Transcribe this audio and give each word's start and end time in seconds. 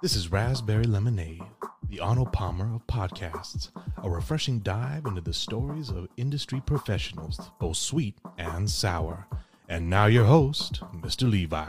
This 0.00 0.14
is 0.14 0.30
Raspberry 0.30 0.84
Lemonade, 0.84 1.42
the 1.88 1.98
Arnold 1.98 2.32
Palmer 2.32 2.72
of 2.72 2.86
podcasts, 2.86 3.70
a 4.00 4.08
refreshing 4.08 4.60
dive 4.60 5.06
into 5.06 5.20
the 5.20 5.32
stories 5.32 5.90
of 5.90 6.06
industry 6.16 6.62
professionals, 6.64 7.50
both 7.58 7.78
sweet 7.78 8.16
and 8.38 8.70
sour. 8.70 9.26
And 9.68 9.90
now 9.90 10.06
your 10.06 10.26
host, 10.26 10.82
Mr. 10.94 11.28
Levi. 11.28 11.66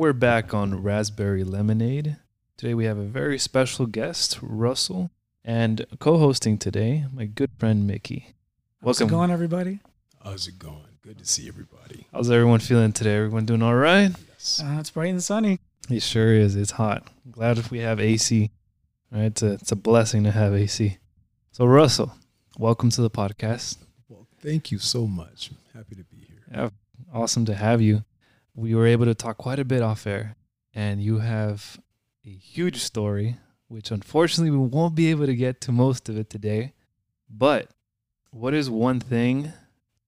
We're 0.00 0.14
back 0.14 0.54
on 0.54 0.82
Raspberry 0.82 1.44
Lemonade. 1.44 2.16
Today 2.56 2.72
we 2.72 2.86
have 2.86 2.96
a 2.96 3.04
very 3.04 3.38
special 3.38 3.84
guest, 3.84 4.38
Russell, 4.40 5.10
and 5.44 5.84
co-hosting 5.98 6.56
today, 6.56 7.04
my 7.12 7.26
good 7.26 7.50
friend 7.58 7.86
Mickey. 7.86 8.34
Welcome. 8.80 8.80
How's 8.80 9.00
Welcome. 9.00 9.06
it 9.06 9.10
going, 9.10 9.30
everybody? 9.30 9.80
How's 10.24 10.48
it 10.48 10.58
going? 10.58 10.86
Good 11.02 11.18
to 11.18 11.26
see 11.26 11.48
everybody. 11.48 12.06
How's 12.14 12.30
everyone 12.30 12.60
feeling 12.60 12.94
today? 12.94 13.14
Everyone 13.16 13.44
doing 13.44 13.60
all 13.60 13.74
right? 13.74 14.10
Yes. 14.30 14.62
Uh, 14.64 14.78
it's 14.80 14.88
bright 14.88 15.10
and 15.10 15.22
sunny. 15.22 15.58
It 15.90 16.00
sure 16.02 16.32
is. 16.32 16.56
It's 16.56 16.70
hot. 16.70 17.06
I'm 17.26 17.32
glad 17.32 17.58
if 17.58 17.70
we 17.70 17.80
have 17.80 18.00
AC. 18.00 18.50
Right? 19.12 19.24
It's 19.24 19.42
a, 19.42 19.52
it's 19.52 19.72
a 19.72 19.76
blessing 19.76 20.24
to 20.24 20.30
have 20.30 20.54
AC. 20.54 20.96
So 21.52 21.66
Russell, 21.66 22.14
welcome 22.56 22.88
to 22.88 23.02
the 23.02 23.10
podcast. 23.10 23.76
Well, 24.08 24.26
thank 24.40 24.72
you 24.72 24.78
so 24.78 25.06
much. 25.06 25.50
I'm 25.50 25.78
happy 25.78 25.94
to 25.94 26.04
be 26.04 26.24
here. 26.26 26.42
Yeah, 26.50 26.70
awesome 27.12 27.44
to 27.44 27.54
have 27.54 27.82
you. 27.82 28.02
We 28.60 28.74
were 28.74 28.86
able 28.86 29.06
to 29.06 29.14
talk 29.14 29.38
quite 29.38 29.58
a 29.58 29.64
bit 29.64 29.80
off 29.80 30.06
air, 30.06 30.36
and 30.74 31.02
you 31.02 31.20
have 31.20 31.80
a 32.26 32.28
huge 32.28 32.82
story, 32.82 33.38
which 33.68 33.90
unfortunately 33.90 34.50
we 34.50 34.58
won't 34.58 34.94
be 34.94 35.10
able 35.10 35.24
to 35.24 35.34
get 35.34 35.62
to 35.62 35.72
most 35.72 36.10
of 36.10 36.18
it 36.18 36.28
today. 36.28 36.74
But 37.30 37.70
what 38.32 38.52
is 38.52 38.68
one 38.68 39.00
thing 39.00 39.54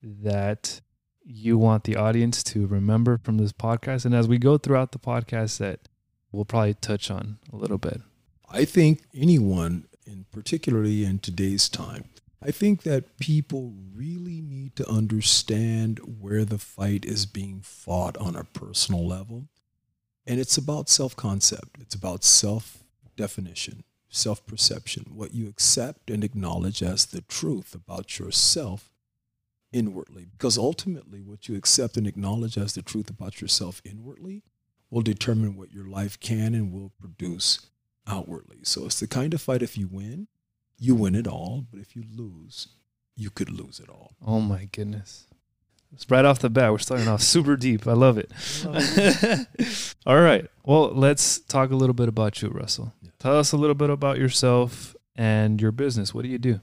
that 0.03 0.83
you 1.25 1.57
want 1.57 1.85
the 1.85 1.97
audience 1.97 2.43
to 2.43 2.67
remember 2.67 3.17
from 3.17 3.39
this 3.39 3.55
podcast? 3.55 4.05
And 4.05 4.15
as 4.15 4.29
we 4.29 4.37
go 4.37 4.59
throughout 4.59 4.93
the 4.93 4.99
podcast, 4.99 5.57
that 5.57 5.89
we'll 6.31 6.45
probably 6.45 6.75
touch 6.75 7.11
on 7.11 7.39
a 7.51 7.57
little 7.57 7.79
bit. 7.79 8.03
I 8.51 8.67
think 8.67 9.01
anyone, 9.15 9.87
and 10.07 10.31
particularly 10.31 11.07
in 11.07 11.21
today's 11.21 11.71
time, 11.71 12.05
I 12.45 12.51
think 12.51 12.83
that 12.83 13.19
people 13.19 13.73
really 13.95 14.41
need 14.41 14.75
to 14.77 14.89
understand 14.89 16.01
where 16.21 16.45
the 16.45 16.59
fight 16.59 17.05
is 17.05 17.25
being 17.25 17.61
fought 17.63 18.17
on 18.17 18.35
a 18.35 18.45
personal 18.45 19.07
level. 19.07 19.49
And 20.27 20.41
it's 20.41 20.57
about 20.57 20.89
self 20.89 21.15
concept, 21.15 21.79
it's 21.81 21.95
about 21.95 22.25
self 22.25 22.83
definition, 23.17 23.85
self 24.09 24.45
perception, 24.47 25.07
what 25.15 25.35
you 25.35 25.49
accept 25.49 26.11
and 26.11 26.25
acknowledge 26.25 26.83
as 26.83 27.07
the 27.07 27.23
truth 27.23 27.75
about 27.75 28.19
yourself 28.19 28.91
inwardly. 29.73 30.27
Because 30.27 30.59
ultimately, 30.59 31.21
what 31.21 31.49
you 31.49 31.57
accept 31.57 31.97
and 31.97 32.07
acknowledge 32.07 32.59
as 32.59 32.75
the 32.75 32.83
truth 32.83 33.09
about 33.09 33.41
yourself 33.41 33.81
inwardly 33.85 34.43
will 34.91 35.03
determine 35.03 35.57
what 35.57 35.73
your 35.73 35.87
life 35.87 36.19
can 36.19 36.55
and 36.55 36.73
will 36.73 36.93
produce 37.01 37.71
outwardly. 38.07 38.59
So 38.63 38.87
it's 38.87 39.01
the 39.01 39.07
kind 39.07 39.33
of 39.33 39.41
fight 39.41 39.63
if 39.63 39.79
you 39.79 39.89
win, 39.91 40.27
you 40.79 40.95
win 40.95 41.15
it 41.15 41.27
all. 41.27 41.67
But 41.71 41.81
if 41.81 41.95
you 41.97 42.05
lose, 42.15 42.69
you 43.17 43.31
could 43.31 43.51
lose 43.51 43.81
it 43.81 43.89
all. 43.89 44.13
Oh 44.25 44.41
my 44.41 44.69
goodness. 44.73 45.27
It's 45.95 46.11
right 46.11 46.25
off 46.25 46.39
the 46.39 46.49
bat, 46.49 46.73
we're 46.73 46.79
starting 46.79 47.07
off 47.07 47.21
super 47.21 47.55
deep. 47.55 47.87
I 47.87 47.93
love 47.93 48.17
it. 48.17 48.33
All 50.07 50.21
right. 50.21 50.47
Well, 50.65 50.91
let's 50.95 51.39
talk 51.41 51.71
a 51.71 51.77
little 51.77 51.93
bit 51.93 52.09
about 52.09 52.41
you, 52.41 52.49
Russell. 52.49 52.95
Yeah. 53.03 53.11
Tell 53.19 53.39
us 53.39 53.53
a 53.53 53.59
little 53.59 53.75
bit 53.75 53.91
about 53.91 54.17
yourself 54.17 54.97
and 55.15 55.61
your 55.61 55.71
business. 55.71 56.15
What 56.15 56.23
do 56.23 56.31
you 56.31 56.39
do? 56.39 56.61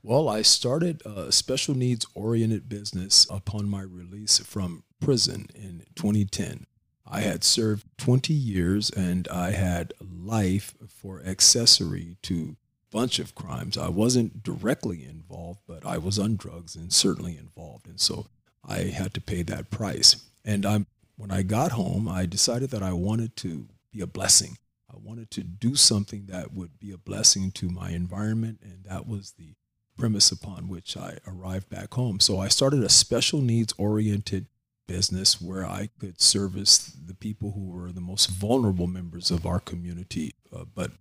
Well, 0.00 0.28
I 0.28 0.42
started 0.42 1.02
a 1.04 1.32
special 1.32 1.74
needs 1.74 2.06
oriented 2.14 2.68
business 2.68 3.26
upon 3.28 3.68
my 3.68 3.82
release 3.82 4.38
from 4.38 4.84
prison 5.00 5.48
in 5.56 5.82
2010. 5.96 6.64
I 7.04 7.20
had 7.20 7.42
served 7.42 7.84
20 7.98 8.32
years 8.32 8.90
and 8.90 9.26
I 9.28 9.52
had 9.52 9.92
life 10.00 10.74
for 10.88 11.20
accessory 11.24 12.16
to 12.22 12.56
bunch 12.90 13.18
of 13.18 13.34
crimes. 13.34 13.76
I 13.76 13.88
wasn't 13.88 14.42
directly 14.42 15.04
involved, 15.04 15.60
but 15.66 15.84
I 15.84 15.98
was 15.98 16.18
on 16.18 16.36
drugs 16.36 16.76
and 16.76 16.92
certainly 16.92 17.36
involved. 17.36 17.86
And 17.86 18.00
so 18.00 18.26
I 18.66 18.84
had 18.84 19.14
to 19.14 19.20
pay 19.20 19.42
that 19.42 19.70
price. 19.70 20.24
And 20.44 20.64
I'm, 20.64 20.86
when 21.16 21.30
I 21.30 21.42
got 21.42 21.72
home, 21.72 22.08
I 22.08 22.26
decided 22.26 22.70
that 22.70 22.82
I 22.82 22.92
wanted 22.92 23.36
to 23.36 23.68
be 23.92 24.00
a 24.00 24.06
blessing. 24.06 24.58
I 24.90 24.96
wanted 24.96 25.30
to 25.32 25.42
do 25.42 25.74
something 25.74 26.26
that 26.26 26.52
would 26.54 26.78
be 26.78 26.92
a 26.92 26.98
blessing 26.98 27.50
to 27.52 27.68
my 27.68 27.90
environment. 27.90 28.60
And 28.62 28.84
that 28.84 29.06
was 29.06 29.32
the 29.32 29.54
premise 29.96 30.30
upon 30.30 30.68
which 30.68 30.96
I 30.96 31.18
arrived 31.26 31.68
back 31.68 31.94
home. 31.94 32.20
So 32.20 32.38
I 32.38 32.48
started 32.48 32.82
a 32.82 32.88
special 32.88 33.40
needs 33.40 33.74
oriented 33.76 34.46
business 34.86 35.40
where 35.40 35.66
I 35.66 35.90
could 35.98 36.20
service 36.20 36.78
the 36.78 37.14
people 37.14 37.52
who 37.52 37.68
were 37.68 37.92
the 37.92 38.00
most 38.00 38.30
vulnerable 38.30 38.86
members 38.86 39.30
of 39.30 39.44
our 39.44 39.60
community, 39.60 40.34
uh, 40.54 40.64
but 40.74 40.92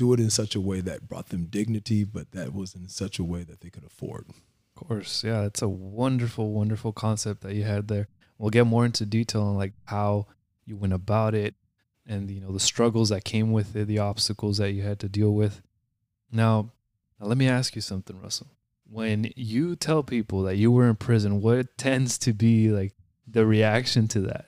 do 0.00 0.14
it 0.14 0.18
in 0.18 0.30
such 0.30 0.54
a 0.54 0.60
way 0.62 0.80
that 0.80 1.06
brought 1.06 1.28
them 1.28 1.44
dignity, 1.44 2.04
but 2.04 2.32
that 2.32 2.54
was 2.54 2.74
in 2.74 2.88
such 2.88 3.18
a 3.18 3.24
way 3.24 3.42
that 3.42 3.60
they 3.60 3.68
could 3.68 3.84
afford. 3.84 4.24
Of 4.74 4.88
course. 4.88 5.22
Yeah, 5.22 5.42
it's 5.44 5.60
a 5.60 5.68
wonderful, 5.68 6.52
wonderful 6.52 6.94
concept 6.94 7.42
that 7.42 7.54
you 7.54 7.64
had 7.64 7.88
there. 7.88 8.08
We'll 8.38 8.48
get 8.48 8.66
more 8.66 8.86
into 8.86 9.04
detail 9.04 9.42
on 9.42 9.58
like 9.58 9.74
how 9.84 10.26
you 10.64 10.78
went 10.78 10.94
about 10.94 11.34
it 11.34 11.54
and 12.06 12.30
you 12.30 12.40
know 12.40 12.50
the 12.50 12.60
struggles 12.60 13.10
that 13.10 13.24
came 13.24 13.52
with 13.52 13.76
it, 13.76 13.88
the 13.88 13.98
obstacles 13.98 14.56
that 14.56 14.72
you 14.72 14.80
had 14.80 14.98
to 15.00 15.08
deal 15.08 15.34
with. 15.34 15.60
Now, 16.32 16.72
now 17.20 17.26
let 17.26 17.36
me 17.36 17.46
ask 17.46 17.76
you 17.76 17.82
something, 17.82 18.18
Russell. 18.18 18.48
When 18.88 19.30
you 19.36 19.76
tell 19.76 20.02
people 20.02 20.44
that 20.44 20.56
you 20.56 20.72
were 20.72 20.88
in 20.88 20.96
prison, 20.96 21.42
what 21.42 21.76
tends 21.76 22.16
to 22.18 22.32
be 22.32 22.70
like 22.70 22.94
the 23.26 23.44
reaction 23.44 24.08
to 24.08 24.20
that? 24.22 24.46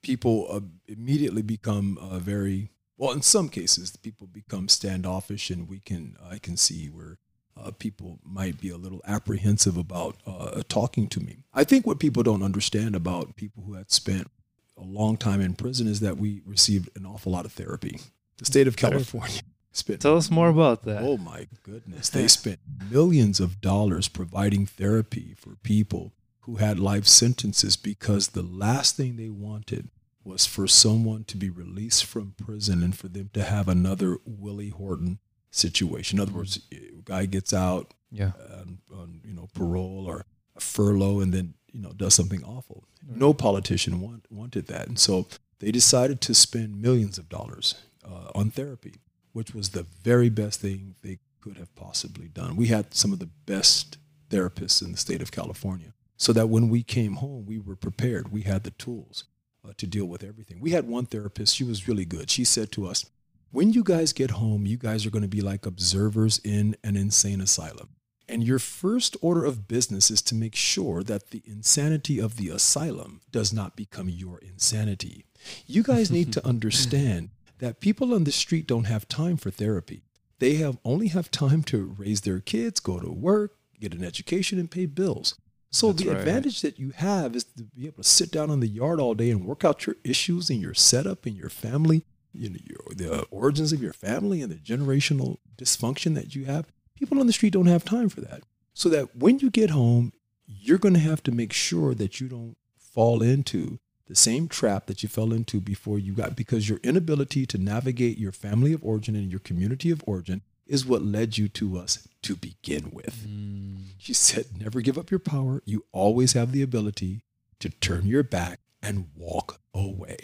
People 0.00 0.46
uh, 0.48 0.60
immediately 0.86 1.42
become 1.42 1.98
uh, 2.00 2.20
very 2.20 2.71
well. 3.02 3.12
In 3.12 3.22
some 3.22 3.48
cases, 3.48 3.96
people 3.96 4.26
become 4.26 4.68
standoffish, 4.68 5.50
and 5.50 5.68
we 5.68 5.80
can 5.80 6.16
I 6.30 6.38
can 6.38 6.56
see 6.56 6.86
where 6.86 7.18
uh, 7.56 7.70
people 7.72 8.18
might 8.24 8.60
be 8.60 8.70
a 8.70 8.76
little 8.76 9.02
apprehensive 9.06 9.76
about 9.76 10.16
uh, 10.26 10.62
talking 10.68 11.08
to 11.08 11.20
me. 11.20 11.44
I 11.52 11.64
think 11.64 11.86
what 11.86 11.98
people 11.98 12.22
don't 12.22 12.42
understand 12.42 12.94
about 12.96 13.36
people 13.36 13.64
who 13.64 13.74
had 13.74 13.90
spent 13.90 14.30
a 14.78 14.82
long 14.82 15.16
time 15.16 15.40
in 15.40 15.54
prison 15.54 15.86
is 15.86 16.00
that 16.00 16.16
we 16.16 16.42
received 16.46 16.88
an 16.96 17.04
awful 17.04 17.32
lot 17.32 17.44
of 17.44 17.52
therapy. 17.52 18.00
The 18.38 18.46
state 18.46 18.66
of 18.66 18.76
California 18.76 19.40
spent 19.72 20.00
Tell 20.00 20.16
us 20.16 20.30
more 20.30 20.48
about 20.48 20.84
that. 20.84 21.02
Oh 21.02 21.16
my 21.16 21.46
goodness. 21.62 22.08
They 22.08 22.28
spent 22.28 22.60
millions 22.90 23.38
of 23.40 23.60
dollars 23.60 24.08
providing 24.08 24.66
therapy 24.66 25.34
for 25.36 25.56
people 25.62 26.12
who 26.40 26.56
had 26.56 26.80
life 26.80 27.06
sentences 27.06 27.76
because 27.76 28.28
the 28.28 28.42
last 28.42 28.96
thing 28.96 29.16
they 29.16 29.28
wanted 29.28 29.88
was 30.24 30.46
for 30.46 30.66
someone 30.68 31.24
to 31.24 31.36
be 31.36 31.50
released 31.50 32.04
from 32.04 32.34
prison 32.36 32.82
and 32.82 32.96
for 32.96 33.08
them 33.08 33.30
to 33.34 33.42
have 33.42 33.68
another 33.68 34.18
Willie 34.24 34.70
Horton 34.70 35.18
situation. 35.50 36.18
In 36.18 36.22
other 36.22 36.32
words, 36.32 36.60
a 36.72 36.76
guy 37.04 37.26
gets 37.26 37.52
out 37.52 37.94
Yeah. 38.10 38.32
on, 38.60 38.78
on 38.94 39.20
you 39.24 39.32
know 39.34 39.48
parole 39.54 40.04
or 40.06 40.24
a 40.56 40.60
furlough 40.60 41.20
and 41.20 41.32
then 41.32 41.54
you 41.72 41.80
know 41.80 41.92
does 41.92 42.14
something 42.14 42.44
awful. 42.44 42.84
No 43.06 43.32
politician 43.34 44.00
want, 44.00 44.26
wanted 44.30 44.66
that, 44.68 44.86
and 44.88 44.98
so 44.98 45.26
they 45.58 45.70
decided 45.72 46.20
to 46.22 46.34
spend 46.34 46.80
millions 46.80 47.18
of 47.18 47.28
dollars 47.28 47.74
uh, 48.04 48.30
on 48.34 48.50
therapy, 48.50 48.94
which 49.32 49.54
was 49.54 49.70
the 49.70 49.86
very 50.02 50.28
best 50.28 50.60
thing 50.60 50.94
they 51.02 51.18
could 51.40 51.56
have 51.56 51.74
possibly 51.74 52.28
done. 52.28 52.54
We 52.56 52.66
had 52.68 52.94
some 52.94 53.12
of 53.12 53.18
the 53.18 53.30
best 53.46 53.98
therapists 54.30 54.82
in 54.82 54.92
the 54.92 54.98
state 54.98 55.20
of 55.22 55.32
California, 55.32 55.92
so 56.16 56.32
that 56.32 56.48
when 56.48 56.68
we 56.68 56.82
came 56.82 57.14
home, 57.14 57.44
we 57.46 57.58
were 57.58 57.76
prepared. 57.76 58.30
We 58.30 58.42
had 58.42 58.62
the 58.64 58.70
tools 58.70 59.24
uh, 59.66 59.72
to 59.76 59.86
deal 59.86 60.06
with 60.06 60.24
everything. 60.24 60.60
We 60.60 60.70
had 60.70 60.86
one 60.86 61.06
therapist; 61.06 61.54
she 61.54 61.64
was 61.64 61.88
really 61.88 62.04
good. 62.04 62.30
She 62.30 62.44
said 62.44 62.72
to 62.72 62.86
us, 62.86 63.06
when 63.52 63.70
you 63.70 63.84
guys 63.84 64.14
get 64.14 64.30
home, 64.32 64.64
you 64.64 64.78
guys 64.78 65.04
are 65.04 65.10
going 65.10 65.22
to 65.22 65.28
be 65.28 65.42
like 65.42 65.66
observers 65.66 66.40
in 66.42 66.74
an 66.82 66.96
insane 66.96 67.40
asylum. 67.40 67.90
And 68.26 68.42
your 68.42 68.58
first 68.58 69.14
order 69.20 69.44
of 69.44 69.68
business 69.68 70.10
is 70.10 70.22
to 70.22 70.34
make 70.34 70.54
sure 70.54 71.02
that 71.02 71.30
the 71.30 71.42
insanity 71.44 72.18
of 72.18 72.38
the 72.38 72.48
asylum 72.48 73.20
does 73.30 73.52
not 73.52 73.76
become 73.76 74.08
your 74.08 74.38
insanity. 74.38 75.26
You 75.66 75.82
guys 75.82 76.10
need 76.10 76.32
to 76.32 76.46
understand 76.48 77.28
that 77.58 77.80
people 77.80 78.14
on 78.14 78.24
the 78.24 78.32
street 78.32 78.66
don't 78.66 78.84
have 78.84 79.06
time 79.06 79.36
for 79.36 79.50
therapy. 79.50 80.04
They 80.38 80.54
have 80.54 80.78
only 80.82 81.08
have 81.08 81.30
time 81.30 81.62
to 81.64 81.94
raise 81.98 82.22
their 82.22 82.40
kids, 82.40 82.80
go 82.80 83.00
to 83.00 83.12
work, 83.12 83.56
get 83.78 83.92
an 83.92 84.02
education, 84.02 84.58
and 84.58 84.70
pay 84.70 84.86
bills. 84.86 85.34
So 85.72 85.90
That's 85.90 86.04
the 86.04 86.10
right. 86.10 86.18
advantage 86.18 86.60
that 86.60 86.78
you 86.78 86.90
have 86.90 87.34
is 87.34 87.44
to 87.44 87.64
be 87.64 87.86
able 87.86 88.02
to 88.02 88.08
sit 88.08 88.30
down 88.30 88.50
in 88.50 88.60
the 88.60 88.68
yard 88.68 89.00
all 89.00 89.14
day 89.14 89.30
and 89.30 89.44
work 89.44 89.64
out 89.64 89.86
your 89.86 89.96
issues 90.04 90.50
and 90.50 90.60
your 90.60 90.74
setup 90.74 91.26
and 91.26 91.34
your 91.36 91.48
family, 91.48 92.04
you 92.32 92.50
know, 92.50 92.58
your, 92.62 92.94
the 92.94 93.22
origins 93.30 93.72
of 93.72 93.82
your 93.82 93.92
family 93.92 94.40
and 94.42 94.52
the 94.52 94.56
generational 94.56 95.38
dysfunction 95.56 96.14
that 96.14 96.34
you 96.34 96.44
have. 96.44 96.66
People 96.94 97.18
on 97.18 97.26
the 97.26 97.32
street 97.32 97.54
don't 97.54 97.66
have 97.66 97.84
time 97.84 98.08
for 98.08 98.20
that. 98.20 98.42
So 98.74 98.88
that 98.90 99.16
when 99.16 99.40
you 99.40 99.50
get 99.50 99.70
home, 99.70 100.12
you're 100.46 100.78
going 100.78 100.94
to 100.94 101.00
have 101.00 101.22
to 101.24 101.32
make 101.32 101.52
sure 101.52 101.94
that 101.94 102.20
you 102.20 102.28
don't 102.28 102.56
fall 102.76 103.22
into 103.22 103.78
the 104.06 104.12
the 104.12 104.16
same 104.16 104.46
trap 104.46 104.84
that 104.86 105.02
you 105.02 105.08
fell 105.08 105.32
into 105.32 105.58
before 105.58 105.98
you 105.98 106.12
got 106.12 106.36
because 106.36 106.68
your 106.68 106.78
inability 106.82 107.46
to 107.46 107.56
navigate 107.56 108.18
your 108.18 108.30
family 108.30 108.74
of 108.74 108.84
origin 108.84 109.16
and 109.16 109.30
your 109.30 109.40
community 109.40 109.90
of 109.90 110.04
origin 110.06 110.42
is 110.72 110.86
what 110.86 111.02
led 111.02 111.36
you 111.36 111.48
to 111.48 111.76
us 111.76 112.08
to 112.22 112.34
begin 112.34 112.90
with. 112.92 113.26
Mm. 113.28 113.84
She 113.98 114.14
said, 114.14 114.46
Never 114.58 114.80
give 114.80 114.96
up 114.96 115.10
your 115.10 115.20
power. 115.20 115.62
You 115.66 115.84
always 115.92 116.32
have 116.32 116.50
the 116.50 116.62
ability 116.62 117.20
to 117.60 117.68
turn 117.68 118.06
your 118.06 118.22
back 118.22 118.60
and 118.82 119.08
walk 119.14 119.60
away. 119.74 120.16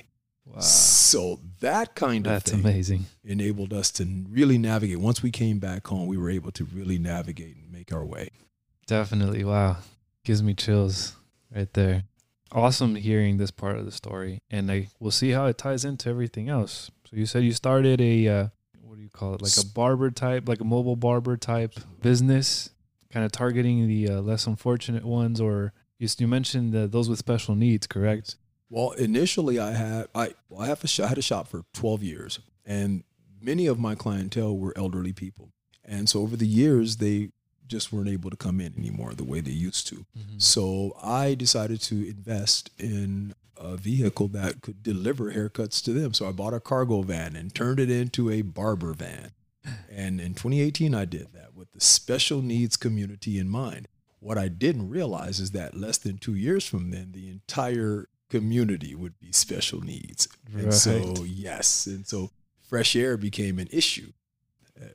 Wow. 0.46 0.60
So 0.60 1.40
that 1.60 1.94
kind 1.94 2.26
of 2.26 2.32
That's 2.32 2.50
thing 2.50 2.60
amazing. 2.60 3.04
enabled 3.22 3.74
us 3.74 3.90
to 3.92 4.24
really 4.30 4.56
navigate. 4.56 4.98
Once 4.98 5.22
we 5.22 5.30
came 5.30 5.58
back 5.58 5.86
home, 5.86 6.06
we 6.06 6.16
were 6.16 6.30
able 6.30 6.50
to 6.52 6.64
really 6.64 6.98
navigate 6.98 7.56
and 7.56 7.70
make 7.70 7.92
our 7.92 8.04
way. 8.04 8.30
Definitely. 8.86 9.44
Wow. 9.44 9.76
Gives 10.24 10.42
me 10.42 10.54
chills 10.54 11.14
right 11.54 11.70
there. 11.74 12.04
Awesome 12.50 12.94
hearing 12.94 13.36
this 13.36 13.50
part 13.50 13.76
of 13.76 13.84
the 13.84 13.92
story. 13.92 14.40
And 14.50 14.72
I 14.72 14.88
we'll 14.98 15.10
see 15.10 15.32
how 15.32 15.44
it 15.44 15.58
ties 15.58 15.84
into 15.84 16.08
everything 16.08 16.48
else. 16.48 16.90
So 17.04 17.16
you 17.16 17.26
said 17.26 17.44
you 17.44 17.52
started 17.52 18.00
a 18.00 18.28
uh, 18.28 18.46
you 19.08 19.18
call 19.18 19.34
it? 19.34 19.42
Like 19.42 19.56
a 19.56 19.66
barber 19.66 20.10
type, 20.10 20.48
like 20.48 20.60
a 20.60 20.64
mobile 20.64 20.96
barber 20.96 21.36
type 21.36 21.74
business, 22.02 22.70
kind 23.10 23.24
of 23.24 23.32
targeting 23.32 23.86
the 23.88 24.08
uh, 24.08 24.20
less 24.20 24.46
unfortunate 24.46 25.04
ones 25.04 25.40
or 25.40 25.72
you, 25.98 26.08
you 26.18 26.28
mentioned 26.28 26.74
uh, 26.74 26.86
those 26.86 27.08
with 27.08 27.18
special 27.18 27.54
needs, 27.54 27.86
correct? 27.86 28.36
Well, 28.70 28.92
initially, 28.92 29.58
I 29.58 29.72
had 29.72 30.08
I 30.14 30.34
well, 30.48 30.60
I 30.60 30.66
have 30.66 30.84
a 30.84 30.88
shop, 30.88 31.06
I 31.06 31.08
had 31.08 31.18
a 31.18 31.22
shop 31.22 31.48
for 31.48 31.64
twelve 31.72 32.02
years, 32.02 32.38
and 32.66 33.02
many 33.40 33.66
of 33.66 33.78
my 33.78 33.94
clientele 33.94 34.56
were 34.56 34.74
elderly 34.76 35.12
people, 35.12 35.52
and 35.84 36.08
so 36.08 36.20
over 36.20 36.36
the 36.36 36.46
years 36.46 36.98
they 36.98 37.30
just 37.66 37.92
weren't 37.92 38.08
able 38.08 38.30
to 38.30 38.36
come 38.36 38.60
in 38.60 38.74
anymore 38.78 39.12
the 39.12 39.24
way 39.24 39.40
they 39.40 39.50
used 39.50 39.86
to. 39.88 40.06
So 40.38 40.96
I 41.02 41.34
decided 41.34 41.82
to 41.82 42.08
invest 42.08 42.70
in 42.78 43.34
a 43.58 43.76
vehicle 43.76 44.28
that 44.28 44.62
could 44.62 44.82
deliver 44.82 45.32
haircuts 45.32 45.82
to 45.84 45.92
them. 45.92 46.14
So 46.14 46.28
I 46.28 46.32
bought 46.32 46.54
a 46.54 46.60
cargo 46.60 47.02
van 47.02 47.36
and 47.36 47.54
turned 47.54 47.80
it 47.80 47.90
into 47.90 48.30
a 48.30 48.42
barber 48.42 48.94
van. 48.94 49.32
And 49.90 50.20
in 50.20 50.34
2018, 50.34 50.94
I 50.94 51.04
did 51.04 51.32
that 51.34 51.54
with 51.54 51.72
the 51.72 51.80
special 51.80 52.40
needs 52.40 52.76
community 52.76 53.38
in 53.38 53.48
mind. 53.48 53.88
What 54.20 54.38
I 54.38 54.48
didn't 54.48 54.88
realize 54.88 55.40
is 55.40 55.50
that 55.52 55.76
less 55.76 55.98
than 55.98 56.18
two 56.18 56.34
years 56.34 56.66
from 56.66 56.90
then, 56.90 57.12
the 57.12 57.28
entire 57.28 58.08
community 58.30 58.94
would 58.94 59.18
be 59.18 59.32
special 59.32 59.80
needs. 59.80 60.28
And 60.54 60.72
so, 60.72 61.24
yes. 61.24 61.86
And 61.86 62.06
so 62.06 62.30
fresh 62.68 62.96
air 62.96 63.16
became 63.16 63.58
an 63.58 63.68
issue, 63.70 64.12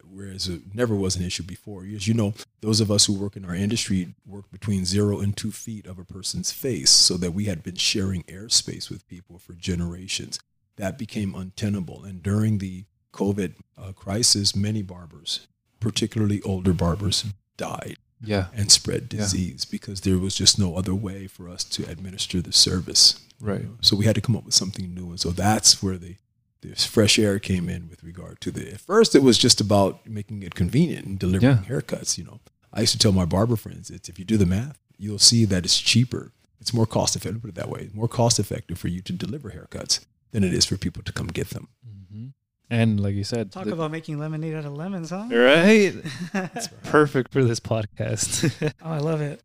whereas 0.10 0.48
it 0.48 0.74
never 0.74 0.96
was 0.96 1.16
an 1.16 1.24
issue 1.24 1.44
before. 1.44 1.86
As 1.86 2.08
you 2.08 2.14
know, 2.14 2.34
those 2.62 2.80
of 2.82 2.90
us 2.92 3.06
who 3.06 3.14
work 3.14 3.36
in 3.36 3.46
our 3.46 3.56
industry 3.56 4.14
work 4.26 4.50
between 4.52 4.86
zero 4.86 5.20
and 5.20 5.36
two 5.36 5.52
feet 5.52 5.86
of 5.86 6.00
a 6.00 6.06
person's 6.06 6.52
face, 6.52 6.90
so 6.90 7.18
that 7.18 7.32
we 7.34 7.46
had 7.46 7.64
been 7.64 7.76
sharing 7.76 8.24
airspace 8.24 8.90
with 8.90 9.08
people 9.08 9.38
for 9.40 9.54
generations. 9.54 10.40
That 10.78 10.98
became 10.98 11.36
untenable. 11.36 12.04
And 12.04 12.24
during 12.24 12.58
the 12.58 12.86
COVID 13.14 13.54
uh, 13.78 13.92
crisis, 13.92 14.56
many 14.56 14.82
barbers, 14.82 15.48
particularly 15.80 16.42
older 16.42 16.74
barbers, 16.74 17.26
died 17.58 17.98
Yeah. 18.24 18.48
and 18.54 18.72
spread 18.72 19.10
Yeah. 19.12 19.20
disease 19.20 19.66
because 19.66 20.02
there 20.02 20.18
was 20.18 20.34
just 20.36 20.58
no 20.58 20.76
other 20.76 20.96
way 20.96 21.28
for 21.28 21.48
us 21.50 21.64
to 21.66 21.88
administer 21.90 22.42
the 22.42 22.54
service. 22.54 23.20
you 23.40 23.48
Right. 23.48 23.64
know. 23.66 23.78
So 23.82 23.96
we 23.98 24.06
had 24.06 24.16
to 24.16 24.22
come 24.22 24.36
up 24.38 24.46
with 24.46 24.54
something 24.54 24.94
new. 24.94 25.10
And 25.12 25.20
so 25.20 25.32
that's 25.32 25.84
where 25.84 25.98
the 25.98 26.16
this 26.64 26.86
fresh 26.86 27.20
air 27.20 27.38
came 27.40 27.70
in 27.70 27.90
with 27.90 28.04
regard 28.04 28.42
to 28.42 28.52
the 28.52 28.74
at 28.74 28.80
first 28.82 29.14
it 29.16 29.22
was 29.24 29.38
just 29.38 29.62
about 29.62 30.06
making 30.08 30.42
it 30.44 30.56
convenient 30.56 31.06
and 31.06 31.20
delivering 31.20 31.58
Yeah. 31.58 31.64
haircuts, 31.70 32.18
you 32.18 32.24
know. 32.24 32.40
I 32.74 32.82
used 32.82 32.94
to 32.94 32.98
tell 33.00 33.12
my 33.12 33.26
barber 33.26 33.56
friends 33.56 33.90
it's 33.90 34.10
if 34.10 34.18
you 34.18 34.26
do 34.26 34.38
the 34.38 34.46
math, 34.48 34.80
you'll 34.98 35.20
see 35.20 35.46
that 35.46 35.64
it's 35.66 35.80
cheaper. 35.80 36.32
It's 36.60 36.74
more 36.74 36.86
cost 36.88 37.16
effective, 37.16 37.42
put 37.42 37.50
it 37.50 37.56
that 37.56 37.70
way. 37.70 37.90
More 37.94 38.08
cost 38.08 38.40
effective 38.40 38.78
for 38.80 38.88
you 38.88 39.02
to 39.02 39.14
deliver 39.14 39.52
haircuts 39.52 40.06
than 40.32 40.44
it 40.44 40.54
is 40.54 40.66
for 40.66 40.78
people 40.78 41.04
to 41.04 41.12
come 41.12 41.28
get 41.28 41.50
them. 41.50 41.68
hmm 41.86 42.28
And 42.70 43.00
like 43.00 43.14
you 43.16 43.24
said, 43.26 43.52
Talk 43.52 43.66
the- 43.66 43.74
about 43.74 43.92
making 43.92 44.18
lemonade 44.18 44.56
out 44.56 44.66
of 44.66 44.74
lemons, 44.74 45.10
huh? 45.12 45.28
right? 45.30 45.94
oh, 46.34 46.50
Perfect 46.84 47.32
for 47.34 47.44
this 47.44 47.60
podcast. 47.60 48.50
Oh, 48.82 48.92
I 48.92 49.00
love 49.00 49.22
it. 49.22 49.42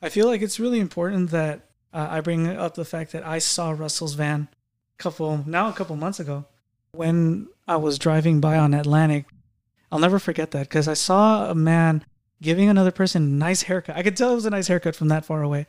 I 0.00 0.08
feel 0.08 0.26
like 0.26 0.40
it's 0.42 0.58
really 0.60 0.80
important 0.80 1.30
that 1.30 1.68
uh, 1.92 2.06
I 2.10 2.20
bring 2.22 2.46
up 2.48 2.74
the 2.74 2.84
fact 2.84 3.12
that 3.12 3.26
I 3.26 3.38
saw 3.38 3.70
Russell's 3.72 4.14
van 4.14 4.48
a 4.98 5.02
couple 5.02 5.42
now 5.46 5.68
a 5.68 5.72
couple 5.72 5.94
months 5.96 6.20
ago 6.20 6.44
when 7.02 7.48
I 7.66 7.76
was 7.76 7.98
driving 7.98 8.40
by 8.40 8.56
on 8.58 8.74
Atlantic. 8.74 9.24
I'll 9.90 9.98
never 9.98 10.18
forget 10.18 10.50
that 10.52 10.68
because 10.68 10.88
I 10.88 10.94
saw 10.94 11.50
a 11.50 11.54
man 11.54 12.04
giving 12.40 12.68
another 12.68 12.90
person 12.90 13.22
a 13.22 13.26
nice 13.26 13.62
haircut. 13.62 13.96
I 13.96 14.02
could 14.02 14.16
tell 14.16 14.32
it 14.32 14.36
was 14.36 14.46
a 14.46 14.50
nice 14.50 14.68
haircut 14.68 14.94
from 14.96 15.08
that 15.08 15.24
far 15.24 15.42
away. 15.42 15.66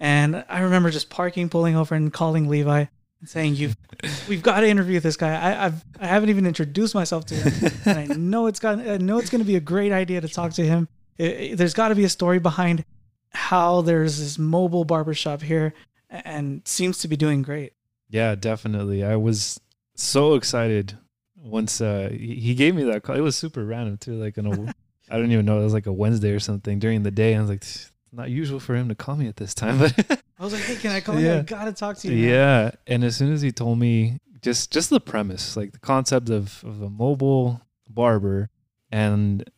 And 0.00 0.44
I 0.48 0.60
remember 0.60 0.90
just 0.90 1.10
parking, 1.10 1.48
pulling 1.48 1.76
over, 1.76 1.94
and 1.94 2.12
calling 2.12 2.48
Levi 2.48 2.86
and 3.20 3.28
saying, 3.28 3.54
"You, 3.56 3.72
we've 4.28 4.42
got 4.42 4.60
to 4.60 4.68
interview 4.68 4.98
this 4.98 5.16
guy. 5.16 5.34
I, 5.34 5.66
I've, 5.66 5.84
I 6.00 6.06
haven't 6.06 6.30
even 6.30 6.46
introduced 6.46 6.94
myself 6.94 7.24
to 7.26 7.34
him, 7.34 7.72
and 7.84 7.98
I 7.98 8.06
know 8.16 8.46
it's 8.46 8.58
got, 8.58 8.78
I 8.80 8.96
know 8.96 9.18
it's 9.18 9.30
going 9.30 9.40
to 9.40 9.46
be 9.46 9.56
a 9.56 9.60
great 9.60 9.92
idea 9.92 10.20
to 10.20 10.28
talk 10.28 10.52
to 10.54 10.64
him. 10.64 10.88
It- 11.18 11.24
it- 11.52 11.56
there's 11.58 11.74
got 11.74 11.88
to 11.88 11.94
be 11.94 12.04
a 12.04 12.08
story 12.08 12.38
behind 12.40 12.84
how 13.30 13.80
there's 13.82 14.18
this 14.18 14.38
mobile 14.38 14.84
barbershop 14.84 15.42
here, 15.42 15.72
and 16.10 16.62
seems 16.66 16.98
to 16.98 17.08
be 17.08 17.16
doing 17.16 17.42
great. 17.42 17.74
Yeah, 18.08 18.34
definitely. 18.34 19.04
I 19.04 19.16
was 19.16 19.60
so 20.02 20.34
excited 20.34 20.98
once 21.36 21.80
uh, 21.80 22.08
he 22.12 22.54
gave 22.54 22.74
me 22.74 22.84
that 22.84 23.02
call. 23.02 23.16
It 23.16 23.20
was 23.20 23.36
super 23.36 23.64
random 23.64 23.98
too. 23.98 24.14
Like 24.14 24.38
on 24.38 24.46
a, 24.46 24.74
I 25.10 25.18
don't 25.18 25.32
even 25.32 25.46
know. 25.46 25.60
It 25.60 25.64
was 25.64 25.72
like 25.72 25.86
a 25.86 25.92
Wednesday 25.92 26.30
or 26.32 26.40
something 26.40 26.78
during 26.78 27.02
the 27.02 27.10
day. 27.10 27.34
I 27.34 27.40
was 27.40 27.50
like, 27.50 27.64
not 28.12 28.30
usual 28.30 28.60
for 28.60 28.74
him 28.74 28.88
to 28.88 28.94
call 28.94 29.16
me 29.16 29.26
at 29.26 29.36
this 29.36 29.54
time, 29.54 29.78
but 29.78 29.94
I 30.38 30.44
was 30.44 30.52
like, 30.52 30.62
"Hey, 30.62 30.76
can 30.76 30.92
I 30.92 31.00
call 31.00 31.18
you? 31.18 31.32
I 31.32 31.40
gotta 31.42 31.72
talk 31.72 31.96
to 31.98 32.08
you." 32.08 32.26
man." 32.26 32.34
yeah. 32.34 32.70
And 32.86 33.04
as 33.04 33.16
soon 33.16 33.32
as 33.32 33.40
he 33.40 33.52
told 33.52 33.78
me 33.78 34.18
just 34.42 34.70
just 34.70 34.90
the 34.90 35.00
premise, 35.00 35.56
like 35.56 35.72
the 35.72 35.78
concept 35.78 36.28
of 36.28 36.62
of 36.64 36.82
a 36.82 36.90
mobile 36.90 37.62
barber, 37.88 38.50
and 38.90 39.48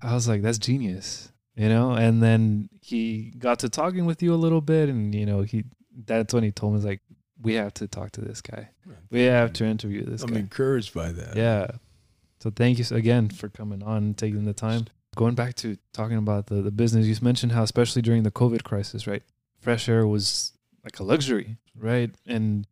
I 0.00 0.14
was 0.14 0.28
like, 0.28 0.42
that's 0.42 0.58
genius, 0.58 1.32
you 1.56 1.68
know. 1.68 1.92
And 1.92 2.22
then 2.22 2.68
he 2.80 3.32
got 3.38 3.60
to 3.60 3.68
talking 3.68 4.04
with 4.04 4.22
you 4.22 4.34
a 4.34 4.36
little 4.36 4.60
bit, 4.60 4.88
and 4.88 5.14
you 5.14 5.26
know, 5.26 5.42
he 5.42 5.64
that's 6.06 6.34
when 6.34 6.44
he 6.44 6.52
told 6.52 6.74
me 6.74 6.80
like, 6.80 7.00
we 7.44 7.54
have 7.54 7.74
to 7.74 7.86
talk 7.86 8.10
to 8.12 8.20
this 8.20 8.40
guy. 8.40 8.70
We 9.10 9.22
have 9.22 9.52
to 9.54 9.64
interview 9.64 10.04
this 10.04 10.22
guy. 10.22 10.28
I'm 10.28 10.34
guy. 10.34 10.40
encouraged 10.40 10.94
by 10.94 11.12
that. 11.12 11.36
Yeah. 11.36 11.68
So 12.40 12.50
thank 12.50 12.78
you 12.78 12.84
again 12.90 13.28
for 13.28 13.48
coming 13.48 13.82
on 13.82 13.98
and 13.98 14.18
taking 14.18 14.44
the 14.44 14.52
time. 14.52 14.86
Going 15.16 15.34
back 15.36 15.54
to 15.56 15.76
talking 15.92 16.16
about 16.16 16.46
the, 16.46 16.56
the 16.56 16.70
business, 16.72 17.06
you 17.06 17.14
mentioned 17.22 17.52
how, 17.52 17.62
especially 17.62 18.02
during 18.02 18.24
the 18.24 18.30
COVID 18.32 18.64
crisis, 18.64 19.06
right? 19.06 19.22
Fresh 19.60 19.88
air 19.88 20.06
was 20.06 20.52
like 20.82 20.98
a 20.98 21.04
luxury, 21.04 21.56
right? 21.78 22.10
And 22.26 22.66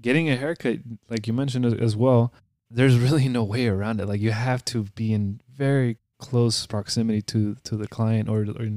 getting 0.00 0.28
a 0.28 0.36
haircut, 0.36 0.80
like 1.08 1.26
you 1.26 1.32
mentioned 1.32 1.64
as- 1.64 1.74
as 1.74 1.96
well, 1.96 2.32
there's 2.70 2.98
really 3.06 3.28
no 3.28 3.42
way 3.44 3.66
around 3.66 4.00
it. 4.00 4.06
Like 4.06 4.20
you 4.20 4.32
have 4.32 4.64
to 4.66 4.84
be 4.94 5.12
in 5.12 5.40
very 5.54 5.96
close 6.18 6.66
proximity 6.66 7.20
to 7.22 7.56
to 7.64 7.76
the 7.76 7.86
client 7.88 8.28
or, 8.28 8.42
or 8.42 8.68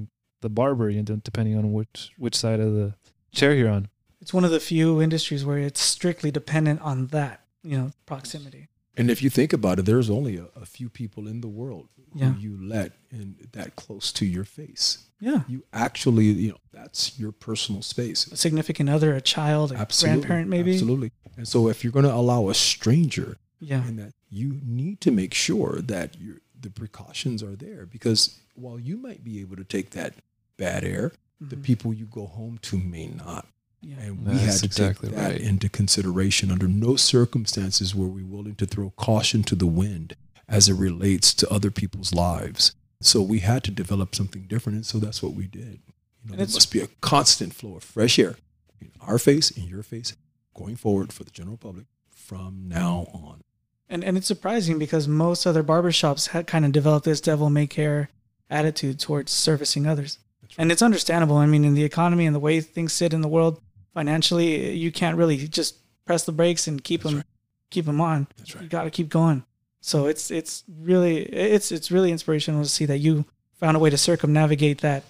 the 0.41 0.49
barber, 0.49 0.89
you 0.89 1.01
know, 1.03 1.15
depending 1.23 1.57
on 1.57 1.73
which 1.73 2.11
which 2.17 2.35
side 2.35 2.59
of 2.59 2.73
the 2.73 2.95
chair 3.31 3.53
you're 3.53 3.69
on. 3.69 3.87
It's 4.21 4.33
one 4.33 4.43
of 4.45 4.51
the 4.51 4.59
few 4.59 5.01
industries 5.01 5.45
where 5.45 5.57
it's 5.59 5.79
strictly 5.81 6.31
dependent 6.31 6.81
on 6.81 7.07
that, 7.07 7.41
you 7.63 7.77
know, 7.77 7.91
proximity. 8.05 8.67
And 8.97 9.09
if 9.09 9.23
you 9.23 9.29
think 9.29 9.53
about 9.53 9.79
it, 9.79 9.85
there's 9.85 10.09
only 10.09 10.35
a, 10.37 10.47
a 10.59 10.65
few 10.65 10.89
people 10.89 11.27
in 11.27 11.39
the 11.41 11.47
world 11.47 11.87
who 11.95 12.19
Yeah. 12.19 12.35
you 12.35 12.57
let 12.61 12.93
in 13.11 13.35
that 13.53 13.75
close 13.77 14.11
to 14.13 14.25
your 14.25 14.43
face. 14.43 15.05
Yeah, 15.21 15.41
You 15.47 15.63
actually, 15.73 16.25
you 16.25 16.49
know, 16.51 16.57
that's 16.71 17.17
your 17.19 17.31
personal 17.31 17.81
space. 17.81 18.27
a 18.27 18.35
significant 18.37 18.89
other, 18.89 19.15
a 19.15 19.21
child, 19.21 19.71
a 19.71 19.75
Absolutely. 19.75 20.19
grandparent, 20.21 20.49
maybe. 20.49 20.73
Absolutely. 20.73 21.11
And 21.37 21.47
so 21.47 21.67
if 21.69 21.83
you're 21.83 21.93
going 21.93 22.05
to 22.05 22.13
allow 22.13 22.49
a 22.49 22.53
stranger 22.53 23.37
Yeah, 23.61 23.85
in 23.87 23.95
that, 23.97 24.13
you 24.29 24.59
need 24.65 24.99
to 25.01 25.11
make 25.11 25.33
sure 25.33 25.79
that 25.81 26.15
the 26.59 26.69
precautions 26.69 27.41
are 27.43 27.55
there 27.55 27.85
because 27.85 28.37
while 28.55 28.79
you 28.79 28.97
might 28.97 29.23
be 29.23 29.39
able 29.41 29.55
to 29.57 29.63
take 29.63 29.91
that 29.91 30.13
bad 30.57 30.83
air, 30.83 31.11
the 31.39 31.55
Mhm. 31.55 31.63
people 31.63 31.93
you 31.93 32.05
go 32.05 32.25
home 32.25 32.57
to 32.63 32.77
may 32.77 33.07
not. 33.07 33.47
Yeah. 33.81 33.99
And 33.99 34.25
we 34.25 34.33
That's 34.33 34.45
had 34.45 34.59
to 34.59 34.65
exactly 34.65 35.09
take 35.09 35.17
that 35.17 35.31
right. 35.31 35.41
into 35.41 35.69
consideration. 35.69 36.51
Under 36.51 36.67
no 36.67 36.95
circumstances 36.95 37.95
were 37.95 38.07
we 38.07 38.23
willing 38.23 38.55
to 38.55 38.65
throw 38.65 38.91
caution 38.91 39.43
to 39.43 39.55
the 39.55 39.67
wind 39.67 40.15
as 40.47 40.67
it 40.67 40.73
relates 40.73 41.33
to 41.35 41.49
other 41.49 41.71
people's 41.71 42.13
lives. 42.13 42.73
So 43.01 43.21
we 43.21 43.39
had 43.39 43.63
to 43.63 43.71
develop 43.71 44.13
something 44.15 44.43
different, 44.43 44.75
and 44.75 44.85
so 44.85 44.97
that's 44.97 45.23
what 45.23 45.33
we 45.33 45.47
did. 45.47 45.79
You 46.23 46.25
know, 46.25 46.31
And 46.31 46.39
there 46.39 46.47
must 46.47 46.71
be 46.71 46.81
a 46.81 46.87
constant 46.99 47.53
flow 47.53 47.75
of 47.77 47.83
fresh 47.83 48.19
air 48.19 48.35
in 48.81 48.91
our 48.99 49.17
face, 49.17 49.51
in 49.51 49.67
your 49.67 49.83
face, 49.83 50.15
going 50.53 50.75
forward 50.75 51.13
for 51.13 51.23
the 51.23 51.31
general 51.31 51.55
public 51.55 51.85
from 52.09 52.65
now 52.67 53.07
on. 53.13 53.41
And 53.87 54.03
and 54.03 54.17
it's 54.17 54.27
surprising 54.27 54.77
because 54.77 55.07
most 55.07 55.47
other 55.47 55.63
barbershops 55.63 56.29
had 56.29 56.45
kind 56.45 56.65
of 56.65 56.71
developed 56.71 57.05
this 57.05 57.21
devil 57.21 57.49
may 57.49 57.65
care 57.65 58.09
attitude 58.49 58.99
towards 58.99 59.31
servicing 59.31 59.87
others. 59.87 60.19
That's 60.41 60.55
And 60.57 60.71
it's 60.71 60.81
understandable. 60.81 61.37
I 61.37 61.45
mean, 61.45 61.63
in 61.63 61.73
the 61.73 61.83
economy 61.83 62.25
and 62.25 62.35
the 62.35 62.39
way 62.39 62.59
things 62.61 62.93
sit 62.93 63.13
in 63.13 63.21
the 63.21 63.27
world 63.27 63.61
financially, 63.99 64.71
you 64.77 64.91
can't 64.91 65.17
really 65.17 65.37
just 65.47 65.75
press 66.05 66.23
the 66.23 66.31
brakes 66.31 66.67
and 66.67 66.81
keep 66.83 67.01
That's 67.01 67.11
them 67.11 67.17
right. 67.19 67.25
keep 67.69 67.85
them 67.85 67.99
on. 67.99 68.27
That's 68.37 68.53
You 68.53 68.61
right. 68.61 68.69
got 68.69 68.83
to 68.85 68.89
keep 68.89 69.09
going. 69.09 69.43
So 69.81 70.05
it's 70.07 70.31
it's 70.31 70.63
really 70.81 71.17
it's 71.23 71.71
it's 71.71 71.91
really 71.91 72.11
inspirational 72.11 72.63
to 72.63 72.69
see 72.69 72.85
that 72.85 72.99
you 72.99 73.25
found 73.59 73.75
a 73.75 73.79
way 73.79 73.89
to 73.89 73.97
circumnavigate 73.97 74.79
that 74.81 75.03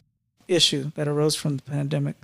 issue 0.47 0.91
that 0.95 1.07
arose 1.07 1.35
from 1.35 1.57
the 1.57 1.63
pandemic. 1.63 2.15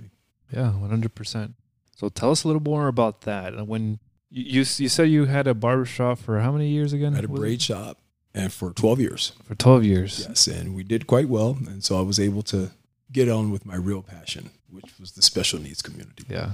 Yeah, 0.52 0.70
one 0.72 0.90
hundred 0.90 1.14
percent. 1.14 1.54
So 1.96 2.08
tell 2.08 2.30
us 2.32 2.42
a 2.44 2.48
little 2.48 2.62
more 2.62 2.88
about 2.88 3.20
that. 3.22 3.66
When 3.66 3.98
you 4.30 4.64
you, 4.78 4.88
said 4.88 5.08
you 5.08 5.26
had 5.26 5.46
a 5.46 5.54
barbershop 5.54 6.18
for 6.18 6.40
how 6.40 6.50
many 6.52 6.68
years 6.68 6.92
again? 6.92 7.12
I 7.12 7.16
had 7.16 7.24
a 7.26 7.28
Was 7.28 7.40
braid 7.40 7.62
shop 7.62 7.98
and 8.34 8.52
for 8.52 8.70
12 8.72 9.00
years. 9.00 9.32
for 9.44 9.54
12 9.54 9.84
years. 9.84 10.26
Yes, 10.28 10.46
and 10.48 10.74
we 10.74 10.82
did 10.84 11.06
quite 11.06 11.28
well. 11.28 11.56
And 11.68 11.82
so 11.82 11.96
I 11.98 12.02
was 12.02 12.18
able 12.20 12.42
to 12.54 12.70
get 13.16 13.28
on 13.30 13.50
with 13.50 13.64
my 13.64 13.76
real 13.76 14.02
passion, 14.02 14.50
which 14.68 14.90
was 15.00 15.12
the 15.12 15.22
special 15.22 15.58
needs 15.58 15.80
community 15.82 16.24
Yeah. 16.28 16.50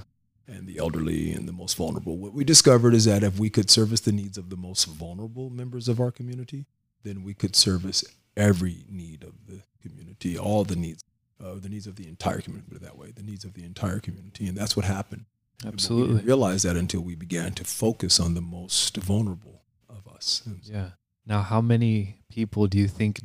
and 0.47 0.67
the 0.69 0.79
elderly 0.79 1.33
and 1.33 1.49
the 1.49 1.53
most 1.63 1.77
vulnerable. 1.77 2.17
What 2.19 2.33
we 2.35 2.45
discovered 2.45 2.95
is 2.95 3.05
that 3.07 3.23
if 3.25 3.39
we 3.39 3.51
could 3.51 3.69
service 3.71 4.01
the 4.01 4.13
needs 4.13 4.39
of 4.39 4.49
the 4.49 4.57
most 4.57 4.85
vulnerable 4.87 5.51
members 5.51 5.89
of 5.89 5.99
our 6.01 6.13
community, 6.13 6.67
then 7.03 7.25
we 7.25 7.35
could 7.35 7.57
service 7.57 8.05
every 8.37 8.85
need 8.89 9.25
of 9.25 9.35
the 9.49 9.59
community, 9.85 10.39
all 10.39 10.63
the 10.65 10.77
needs, 10.77 11.03
uh, 11.45 11.55
the 11.57 11.69
needs 11.69 11.87
of 11.89 11.97
the 11.97 12.07
entire 12.09 12.41
community, 12.41 12.69
put 12.73 12.77
it 12.81 12.85
that 12.85 12.97
way, 12.97 13.11
the 13.11 13.23
needs 13.31 13.45
of 13.45 13.55
the 13.55 13.65
entire 13.65 13.99
community. 13.99 14.47
And 14.47 14.57
that's 14.57 14.77
what 14.77 14.85
happened. 14.87 15.25
But 15.59 15.65
We 15.67 15.73
Absolutely. 15.75 16.15
didn't 16.23 16.27
that 16.63 16.77
until 16.77 17.01
we 17.01 17.15
began 17.17 17.53
to 17.55 17.65
focus 17.65 18.21
on 18.21 18.35
the 18.35 18.41
most 18.41 18.97
vulnerable 18.97 19.63
of 19.89 20.07
us. 20.07 20.43
Yeah. 20.63 20.91
Now, 21.27 21.43
how 21.43 21.61
many 21.61 22.19
people 22.31 22.67
do 22.69 22.79
you 22.79 22.89
think? 22.89 23.21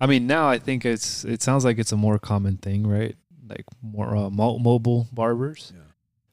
I 0.00 0.06
mean, 0.06 0.26
now 0.26 0.48
I 0.48 0.58
think 0.58 0.84
it's 0.84 1.24
it 1.24 1.42
sounds 1.42 1.64
like 1.64 1.78
it's 1.78 1.92
a 1.92 1.96
more 1.96 2.18
common 2.18 2.56
thing, 2.56 2.86
right? 2.86 3.16
Like 3.48 3.64
more 3.82 4.16
uh, 4.16 4.30
mobile 4.30 5.08
barbers. 5.12 5.72
Yeah. 5.74 5.82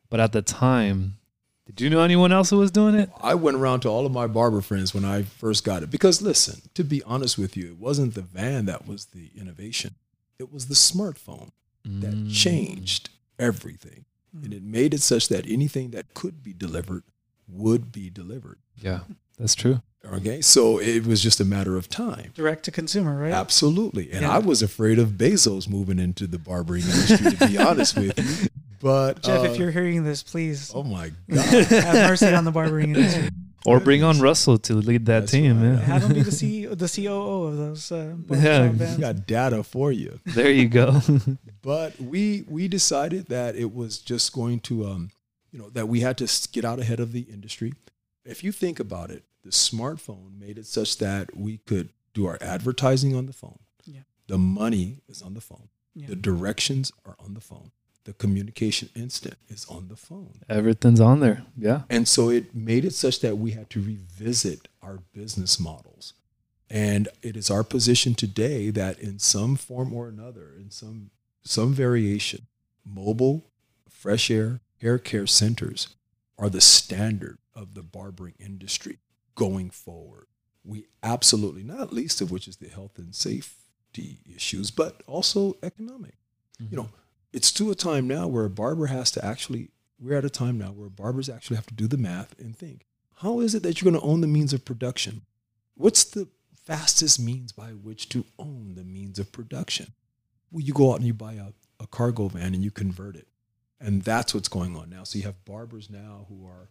But 0.09 0.19
at 0.19 0.31
the 0.31 0.41
time, 0.41 1.17
did 1.65 1.81
you 1.81 1.89
know 1.89 1.99
anyone 2.01 2.31
else 2.31 2.49
who 2.49 2.57
was 2.59 2.71
doing 2.71 2.95
it? 2.95 3.09
I 3.21 3.35
went 3.35 3.57
around 3.57 3.81
to 3.81 3.89
all 3.89 4.05
of 4.05 4.11
my 4.11 4.27
barber 4.27 4.61
friends 4.61 4.93
when 4.93 5.03
I 5.03 5.23
first 5.23 5.63
got 5.65 5.83
it. 5.83 5.91
Because 5.91 6.21
listen, 6.21 6.61
to 6.75 6.83
be 6.83 7.03
honest 7.03 7.37
with 7.37 7.57
you, 7.57 7.67
it 7.67 7.77
wasn't 7.77 8.13
the 8.15 8.21
van 8.21 8.65
that 8.67 8.87
was 8.87 9.07
the 9.07 9.31
innovation. 9.35 9.95
It 10.39 10.51
was 10.53 10.67
the 10.67 10.75
smartphone 10.75 11.49
that 11.83 12.13
Mm. 12.13 12.31
changed 12.33 13.09
everything. 13.39 14.05
And 14.43 14.53
it 14.53 14.61
made 14.61 14.93
it 14.93 15.01
such 15.01 15.29
that 15.29 15.45
anything 15.49 15.91
that 15.91 16.13
could 16.13 16.43
be 16.43 16.53
delivered 16.53 17.03
would 17.47 17.91
be 17.91 18.09
delivered. 18.09 18.59
Yeah, 18.79 18.99
that's 19.39 19.55
true. 19.55 19.81
Okay. 20.15 20.41
So 20.41 20.79
it 20.79 21.05
was 21.05 21.21
just 21.21 21.39
a 21.39 21.45
matter 21.45 21.77
of 21.77 21.89
time. 21.89 22.31
Direct 22.35 22.63
to 22.65 22.71
consumer, 22.71 23.19
right? 23.19 23.33
Absolutely. 23.33 24.11
And 24.11 24.21
Yeah. 24.21 24.31
I 24.31 24.39
was 24.39 24.61
afraid 24.61 24.99
of 24.99 25.11
Bezos 25.11 25.67
moving 25.69 25.99
into 25.99 26.27
the 26.27 26.39
barbering 26.39 26.83
industry, 26.83 27.31
to 27.35 27.47
be 27.47 27.57
honest 27.57 27.97
with 27.97 28.17
you. 28.17 28.47
But 28.79 29.23
Jeff, 29.23 29.39
uh, 29.39 29.43
if 29.45 29.57
you're 29.57 29.71
hearing 29.71 30.03
this, 30.03 30.21
please 30.21 30.71
oh 30.73 30.83
my 30.83 31.09
God. 31.33 31.43
have 31.45 32.09
mercy 32.09 32.27
on 32.27 32.45
the 32.45 32.51
barbering 32.51 32.93
industry. 32.93 33.29
Or 33.65 33.79
bring 33.79 34.03
on 34.03 34.19
Russell 34.19 34.59
to 34.59 34.75
lead 34.75 35.07
that 35.07 35.21
That's 35.21 35.31
team. 35.31 35.59
right. 35.63 35.79
Yeah. 35.79 35.83
Have 35.85 36.03
him 36.03 36.13
be 36.13 36.21
the 36.21 36.31
C, 36.41 36.67
the 36.67 36.87
COO 36.87 37.43
of 37.45 37.57
those. 37.57 37.91
Uh, 37.91 38.13
barbershop 38.15 38.43
Yeah. 38.45 38.69
We 38.69 38.77
vans. 38.77 38.97
got 38.99 39.25
data 39.25 39.63
for 39.63 39.91
you. 39.91 40.19
There 40.27 40.51
you 40.51 40.69
go. 40.69 41.01
but 41.63 41.99
we 41.99 42.45
we 42.47 42.67
decided 42.67 43.27
that 43.29 43.55
it 43.55 43.73
was 43.73 43.97
just 43.97 44.31
going 44.31 44.59
to 44.61 44.85
um 44.85 45.09
you 45.51 45.57
know 45.57 45.69
that 45.71 45.87
we 45.87 46.01
had 46.01 46.15
to 46.19 46.27
get 46.51 46.63
out 46.63 46.79
ahead 46.79 46.99
of 46.99 47.13
the 47.13 47.21
industry 47.21 47.73
if 48.25 48.43
you 48.43 48.51
think 48.51 48.79
about 48.79 49.09
it 49.09 49.23
the 49.47 49.53
smartphone 49.53 50.37
made 50.37 50.57
it 50.57 50.65
such 50.65 50.97
that 50.97 51.35
we 51.37 51.59
could 51.59 51.87
do 52.13 52.25
our 52.25 52.37
advertising 52.41 53.15
on 53.15 53.25
the 53.27 53.31
phone 53.33 53.59
Yeah. 53.85 54.01
the 54.27 54.37
money 54.37 54.97
is 55.07 55.21
on 55.21 55.35
the 55.35 55.39
phone 55.49 55.69
Yeah. 55.95 56.07
the 56.07 56.17
directions 56.17 56.91
are 57.05 57.15
on 57.17 57.33
the 57.33 57.39
phone 57.39 57.71
the 58.03 58.11
communication 58.11 58.89
instant 58.93 59.35
is 59.47 59.63
on 59.69 59.87
the 59.87 59.95
phone 59.95 60.41
Everything's 60.49 60.99
on 60.99 61.21
there. 61.21 61.45
Yeah. 61.57 61.83
and 61.89 62.07
so 62.09 62.29
it 62.29 62.53
made 62.53 62.83
it 62.83 62.93
such 62.93 63.21
that 63.21 63.37
we 63.37 63.51
had 63.51 63.69
to 63.69 63.81
revisit 63.81 64.67
our 64.81 64.97
business 65.13 65.59
models. 65.59 66.13
And 66.69 67.07
it 67.21 67.37
is 67.37 67.49
our 67.49 67.63
position 67.63 68.13
today 68.15 68.69
that 68.71 68.99
in 68.99 69.19
some 69.19 69.55
form 69.55 69.93
or 69.93 70.09
another, 70.09 70.53
in 70.59 70.69
some 70.71 71.11
some 71.43 71.73
variation, 71.73 72.47
mobile, 72.85 73.45
fresh 73.89 74.29
air, 74.29 74.59
hair 74.81 74.97
care 74.99 75.27
centers 75.27 75.87
are 76.37 76.49
the 76.49 76.59
standard 76.61 77.37
of 77.55 77.73
the 77.73 77.83
barbering 77.83 78.35
industry 78.39 78.97
going 79.37 79.69
forward. 79.69 80.27
We 80.65 80.87
absolutely, 81.01 81.63
not 81.63 81.93
least 81.93 82.19
of 82.19 82.31
which 82.31 82.49
is 82.49 82.57
the 82.57 82.67
health 82.67 82.97
and 82.97 83.15
safety 83.15 84.19
issues, 84.35 84.69
but 84.69 85.01
also 85.07 85.55
economic 85.63 86.15
you 86.59 86.65
mm-hmm. 86.65 86.75
know, 86.75 86.89
it's 87.33 87.51
to 87.53 87.71
a 87.71 87.75
time 87.75 88.07
now 88.07 88.27
where 88.27 88.45
a 88.45 88.49
barber 88.49 88.87
has 88.87 89.11
to 89.11 89.25
actually, 89.25 89.69
we're 89.99 90.17
at 90.17 90.25
a 90.25 90.29
time 90.29 90.57
now 90.57 90.67
where 90.67 90.89
barbers 90.89 91.29
actually 91.29 91.57
have 91.57 91.67
to 91.67 91.73
do 91.73 91.87
the 91.87 91.97
math 91.97 92.37
and 92.39 92.55
think, 92.55 92.85
how 93.21 93.39
is 93.39 93.55
it 93.55 93.63
that 93.63 93.81
you're 93.81 93.91
going 93.91 94.01
to 94.01 94.07
own 94.07 94.21
the 94.21 94.27
means 94.27 94.53
of 94.53 94.65
production? 94.65 95.21
What's 95.75 96.03
the 96.03 96.27
fastest 96.65 97.19
means 97.19 97.51
by 97.51 97.69
which 97.69 98.09
to 98.09 98.25
own 98.39 98.73
the 98.75 98.83
means 98.83 99.19
of 99.19 99.31
production? 99.31 99.93
Well, 100.51 100.63
you 100.63 100.73
go 100.73 100.91
out 100.91 100.97
and 100.97 101.05
you 101.05 101.13
buy 101.13 101.33
a, 101.33 101.47
a 101.79 101.87
cargo 101.87 102.27
van 102.27 102.53
and 102.53 102.63
you 102.63 102.71
convert 102.71 103.15
it. 103.15 103.27
And 103.79 104.01
that's 104.01 104.33
what's 104.33 104.47
going 104.47 104.75
on 104.75 104.89
now. 104.89 105.03
So 105.03 105.19
you 105.19 105.25
have 105.25 105.45
barbers 105.45 105.89
now 105.89 106.25
who 106.29 106.47
are, 106.47 106.69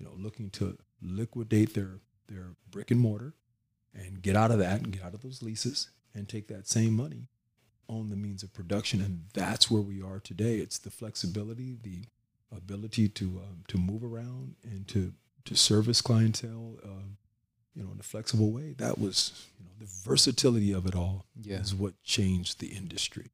you 0.00 0.06
know, 0.06 0.12
looking 0.16 0.50
to 0.50 0.76
liquidate 1.02 1.74
their, 1.74 2.00
their 2.28 2.56
brick 2.70 2.90
and 2.90 2.98
mortar 2.98 3.34
and 3.94 4.22
get 4.22 4.34
out 4.34 4.50
of 4.50 4.58
that 4.58 4.80
and 4.80 4.92
get 4.92 5.04
out 5.04 5.14
of 5.14 5.20
those 5.22 5.42
leases 5.42 5.90
and 6.14 6.28
take 6.28 6.48
that 6.48 6.66
same 6.66 6.94
money 6.96 7.28
own 7.88 8.08
the 8.08 8.16
means 8.16 8.42
of 8.44 8.52
production, 8.54 9.00
and 9.00 9.24
that's 9.34 9.68
where 9.70 9.82
we 9.82 10.00
are 10.00 10.20
today. 10.20 10.58
It's 10.58 10.78
the 10.78 10.90
flexibility, 10.90 11.76
the 11.82 12.04
ability 12.56 13.08
to 13.08 13.24
um, 13.44 13.64
to 13.66 13.78
move 13.78 14.04
around 14.04 14.54
and 14.62 14.86
to 14.88 15.12
to 15.46 15.56
service 15.56 16.00
clientele, 16.00 16.78
um, 16.84 17.16
you 17.74 17.82
know, 17.82 17.90
in 17.92 17.98
a 17.98 18.04
flexible 18.04 18.52
way. 18.52 18.74
That 18.78 18.98
was, 19.00 19.32
you 19.58 19.64
know, 19.64 19.72
the 19.80 19.86
versatility 20.08 20.70
of 20.72 20.86
it 20.86 20.94
all 20.94 21.26
Yeah. 21.42 21.58
is 21.60 21.74
what 21.74 22.00
changed 22.04 22.60
the 22.60 22.68
industry. 22.68 23.32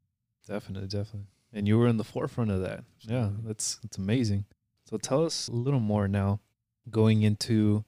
Definitely, 0.48 0.88
definitely. 0.88 1.26
And 1.52 1.68
you 1.68 1.76
were 1.78 1.86
in 1.88 1.98
the 1.98 2.04
forefront 2.04 2.50
of 2.50 2.62
that. 2.62 2.84
Yeah, 3.02 3.30
that's 3.44 3.76
that's 3.82 3.98
amazing. 3.98 4.46
So 4.88 4.96
tell 4.96 5.22
us 5.26 5.48
a 5.48 5.52
little 5.52 5.80
more 5.80 6.08
now 6.08 6.40
going 6.90 7.22
into 7.22 7.84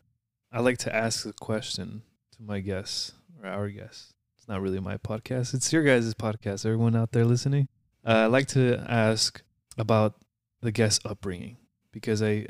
I 0.50 0.61
like 0.61 0.78
to 0.78 0.95
ask 0.95 1.26
a 1.26 1.33
question 1.33 2.02
to 2.33 2.43
my 2.43 2.61
guests 2.61 3.12
or 3.43 3.49
our 3.49 3.69
guests. 3.69 4.14
It's 4.38 4.49
not 4.49 4.62
really 4.62 4.81
my 4.81 4.97
podcast. 4.97 5.52
It's 5.52 5.73
your 5.73 5.83
guys' 5.83 6.14
podcast. 6.14 6.64
Everyone 6.64 6.97
out 6.97 7.12
there 7.12 7.26
listening. 7.26 7.69
Uh, 8.07 8.12
I 8.12 8.26
like 8.26 8.47
to 8.49 8.83
ask 8.88 9.43
about 9.76 10.14
the 10.62 10.73
guest 10.73 11.02
upbringing 11.05 11.59
because 11.93 12.23
I 12.23 12.47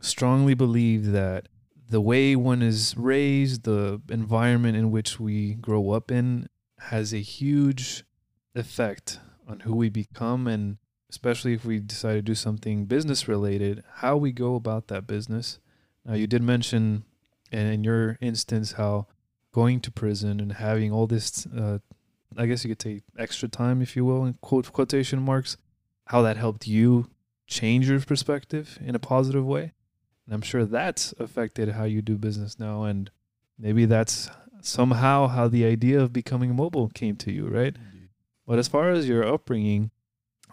strongly 0.00 0.54
believe 0.54 1.10
that 1.10 1.48
the 1.88 2.00
way 2.00 2.36
one 2.36 2.62
is 2.62 2.96
raised, 2.96 3.64
the 3.64 4.00
environment 4.08 4.76
in 4.76 4.90
which 4.90 5.18
we 5.18 5.54
grow 5.54 5.90
up 5.90 6.10
in 6.10 6.48
has 6.78 7.12
a 7.12 7.18
huge 7.18 8.04
effect 8.54 9.18
on 9.48 9.60
who 9.60 9.74
we 9.74 9.88
become 9.88 10.46
and 10.46 10.78
especially 11.10 11.52
if 11.52 11.64
we 11.64 11.78
decide 11.78 12.14
to 12.14 12.22
do 12.22 12.34
something 12.34 12.86
business 12.86 13.28
related, 13.28 13.82
how 13.96 14.16
we 14.16 14.32
go 14.32 14.54
about 14.54 14.88
that 14.88 15.06
business. 15.06 15.58
Now 16.04 16.14
you 16.14 16.26
did 16.26 16.42
mention 16.42 17.04
and 17.52 17.72
in 17.72 17.84
your 17.84 18.18
instance 18.20 18.72
how 18.72 19.06
going 19.52 19.80
to 19.80 19.90
prison 19.90 20.40
and 20.40 20.52
having 20.52 20.90
all 20.92 21.06
this 21.06 21.46
uh, 21.46 21.78
I 22.36 22.46
guess 22.46 22.64
you 22.64 22.70
could 22.70 22.82
say 22.82 23.02
extra 23.16 23.48
time 23.48 23.80
if 23.80 23.94
you 23.94 24.04
will 24.04 24.24
in 24.24 24.34
quote 24.34 24.72
quotation 24.72 25.22
marks 25.22 25.56
how 26.06 26.22
that 26.22 26.36
helped 26.36 26.66
you 26.66 27.08
change 27.46 27.88
your 27.88 28.00
perspective 28.00 28.78
in 28.84 28.94
a 28.94 28.98
positive 28.98 29.44
way. 29.44 29.72
And 30.26 30.34
I'm 30.34 30.42
sure 30.42 30.64
that's 30.64 31.12
affected 31.18 31.70
how 31.70 31.84
you 31.84 32.02
do 32.02 32.16
business 32.16 32.58
now 32.58 32.84
and 32.84 33.10
maybe 33.58 33.84
that's 33.84 34.28
somehow 34.60 35.28
how 35.28 35.48
the 35.48 35.64
idea 35.64 36.00
of 36.00 36.12
becoming 36.12 36.56
mobile 36.56 36.88
came 36.88 37.16
to 37.16 37.32
you, 37.32 37.46
right? 37.46 37.76
But 38.46 38.58
as 38.58 38.68
far 38.68 38.90
as 38.90 39.08
your 39.08 39.26
upbringing, 39.26 39.90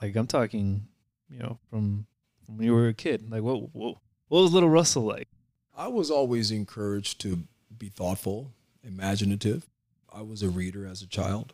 like 0.01 0.15
I'm 0.15 0.27
talking, 0.27 0.87
you 1.29 1.39
know, 1.39 1.59
from, 1.69 2.05
from 2.45 2.57
when 2.57 2.65
you 2.65 2.73
were 2.73 2.87
a 2.87 2.93
kid, 2.93 3.29
like 3.29 3.41
what 3.41 3.73
what, 3.73 3.97
what 4.27 4.41
was 4.41 4.53
little 4.53 4.69
Russell 4.69 5.03
like? 5.03 5.27
I 5.75 5.87
was 5.87 6.11
always 6.11 6.51
encouraged 6.51 7.21
to 7.21 7.43
be 7.77 7.89
thoughtful, 7.89 8.51
imaginative. 8.83 9.67
I 10.13 10.21
was 10.21 10.43
a 10.43 10.49
reader 10.49 10.85
as 10.85 11.01
a 11.01 11.07
child. 11.07 11.53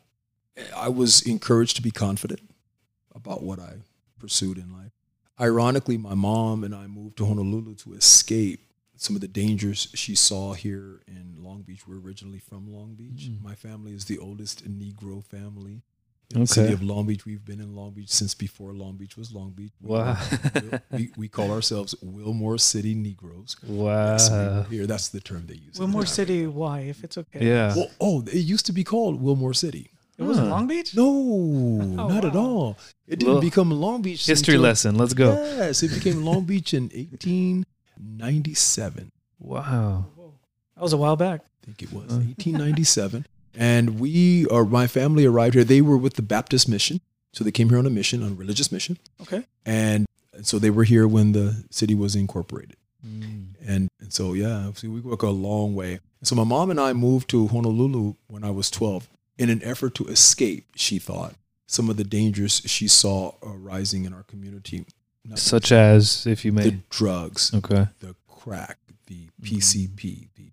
I 0.75 0.89
was 0.89 1.21
encouraged 1.21 1.75
to 1.75 1.81
be 1.81 1.91
confident 1.91 2.41
about 3.13 3.43
what 3.43 3.59
I 3.59 3.75
pursued 4.19 4.57
in 4.57 4.73
life. 4.73 4.91
Ironically, 5.39 5.97
my 5.97 6.15
mom 6.15 6.63
and 6.63 6.73
I 6.73 6.87
moved 6.87 7.17
to 7.17 7.25
Honolulu 7.25 7.75
to 7.75 7.93
escape 7.93 8.61
some 8.95 9.15
of 9.15 9.21
the 9.21 9.27
dangers 9.27 9.89
she 9.93 10.15
saw 10.15 10.53
here 10.53 11.01
in 11.07 11.35
Long 11.37 11.61
Beach. 11.61 11.87
We're 11.87 11.99
originally 11.99 12.39
from 12.39 12.73
Long 12.73 12.95
Beach. 12.95 13.29
Mm. 13.29 13.43
My 13.43 13.53
family 13.53 13.93
is 13.93 14.05
the 14.05 14.17
oldest 14.17 14.67
Negro 14.67 15.23
family 15.23 15.83
in 16.35 16.41
the 16.41 16.47
city 16.47 16.73
of 16.73 16.81
Long 16.83 17.05
Beach. 17.05 17.25
We've 17.25 17.43
been 17.45 17.59
in 17.61 17.73
Long 17.75 17.91
Beach 17.91 18.09
since 18.09 18.33
before 18.35 18.73
Long 18.73 18.95
Beach 18.97 19.15
was 19.17 19.31
Long 19.33 19.51
Beach. 19.51 19.71
We 19.81 19.89
Wow. 19.91 20.17
are- 20.55 20.81
we, 20.91 21.09
we 21.17 21.27
call 21.27 21.51
ourselves 21.51 21.93
Willmore 22.03 22.59
City 22.59 22.93
Negroes. 22.95 23.55
Wow. 23.65 24.11
Yes, 24.11 24.29
here. 24.69 24.85
That's 24.87 25.09
the 25.09 25.19
term 25.21 25.45
they 25.47 25.55
use. 25.55 25.77
Willmore 25.79 26.07
City, 26.07 26.45
why? 26.47 26.79
If 26.81 27.03
it's 27.03 27.17
okay. 27.17 27.45
Yeah. 27.45 27.73
Well, 27.75 27.89
oh, 28.01 28.21
it 28.27 28.33
used 28.35 28.65
to 28.67 28.73
be 28.73 28.83
called 28.83 29.21
Willmore 29.23 29.55
City. 29.55 29.89
It 30.17 30.23
was 30.23 30.37
in 30.39 30.45
Huh. 30.45 30.49
Long 30.49 30.67
Beach? 30.67 30.95
No, 30.95 31.05
Oh, 31.05 32.07
not 32.07 32.25
at 32.25 32.35
all. 32.35 32.75
It 33.07 33.19
didn't 33.19 33.33
Well, 33.33 33.41
become 33.41 33.69
Long 33.71 34.01
Beach. 34.01 34.25
History 34.25 34.55
until- 34.55 34.63
lesson. 34.69 34.95
Let's 34.97 35.13
go. 35.13 35.31
Yes, 35.57 35.83
it 35.83 35.93
became 35.93 36.23
Long 36.25 36.43
Beach 36.51 36.73
in 36.73 36.83
1897. 36.89 39.11
Wow. 39.39 40.05
That 40.75 40.81
was 40.81 40.93
a 40.93 40.97
while 40.97 41.15
back. 41.15 41.41
I 41.63 41.65
think 41.65 41.83
it 41.83 41.93
was 41.93 42.11
Uh. 42.11 42.17
1897. 42.17 43.25
And 43.57 43.99
we, 43.99 44.45
or 44.45 44.65
my 44.65 44.87
family, 44.87 45.25
arrived 45.25 45.55
here. 45.55 45.63
They 45.63 45.81
were 45.81 45.97
with 45.97 46.13
the 46.13 46.21
Baptist 46.21 46.69
mission, 46.69 47.01
so 47.33 47.43
they 47.43 47.51
came 47.51 47.69
here 47.69 47.77
on 47.79 47.85
a 47.85 47.89
mission, 47.89 48.23
on 48.23 48.31
a 48.31 48.35
religious 48.35 48.71
mission. 48.71 48.97
Okay. 49.21 49.45
And 49.65 50.05
And 50.33 50.45
so 50.45 50.59
they 50.59 50.69
were 50.69 50.83
here 50.83 51.07
when 51.07 51.31
the 51.31 51.65
city 51.71 51.95
was 51.95 52.15
incorporated. 52.15 52.77
Mm. 53.05 53.55
And 53.67 53.89
and 53.99 54.13
so 54.13 54.33
yeah, 54.33 54.71
see, 54.73 54.87
we 54.87 54.99
work 55.01 55.23
a 55.23 55.29
long 55.29 55.73
way. 55.75 55.99
So 56.23 56.35
my 56.35 56.43
mom 56.43 56.69
and 56.69 56.79
I 56.79 56.93
moved 56.93 57.29
to 57.29 57.47
Honolulu 57.47 58.15
when 58.27 58.43
I 58.43 58.51
was 58.51 58.69
12 58.71 59.07
in 59.37 59.49
an 59.49 59.61
effort 59.63 59.93
to 59.95 60.05
escape. 60.07 60.65
She 60.75 60.99
thought 60.99 61.35
some 61.67 61.89
of 61.89 61.97
the 61.97 62.03
dangers 62.03 62.61
she 62.65 62.87
saw 62.87 63.33
arising 63.43 64.05
in 64.05 64.13
our 64.13 64.23
community, 64.23 64.85
Not 65.25 65.39
Such 65.39 65.71
as, 65.71 66.25
if 66.25 66.43
you 66.45 66.51
may. 66.53 66.63
the 66.69 66.77
drugs, 66.89 67.51
okay. 67.53 67.87
the 67.99 68.15
crack, 68.27 68.77
the. 69.07 69.29
PCP, 69.43 70.27
the 70.35 70.51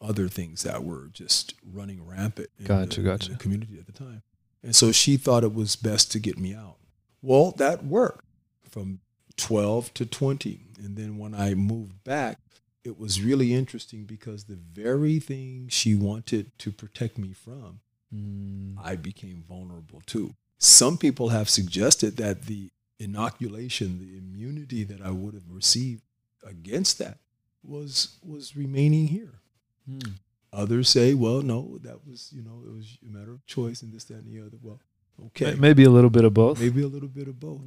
other 0.00 0.28
things 0.28 0.62
that 0.62 0.84
were 0.84 1.08
just 1.12 1.54
running 1.64 2.06
rampant 2.06 2.50
in, 2.58 2.66
Gotcha, 2.66 3.00
the, 3.00 3.08
in 3.10 3.16
gotcha. 3.16 3.30
the 3.32 3.38
community 3.38 3.78
at 3.78 3.86
the 3.86 3.92
time. 3.92 4.22
And 4.62 4.74
so 4.74 4.92
she 4.92 5.16
thought 5.16 5.44
it 5.44 5.54
was 5.54 5.76
best 5.76 6.10
to 6.12 6.18
get 6.18 6.38
me 6.38 6.54
out. 6.54 6.76
Well, 7.22 7.52
that 7.52 7.84
worked 7.84 8.24
from 8.68 9.00
12 9.36 9.94
to 9.94 10.06
20. 10.06 10.60
And 10.82 10.96
then 10.96 11.18
when 11.18 11.34
I 11.34 11.54
moved 11.54 12.02
back, 12.04 12.38
it 12.84 12.98
was 12.98 13.20
really 13.20 13.52
interesting 13.54 14.04
because 14.04 14.44
the 14.44 14.56
very 14.56 15.18
thing 15.18 15.68
she 15.70 15.94
wanted 15.94 16.56
to 16.58 16.70
protect 16.72 17.18
me 17.18 17.32
from, 17.32 17.80
Mm. 18.14 18.76
I 18.80 18.94
became 18.94 19.42
vulnerable 19.48 20.00
to. 20.06 20.34
Some 20.58 20.96
people 20.96 21.30
have 21.30 21.50
suggested 21.50 22.16
that 22.18 22.42
the 22.42 22.70
inoculation, 23.00 23.98
the 23.98 24.16
immunity 24.16 24.84
that 24.84 25.00
I 25.02 25.10
would 25.10 25.34
have 25.34 25.48
received 25.50 26.02
against 26.46 26.98
that 26.98 27.18
was 27.64 28.16
was 28.24 28.56
remaining 28.56 29.08
here. 29.08 29.40
Mm. 29.90 30.14
Others 30.52 30.88
say, 30.88 31.14
well, 31.14 31.42
no, 31.42 31.78
that 31.82 32.06
was, 32.06 32.32
you 32.32 32.42
know, 32.42 32.62
it 32.66 32.74
was 32.74 32.98
a 33.06 33.12
matter 33.12 33.32
of 33.32 33.44
choice 33.46 33.82
and 33.82 33.92
this, 33.92 34.04
that, 34.04 34.24
and 34.24 34.32
the 34.32 34.44
other. 34.46 34.56
Well, 34.62 34.80
okay. 35.26 35.54
Maybe 35.54 35.84
a 35.84 35.90
little 35.90 36.10
bit 36.10 36.24
of 36.24 36.34
both. 36.34 36.60
Maybe 36.60 36.82
a 36.82 36.88
little 36.88 37.08
bit 37.08 37.28
of 37.28 37.38
both. 37.38 37.60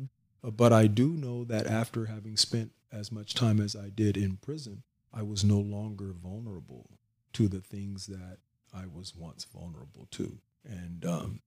Uh, 0.43 0.49
but 0.49 0.73
I 0.73 0.87
do 0.87 1.09
know 1.09 1.43
that 1.45 1.67
after 1.67 2.05
having 2.05 2.37
spent 2.37 2.71
as 2.91 3.11
much 3.11 3.35
time 3.35 3.59
as 3.59 3.75
I 3.75 3.89
did 3.89 4.17
in 4.17 4.37
prison, 4.37 4.83
I 5.13 5.23
was 5.23 5.43
no 5.43 5.59
longer 5.59 6.13
vulnerable 6.13 6.89
to 7.33 7.47
the 7.47 7.61
things 7.61 8.07
that 8.07 8.37
I 8.73 8.85
was 8.85 9.15
once 9.15 9.43
vulnerable 9.45 10.07
to. 10.11 10.39
And 10.65 11.05
um, 11.05 11.41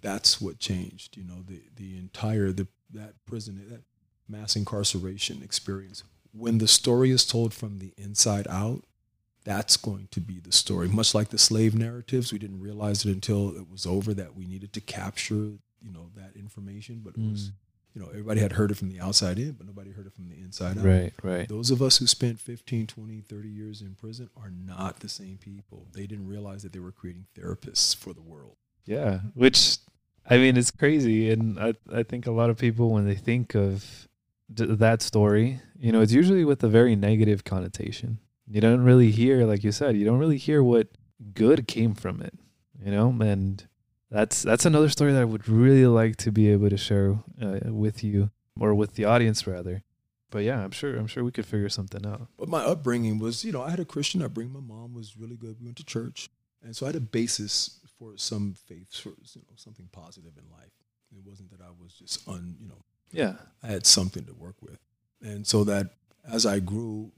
that's 0.00 0.40
what 0.40 0.58
changed. 0.58 1.16
You 1.16 1.24
know, 1.24 1.42
the, 1.46 1.62
the 1.76 1.96
entire, 1.96 2.52
the, 2.52 2.66
that 2.92 3.14
prison, 3.26 3.64
that 3.70 3.82
mass 4.28 4.56
incarceration 4.56 5.42
experience. 5.42 6.02
When 6.32 6.58
the 6.58 6.68
story 6.68 7.10
is 7.10 7.26
told 7.26 7.52
from 7.52 7.78
the 7.78 7.92
inside 7.96 8.46
out, 8.48 8.84
that's 9.44 9.76
going 9.76 10.08
to 10.10 10.20
be 10.20 10.38
the 10.38 10.52
story. 10.52 10.88
Much 10.88 11.14
like 11.14 11.28
the 11.28 11.38
slave 11.38 11.74
narratives, 11.74 12.32
we 12.32 12.38
didn't 12.38 12.60
realize 12.60 13.04
it 13.04 13.10
until 13.12 13.56
it 13.56 13.70
was 13.70 13.86
over 13.86 14.12
that 14.14 14.34
we 14.36 14.46
needed 14.46 14.72
to 14.74 14.80
capture, 14.80 15.34
you 15.80 15.90
know, 15.92 16.10
that 16.16 16.36
information. 16.36 17.00
But 17.04 17.14
it 17.16 17.30
was, 17.30 17.48
Mm. 17.48 17.52
you 17.94 18.00
know, 18.02 18.08
everybody 18.08 18.40
had 18.40 18.52
heard 18.52 18.70
it 18.70 18.76
from 18.76 18.88
the 18.90 19.00
outside 19.00 19.38
in, 19.38 19.52
but 19.52 19.66
nobody 19.66 19.92
heard 19.92 20.06
it 20.06 20.12
from 20.12 20.28
the 20.28 20.36
inside 20.36 20.78
out. 20.78 20.84
Right, 20.84 21.12
right. 21.22 21.48
Those 21.48 21.70
of 21.70 21.80
us 21.82 21.96
who 21.98 22.06
spent 22.06 22.38
15, 22.38 22.86
20, 22.86 23.20
30 23.20 23.48
years 23.48 23.80
in 23.80 23.94
prison 23.94 24.28
are 24.36 24.50
not 24.50 25.00
the 25.00 25.08
same 25.08 25.38
people. 25.38 25.86
They 25.92 26.06
didn't 26.06 26.26
realize 26.28 26.62
that 26.62 26.72
they 26.72 26.78
were 26.78 26.92
creating 26.92 27.26
therapists 27.34 27.96
for 27.96 28.12
the 28.12 28.22
world. 28.22 28.56
Yeah, 28.84 29.20
which 29.34 29.78
I 30.28 30.36
mean, 30.38 30.56
it's 30.56 30.70
crazy, 30.70 31.30
and 31.30 31.58
I 31.58 31.74
I 31.92 32.02
think 32.02 32.26
a 32.26 32.30
lot 32.30 32.50
of 32.50 32.58
people 32.58 32.90
when 32.90 33.06
they 33.06 33.14
think 33.14 33.54
of 33.54 34.06
d- 34.52 34.66
that 34.66 35.00
story, 35.02 35.60
you 35.78 35.92
know, 35.92 36.00
it's 36.02 36.12
usually 36.12 36.44
with 36.44 36.62
a 36.62 36.68
very 36.68 36.94
negative 36.94 37.42
connotation. 37.44 38.18
You 38.50 38.60
don't 38.60 38.82
really 38.82 39.10
hear, 39.12 39.46
like 39.46 39.62
you 39.62 39.70
said, 39.72 39.96
you 39.96 40.04
don't 40.04 40.18
really 40.18 40.36
hear 40.38 40.62
what 40.62 40.88
good 41.34 41.68
came 41.68 41.94
from 41.94 42.20
it, 42.20 42.34
you 42.84 42.90
know, 42.90 43.08
and 43.20 43.64
that's 44.10 44.42
that's 44.42 44.66
another 44.66 44.88
story 44.88 45.12
that 45.12 45.20
I 45.22 45.24
would 45.24 45.48
really 45.48 45.86
like 45.86 46.16
to 46.16 46.32
be 46.32 46.50
able 46.50 46.68
to 46.70 46.76
share 46.76 47.18
uh, 47.40 47.60
with 47.66 48.02
you 48.02 48.30
or 48.58 48.74
with 48.74 48.94
the 48.94 49.04
audience 49.04 49.46
rather. 49.46 49.82
But 50.30 50.40
yeah, 50.44 50.62
I'm 50.64 50.72
sure 50.72 50.96
I'm 50.96 51.06
sure 51.06 51.22
we 51.22 51.30
could 51.30 51.46
figure 51.46 51.68
something 51.68 52.04
out. 52.04 52.26
But 52.38 52.48
my 52.48 52.62
upbringing 52.62 53.18
was, 53.20 53.44
you 53.44 53.52
know, 53.52 53.62
I 53.62 53.70
had 53.70 53.80
a 53.80 53.84
Christian 53.84 54.20
upbringing. 54.22 54.52
My 54.52 54.60
mom 54.60 54.94
was 54.94 55.16
really 55.16 55.36
good. 55.36 55.56
We 55.60 55.66
went 55.66 55.76
to 55.76 55.84
church. 55.84 56.28
And 56.62 56.74
so 56.76 56.86
I 56.86 56.88
had 56.88 56.96
a 56.96 57.00
basis 57.00 57.80
for 57.98 58.16
some 58.16 58.54
faith, 58.66 58.92
for 58.94 59.10
you 59.10 59.42
know, 59.42 59.54
something 59.56 59.88
positive 59.92 60.32
in 60.36 60.44
life. 60.50 60.72
It 61.12 61.24
wasn't 61.24 61.50
that 61.52 61.60
I 61.60 61.70
was 61.82 61.94
just 61.94 62.28
un, 62.28 62.56
you 62.60 62.68
know, 62.68 62.82
Yeah. 63.12 63.34
I 63.62 63.68
had 63.68 63.86
something 63.86 64.24
to 64.24 64.34
work 64.34 64.56
with. 64.60 64.78
And 65.22 65.46
so 65.46 65.64
that 65.64 65.94
as 66.30 66.46
I 66.46 66.60
grew, 66.60 67.12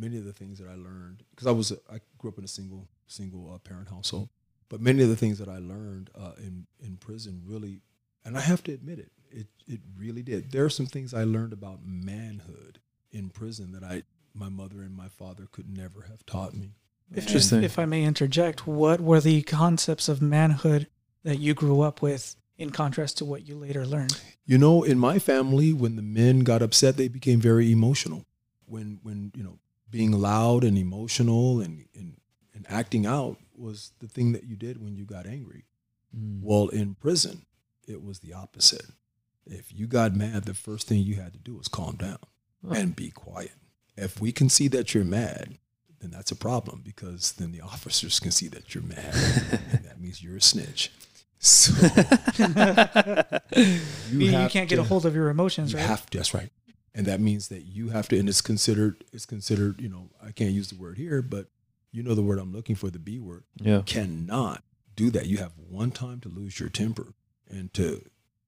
many 0.00 0.16
of 0.16 0.24
the 0.24 0.32
things 0.32 0.58
that 0.58 0.68
I 0.68 0.74
learned, 0.74 1.22
because 1.30 1.46
I 1.46 1.50
was, 1.50 1.70
a, 1.70 1.76
I 1.92 2.00
grew 2.18 2.30
up 2.30 2.38
in 2.38 2.44
a 2.44 2.48
single, 2.48 2.88
single 3.06 3.52
uh, 3.52 3.58
parent 3.58 3.88
household, 3.88 4.28
but 4.68 4.80
many 4.80 5.02
of 5.02 5.08
the 5.08 5.16
things 5.16 5.38
that 5.38 5.48
I 5.48 5.58
learned 5.58 6.10
uh, 6.18 6.32
in, 6.38 6.66
in 6.80 6.96
prison 6.96 7.42
really, 7.44 7.82
and 8.24 8.36
I 8.36 8.40
have 8.40 8.62
to 8.64 8.72
admit 8.72 8.98
it, 8.98 9.12
it, 9.30 9.46
it 9.66 9.80
really 9.96 10.22
did. 10.22 10.52
There 10.52 10.64
are 10.64 10.70
some 10.70 10.86
things 10.86 11.12
I 11.12 11.24
learned 11.24 11.52
about 11.52 11.80
manhood 11.84 12.80
in 13.12 13.30
prison 13.30 13.72
that 13.72 13.82
I, 13.82 14.02
my 14.34 14.48
mother 14.48 14.82
and 14.82 14.94
my 14.94 15.08
father 15.08 15.46
could 15.50 15.68
never 15.68 16.02
have 16.02 16.24
taught 16.26 16.54
me. 16.54 16.74
If, 17.12 17.26
Interesting. 17.26 17.64
if 17.64 17.78
I 17.78 17.86
may 17.86 18.04
interject, 18.04 18.66
what 18.66 19.00
were 19.00 19.20
the 19.20 19.42
concepts 19.42 20.08
of 20.08 20.22
manhood 20.22 20.86
that 21.24 21.40
you 21.40 21.54
grew 21.54 21.80
up 21.80 22.00
with 22.02 22.36
in 22.56 22.70
contrast 22.70 23.18
to 23.18 23.24
what 23.24 23.48
you 23.48 23.56
later 23.56 23.84
learned? 23.84 24.20
You 24.46 24.58
know, 24.58 24.84
in 24.84 24.98
my 24.98 25.18
family, 25.18 25.72
when 25.72 25.96
the 25.96 26.02
men 26.02 26.40
got 26.40 26.62
upset, 26.62 26.96
they 26.96 27.08
became 27.08 27.40
very 27.40 27.72
emotional. 27.72 28.24
When, 28.66 29.00
when 29.02 29.32
you 29.34 29.42
know, 29.42 29.58
being 29.90 30.12
loud 30.12 30.64
and 30.64 30.78
emotional 30.78 31.60
and, 31.60 31.84
and, 31.94 32.16
and 32.54 32.66
acting 32.68 33.06
out 33.06 33.38
was 33.56 33.92
the 34.00 34.08
thing 34.08 34.32
that 34.32 34.44
you 34.44 34.56
did 34.56 34.82
when 34.82 34.96
you 34.96 35.04
got 35.04 35.26
angry. 35.26 35.64
Mm. 36.16 36.40
Well, 36.42 36.68
in 36.68 36.94
prison, 36.94 37.44
it 37.86 38.02
was 38.04 38.20
the 38.20 38.32
opposite. 38.32 38.86
If 39.46 39.72
you 39.74 39.86
got 39.86 40.14
mad, 40.14 40.44
the 40.44 40.54
first 40.54 40.86
thing 40.86 41.00
you 41.00 41.16
had 41.16 41.32
to 41.32 41.38
do 41.38 41.56
was 41.56 41.68
calm 41.68 41.96
down 41.96 42.18
Oh. 42.66 42.72
and 42.72 42.94
be 42.94 43.10
quiet. 43.10 43.52
If 43.96 44.20
we 44.20 44.32
can 44.32 44.48
see 44.48 44.68
that 44.68 44.94
you're 44.94 45.04
mad, 45.04 45.58
then 46.00 46.10
that's 46.10 46.30
a 46.30 46.36
problem 46.36 46.82
because 46.84 47.32
then 47.32 47.52
the 47.52 47.60
officers 47.62 48.20
can 48.20 48.30
see 48.30 48.48
that 48.48 48.74
you're 48.74 48.84
mad, 48.84 49.14
and 49.72 49.84
that 49.84 50.00
means 50.00 50.22
you're 50.22 50.36
a 50.36 50.40
snitch. 50.42 50.90
So 51.42 51.72
Meaning 54.12 54.42
you 54.42 54.48
can't 54.50 54.68
get 54.68 54.78
a 54.78 54.82
hold 54.82 55.06
of 55.06 55.14
your 55.14 55.30
emotions, 55.30 55.72
you 55.72 55.78
right? 55.78 55.86
have 55.86 56.04
to, 56.10 56.18
that's 56.18 56.34
right. 56.34 56.50
And 56.94 57.06
that 57.06 57.20
means 57.20 57.48
that 57.48 57.62
you 57.62 57.90
have 57.90 58.08
to, 58.08 58.18
and 58.18 58.28
it's 58.28 58.40
considered, 58.40 59.04
it's 59.12 59.26
considered, 59.26 59.80
you 59.80 59.88
know, 59.88 60.10
I 60.24 60.32
can't 60.32 60.50
use 60.50 60.70
the 60.70 60.76
word 60.76 60.98
here, 60.98 61.22
but 61.22 61.46
you 61.92 62.02
know 62.02 62.14
the 62.14 62.22
word 62.22 62.38
I'm 62.38 62.52
looking 62.52 62.74
for, 62.76 62.90
the 62.90 62.98
B 62.98 63.18
word. 63.18 63.44
yeah. 63.56 63.82
Cannot 63.86 64.62
do 64.96 65.10
that. 65.10 65.26
You 65.26 65.38
have 65.38 65.52
one 65.56 65.90
time 65.90 66.20
to 66.20 66.28
lose 66.28 66.58
your 66.60 66.68
temper 66.68 67.14
and 67.48 67.72
to 67.74 68.04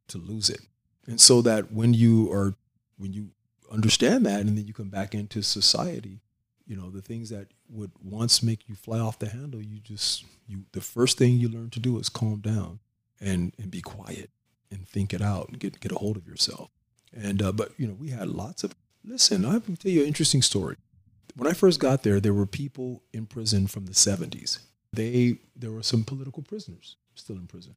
to 0.09 0.19
lose 0.19 0.51
it. 0.51 0.61
And 1.07 1.21
so 1.21 1.43
that 1.43 1.73
when 1.73 1.95
you 1.95 2.31
are 2.33 2.55
when 2.99 3.13
you 3.13 3.31
understand 3.71 4.27
that 4.27 4.41
and 4.41 4.57
then 4.57 4.67
you 4.67 4.75
come 4.75 4.91
back 4.91 5.15
into 5.15 5.43
society, 5.43 6.21
you 6.67 6.77
know, 6.77 6.91
the 6.91 7.03
things 7.03 7.31
that 7.31 7.49
would 7.69 7.91
once 8.03 8.43
make 8.43 8.69
you 8.69 8.75
fly 8.75 8.99
off 8.99 9.19
the 9.19 9.29
handle, 9.29 9.63
you 9.63 9.81
just 9.81 10.25
you 10.47 10.65
the 10.73 10.81
first 10.81 11.19
thing 11.19 11.35
you 11.35 11.49
learn 11.49 11.71
to 11.71 11.81
do 11.81 11.99
is 11.99 12.09
calm 12.09 12.41
down 12.41 12.81
and 13.21 13.55
and 13.59 13.71
be 13.71 13.81
quiet 13.81 14.31
and 14.71 14.87
think 14.87 15.13
it 15.13 15.23
out 15.23 15.49
and 15.49 15.59
get 15.59 15.81
get 15.81 15.93
a 15.93 15.97
hold 15.97 16.17
of 16.17 16.27
yourself. 16.27 16.71
And 17.15 17.43
uh, 17.43 17.53
but 17.53 17.73
you 17.79 17.87
know, 17.87 17.97
we 17.99 18.11
had 18.11 18.29
lots 18.29 18.65
of 18.65 18.75
listen, 19.05 19.45
I 19.45 19.59
can 19.59 19.77
tell 19.77 19.93
you 19.93 20.03
an 20.03 20.07
interesting 20.07 20.43
story. 20.43 20.77
When 21.35 21.49
I 21.49 21.55
first 21.55 21.81
got 21.81 22.03
there, 22.03 22.21
there 22.21 22.35
were 22.35 22.47
people 22.47 23.03
in 23.13 23.27
prison 23.27 23.67
from 23.67 23.87
the 23.87 23.93
70s. 23.93 24.59
They 24.93 25.39
there 25.57 25.73
were 25.73 25.83
some 25.83 26.05
political 26.05 26.43
prisoners 26.43 26.97
still 27.15 27.37
in 27.37 27.47
prison. 27.47 27.77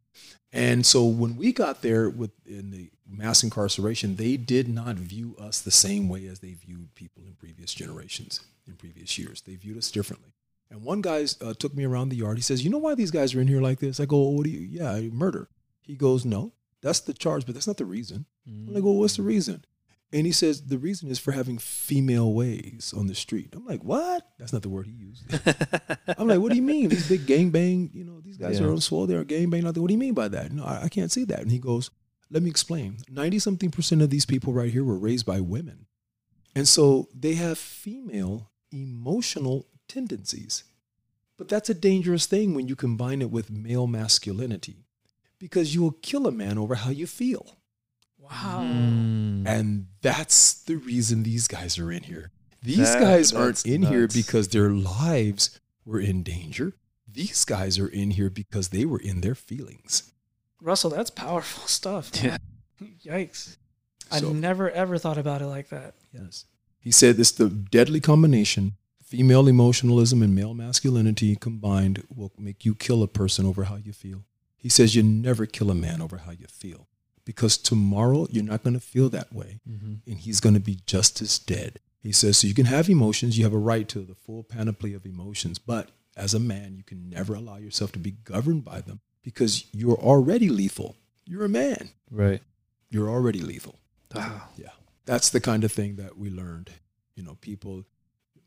And 0.51 0.85
so 0.85 1.03
when 1.05 1.35
we 1.35 1.51
got 1.51 1.81
there 1.81 2.09
with 2.09 2.31
in 2.45 2.71
the 2.71 2.89
mass 3.07 3.43
incarceration, 3.43 4.15
they 4.15 4.37
did 4.37 4.67
not 4.67 4.95
view 4.95 5.35
us 5.39 5.61
the 5.61 5.71
same 5.71 6.09
way 6.09 6.27
as 6.27 6.39
they 6.39 6.53
viewed 6.53 6.95
people 6.95 7.23
in 7.25 7.33
previous 7.33 7.73
generations, 7.73 8.41
in 8.67 8.75
previous 8.75 9.17
years. 9.17 9.41
They 9.41 9.55
viewed 9.55 9.77
us 9.77 9.91
differently. 9.91 10.31
And 10.69 10.83
one 10.83 11.01
guy 11.01 11.25
uh, 11.41 11.53
took 11.53 11.75
me 11.75 11.85
around 11.85 12.09
the 12.09 12.15
yard. 12.15 12.37
He 12.37 12.41
says, 12.41 12.63
"You 12.63 12.69
know 12.69 12.79
why 12.79 12.95
these 12.95 13.11
guys 13.11 13.35
are 13.35 13.41
in 13.41 13.47
here 13.47 13.61
like 13.61 13.79
this?" 13.79 13.99
I 13.99 14.05
go, 14.05 14.17
"What 14.29 14.45
do 14.45 14.49
you? 14.49 14.59
Yeah, 14.59 14.99
murder." 15.11 15.47
He 15.81 15.95
goes, 15.95 16.25
"No, 16.25 16.53
that's 16.81 17.01
the 17.01 17.13
charge, 17.13 17.45
but 17.45 17.53
that's 17.53 17.67
not 17.67 17.77
the 17.77 17.85
reason." 17.85 18.25
Mm. 18.49 18.67
I'm 18.67 18.73
like, 18.73 18.83
"Well, 18.83 18.95
what's 18.95 19.17
the 19.17 19.23
reason?" 19.23 19.65
And 20.13 20.25
he 20.25 20.31
says, 20.31 20.61
"The 20.67 20.77
reason 20.77 21.09
is 21.09 21.19
for 21.19 21.31
having 21.31 21.57
female 21.57 22.31
ways 22.33 22.93
on 22.95 23.07
the 23.07 23.15
street." 23.15 23.53
I'm 23.55 23.65
like, 23.65 23.83
"What?" 23.83 24.25
That's 24.39 24.53
not 24.53 24.61
the 24.61 24.69
word 24.69 24.85
he 24.87 24.93
used. 24.93 25.23
I'm 26.17 26.27
like, 26.27 26.39
what 26.39 26.49
do 26.51 26.55
you 26.55 26.61
mean? 26.61 26.89
These 26.89 27.09
big 27.09 27.25
gangbang, 27.25 27.93
you 27.93 28.03
know, 28.03 28.21
these 28.21 28.37
guys 28.37 28.59
Yeah. 28.59 28.67
are 28.67 28.71
on 28.71 28.79
swole, 28.81 29.07
they're 29.07 29.25
gangbang. 29.25 29.63
Nothing. 29.63 29.81
What 29.81 29.87
do 29.89 29.93
you 29.93 29.99
mean 29.99 30.13
by 30.13 30.27
that? 30.29 30.51
No, 30.51 30.63
I, 30.63 30.83
I 30.83 30.89
can't 30.89 31.11
see 31.11 31.25
that. 31.25 31.39
And 31.41 31.51
he 31.51 31.59
goes, 31.59 31.89
let 32.29 32.43
me 32.43 32.49
explain. 32.49 32.97
90 33.09 33.39
something 33.39 33.71
percent 33.71 34.01
of 34.01 34.09
these 34.09 34.25
people 34.25 34.53
right 34.53 34.71
here 34.71 34.83
were 34.83 34.97
raised 34.97 35.25
by 35.25 35.39
women. 35.41 35.85
And 36.55 36.67
so 36.67 37.09
they 37.13 37.33
have 37.35 37.57
female 37.57 38.51
emotional 38.71 39.67
tendencies. 39.87 40.63
But 41.37 41.49
that's 41.49 41.69
a 41.69 41.73
dangerous 41.73 42.25
thing 42.25 42.53
when 42.53 42.67
you 42.67 42.75
combine 42.75 43.21
it 43.21 43.29
with 43.31 43.51
male 43.51 43.87
masculinity 43.87 44.85
because 45.39 45.75
you 45.75 45.81
will 45.81 45.91
kill 46.01 46.27
a 46.27 46.31
man 46.31 46.57
over 46.57 46.75
how 46.75 46.89
you 46.91 47.07
feel. 47.07 47.57
Wow. 48.29 48.61
Mm. 48.63 49.47
And 49.47 49.87
that's 50.01 50.53
the 50.63 50.75
reason 50.77 51.23
these 51.23 51.47
guys 51.47 51.77
are 51.79 51.91
in 51.91 52.03
here. 52.03 52.31
These 52.63 52.77
That- 52.93 52.99
guys 53.01 53.33
aren't 53.33 53.47
that's 53.57 53.65
in 53.65 53.83
here 53.83 54.07
because 54.07 54.47
their 54.49 54.69
lives 54.71 55.59
were 55.85 55.99
in 55.99 56.23
danger. 56.23 56.73
These 57.11 57.45
guys 57.45 57.77
are 57.79 57.87
in 57.87 58.11
here 58.11 58.29
because 58.29 58.69
they 58.69 58.85
were 58.85 58.99
in 58.99 59.21
their 59.21 59.35
feelings. 59.35 60.11
Russell, 60.61 60.89
that's 60.89 61.11
powerful 61.11 61.67
stuff. 61.67 62.11
man. 62.23 62.39
Yikes. 63.03 63.57
I 64.11 64.19
So- 64.19 64.33
never 64.33 64.69
ever 64.71 64.97
thought 64.97 65.17
about 65.17 65.41
it 65.41 65.47
like 65.47 65.69
that. 65.69 65.93
Yes. 66.13 66.45
He 66.79 66.91
said 66.91 67.17
this 67.17 67.31
the 67.31 67.49
deadly 67.49 67.99
combination 67.99 68.73
female 69.03 69.47
emotionalism 69.47 70.21
and 70.23 70.33
male 70.35 70.53
masculinity 70.55 71.35
combined 71.35 72.03
will 72.13 72.31
make 72.39 72.65
you 72.65 72.73
kill 72.75 73.03
a 73.03 73.07
person 73.07 73.45
over 73.45 73.65
how 73.65 73.75
you 73.75 73.93
feel. 73.93 74.23
He 74.57 74.67
says 74.69 74.95
you 74.95 75.03
never 75.03 75.45
kill 75.45 75.69
a 75.69 75.75
man 75.75 76.01
over 76.01 76.17
how 76.17 76.31
you 76.31 76.47
feel 76.47 76.87
because 77.25 77.57
tomorrow 77.57 78.27
you're 78.29 78.43
not 78.43 78.63
going 78.63 78.73
to 78.75 78.79
feel 78.79 79.09
that 79.09 79.33
way 79.33 79.59
Mm-hmm. 79.69 79.93
and 80.09 80.17
he's 80.19 80.39
going 80.39 80.53
to 80.55 80.59
be 80.61 80.79
just 80.85 81.21
as 81.21 81.37
dead. 81.39 81.79
He 82.01 82.11
says 82.11 82.37
so 82.37 82.47
you 82.47 82.53
can 82.53 82.65
have 82.67 82.87
emotions, 82.89 83.37
you 83.37 83.43
have 83.43 83.53
a 83.53 83.57
right 83.57 83.87
to 83.89 83.99
the 83.99 84.15
full 84.15 84.43
panoply 84.43 84.93
of 84.93 85.05
emotions, 85.05 85.57
but 85.59 85.89
as 86.15 86.33
a 86.33 86.39
man 86.39 86.75
you 86.75 86.83
can 86.83 87.09
never 87.09 87.33
allow 87.35 87.57
yourself 87.57 87.91
to 87.93 87.99
be 87.99 88.11
governed 88.11 88.63
by 88.63 88.79
them 88.81 88.99
because 89.23 89.65
you're 89.73 89.97
already 89.97 90.49
lethal. 90.49 90.95
You're 91.25 91.45
a 91.45 91.49
man. 91.49 91.89
Right. 92.11 92.41
You're 92.91 93.09
already 93.09 93.39
lethal. 93.41 93.79
Ah, 94.15 94.47
Yeah. 94.55 94.69
That's 95.05 95.29
the 95.29 95.39
kind 95.41 95.63
of 95.63 95.71
thing 95.71 95.95
that 95.97 96.17
we 96.17 96.29
learned. 96.29 96.71
You 97.15 97.23
know, 97.23 97.35
people, 97.41 97.85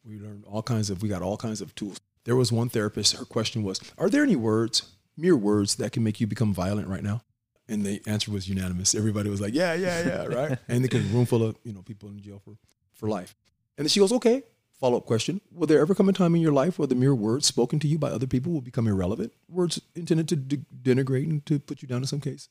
we 0.04 0.18
learned 0.18 0.44
all 0.44 0.62
kinds 0.62 0.88
of, 0.90 1.02
we 1.02 1.08
got 1.08 1.22
all 1.22 1.36
kinds 1.36 1.60
of 1.60 1.74
tools. 1.74 1.98
There 2.24 2.36
was 2.36 2.50
one 2.52 2.68
therapist, 2.68 3.16
her 3.16 3.24
question 3.24 3.62
was, 3.62 3.80
Are 3.96 4.08
there 4.10 4.22
any 4.22 4.36
words, 4.36 4.82
mere 5.16 5.36
words, 5.36 5.76
that 5.76 5.92
can 5.92 6.02
make 6.04 6.20
you 6.20 6.26
become 6.26 6.52
violent 6.54 6.88
right 6.88 7.02
now? 7.02 7.22
And 7.68 7.84
the 7.84 8.00
answer 8.06 8.30
was 8.30 8.48
unanimous. 8.48 8.94
Everybody 8.94 9.28
was 9.30 9.40
like, 9.40 9.54
Yeah, 9.54 9.74
yeah, 9.74 10.06
yeah, 10.06 10.24
right? 10.38 10.58
and 10.68 10.82
because 10.82 11.04
a 11.04 11.08
room 11.14 11.26
full 11.26 11.42
of, 11.42 11.56
you 11.64 11.72
know, 11.72 11.82
people 11.82 12.08
in 12.08 12.20
jail 12.20 12.40
for, 12.44 12.56
for 12.94 13.08
life. 13.08 13.34
And 13.76 13.84
then 13.84 13.90
she 13.90 14.00
goes, 14.00 14.12
Okay, 14.12 14.42
follow 14.80 14.96
up 14.96 15.06
question. 15.06 15.40
Will 15.52 15.66
there 15.66 15.80
ever 15.80 15.94
come 15.94 16.08
a 16.08 16.12
time 16.12 16.34
in 16.34 16.40
your 16.40 16.52
life 16.52 16.78
where 16.78 16.86
the 16.88 16.94
mere 16.94 17.14
words 17.14 17.46
spoken 17.46 17.78
to 17.80 17.86
you 17.88 17.98
by 17.98 18.08
other 18.10 18.26
people 18.26 18.52
will 18.52 18.60
become 18.62 18.86
irrelevant? 18.88 19.32
Words 19.48 19.80
intended 19.94 20.28
to 20.30 20.36
de- 20.36 20.64
denigrate 20.82 21.24
and 21.30 21.44
to 21.46 21.58
put 21.58 21.82
you 21.82 21.88
down 21.88 21.98
in 22.02 22.06
some 22.06 22.20
case? 22.20 22.48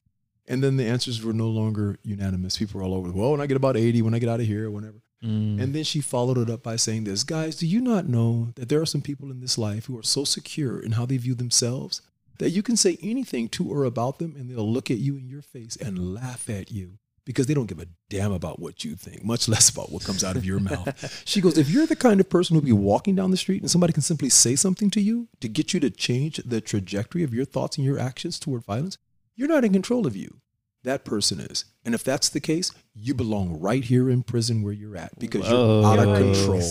And 0.47 0.63
then 0.63 0.77
the 0.77 0.85
answers 0.85 1.21
were 1.23 1.33
no 1.33 1.47
longer 1.49 1.97
unanimous. 2.03 2.57
People 2.57 2.79
were 2.79 2.85
all 2.85 2.93
over. 2.93 3.11
Well, 3.11 3.31
when 3.31 3.41
I 3.41 3.47
get 3.47 3.57
about 3.57 3.75
80, 3.75 4.01
when 4.03 4.13
I 4.13 4.19
get 4.19 4.29
out 4.29 4.39
of 4.39 4.45
here, 4.45 4.67
or 4.67 4.71
whenever. 4.71 5.01
mm. 5.23 5.61
And 5.61 5.73
then 5.75 5.83
she 5.83 5.99
followed 5.99 6.37
it 6.37 6.49
up 6.49 6.63
by 6.63 6.77
saying 6.77 7.03
this 7.03 7.23
Guys, 7.25 7.55
do 7.57 7.67
you 7.67 7.81
not 7.81 8.07
know 8.07 8.49
that 8.55 8.69
there 8.69 8.79
are 8.81 8.85
some 8.85 9.01
people 9.01 9.29
in 9.31 9.41
this 9.41 9.57
life 9.57 9.85
who 9.87 9.97
are 9.97 10.03
so 10.03 10.23
secure 10.23 10.79
in 10.79 10.93
how 10.93 11.05
they 11.05 11.17
view 11.17 11.35
themselves 11.35 12.01
that 12.39 12.51
you 12.51 12.63
can 12.63 12.77
say 12.77 12.97
anything 13.01 13.49
to 13.49 13.71
or 13.71 13.83
about 13.83 14.19
them 14.19 14.35
and 14.37 14.49
they'll 14.49 14.71
look 14.71 14.91
at 14.91 14.97
you 14.97 15.17
in 15.17 15.27
your 15.27 15.41
face 15.41 15.75
and 15.75 16.13
laugh 16.13 16.49
at 16.49 16.71
you 16.71 16.99
because 17.25 17.45
they 17.45 17.53
don't 17.53 17.65
give 17.65 17.79
a 17.79 17.87
damn 18.09 18.31
about 18.31 18.59
what 18.59 18.85
you 18.85 18.95
think, 18.95 19.23
much 19.23 19.49
less 19.49 19.69
about 19.69 19.91
what 19.91 20.03
comes 20.03 20.23
out 20.23 20.37
of 20.37 20.45
your 20.45 20.59
mouth. 20.59 20.87
She 21.25 21.41
goes, 21.41 21.57
If 21.57 21.69
you're 21.69 21.85
the 21.85 21.95
kind 21.95 22.19
of 22.19 22.29
person 22.29 22.55
who'll 22.55 22.63
be 22.63 22.71
walking 22.71 23.15
down 23.15 23.31
the 23.31 23.37
street 23.37 23.61
and 23.61 23.69
somebody 23.69 23.91
can 23.91 24.01
simply 24.01 24.29
say 24.29 24.55
something 24.55 24.89
to 24.91 25.01
you 25.01 25.27
to 25.41 25.49
get 25.49 25.73
you 25.73 25.79
to 25.81 25.89
change 25.89 26.37
the 26.37 26.61
trajectory 26.61 27.23
of 27.23 27.33
your 27.33 27.45
thoughts 27.45 27.77
and 27.77 27.85
your 27.85 27.99
actions 27.99 28.39
toward 28.39 28.63
violence, 28.63 28.97
you're 29.35 29.49
not 29.49 29.65
in 29.65 29.73
control 29.73 30.07
of 30.07 30.15
you. 30.15 30.39
That 30.83 31.03
person 31.03 31.41
is. 31.41 31.65
And 31.83 31.93
if 31.93 32.03
that's 32.03 32.29
the 32.29 32.39
case, 32.39 32.71
you 32.93 33.13
belong 33.13 33.59
right 33.59 33.83
here 33.83 34.09
in 34.09 34.23
prison 34.23 34.61
where 34.61 34.73
you're 34.73 34.95
at 34.95 35.19
because 35.19 35.49
you're 35.49 35.85
out 35.85 35.99
of 35.99 36.17
control. 36.17 36.63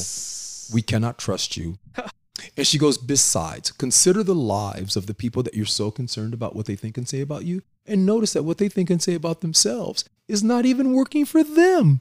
We 0.72 0.80
cannot 0.80 1.18
trust 1.18 1.56
you. 1.56 1.78
And 2.56 2.66
she 2.66 2.78
goes, 2.78 2.98
besides, 2.98 3.72
consider 3.72 4.22
the 4.22 4.34
lives 4.34 4.96
of 4.96 5.06
the 5.06 5.14
people 5.14 5.42
that 5.42 5.54
you're 5.54 5.66
so 5.66 5.90
concerned 5.90 6.34
about 6.34 6.54
what 6.54 6.66
they 6.66 6.76
think 6.76 6.96
and 6.96 7.08
say 7.08 7.20
about 7.20 7.44
you. 7.44 7.62
And 7.86 8.04
notice 8.04 8.32
that 8.32 8.42
what 8.42 8.58
they 8.58 8.68
think 8.68 8.90
and 8.90 9.02
say 9.02 9.14
about 9.14 9.40
themselves 9.40 10.04
is 10.28 10.42
not 10.42 10.66
even 10.66 10.92
working 10.92 11.24
for 11.24 11.42
them. 11.44 12.00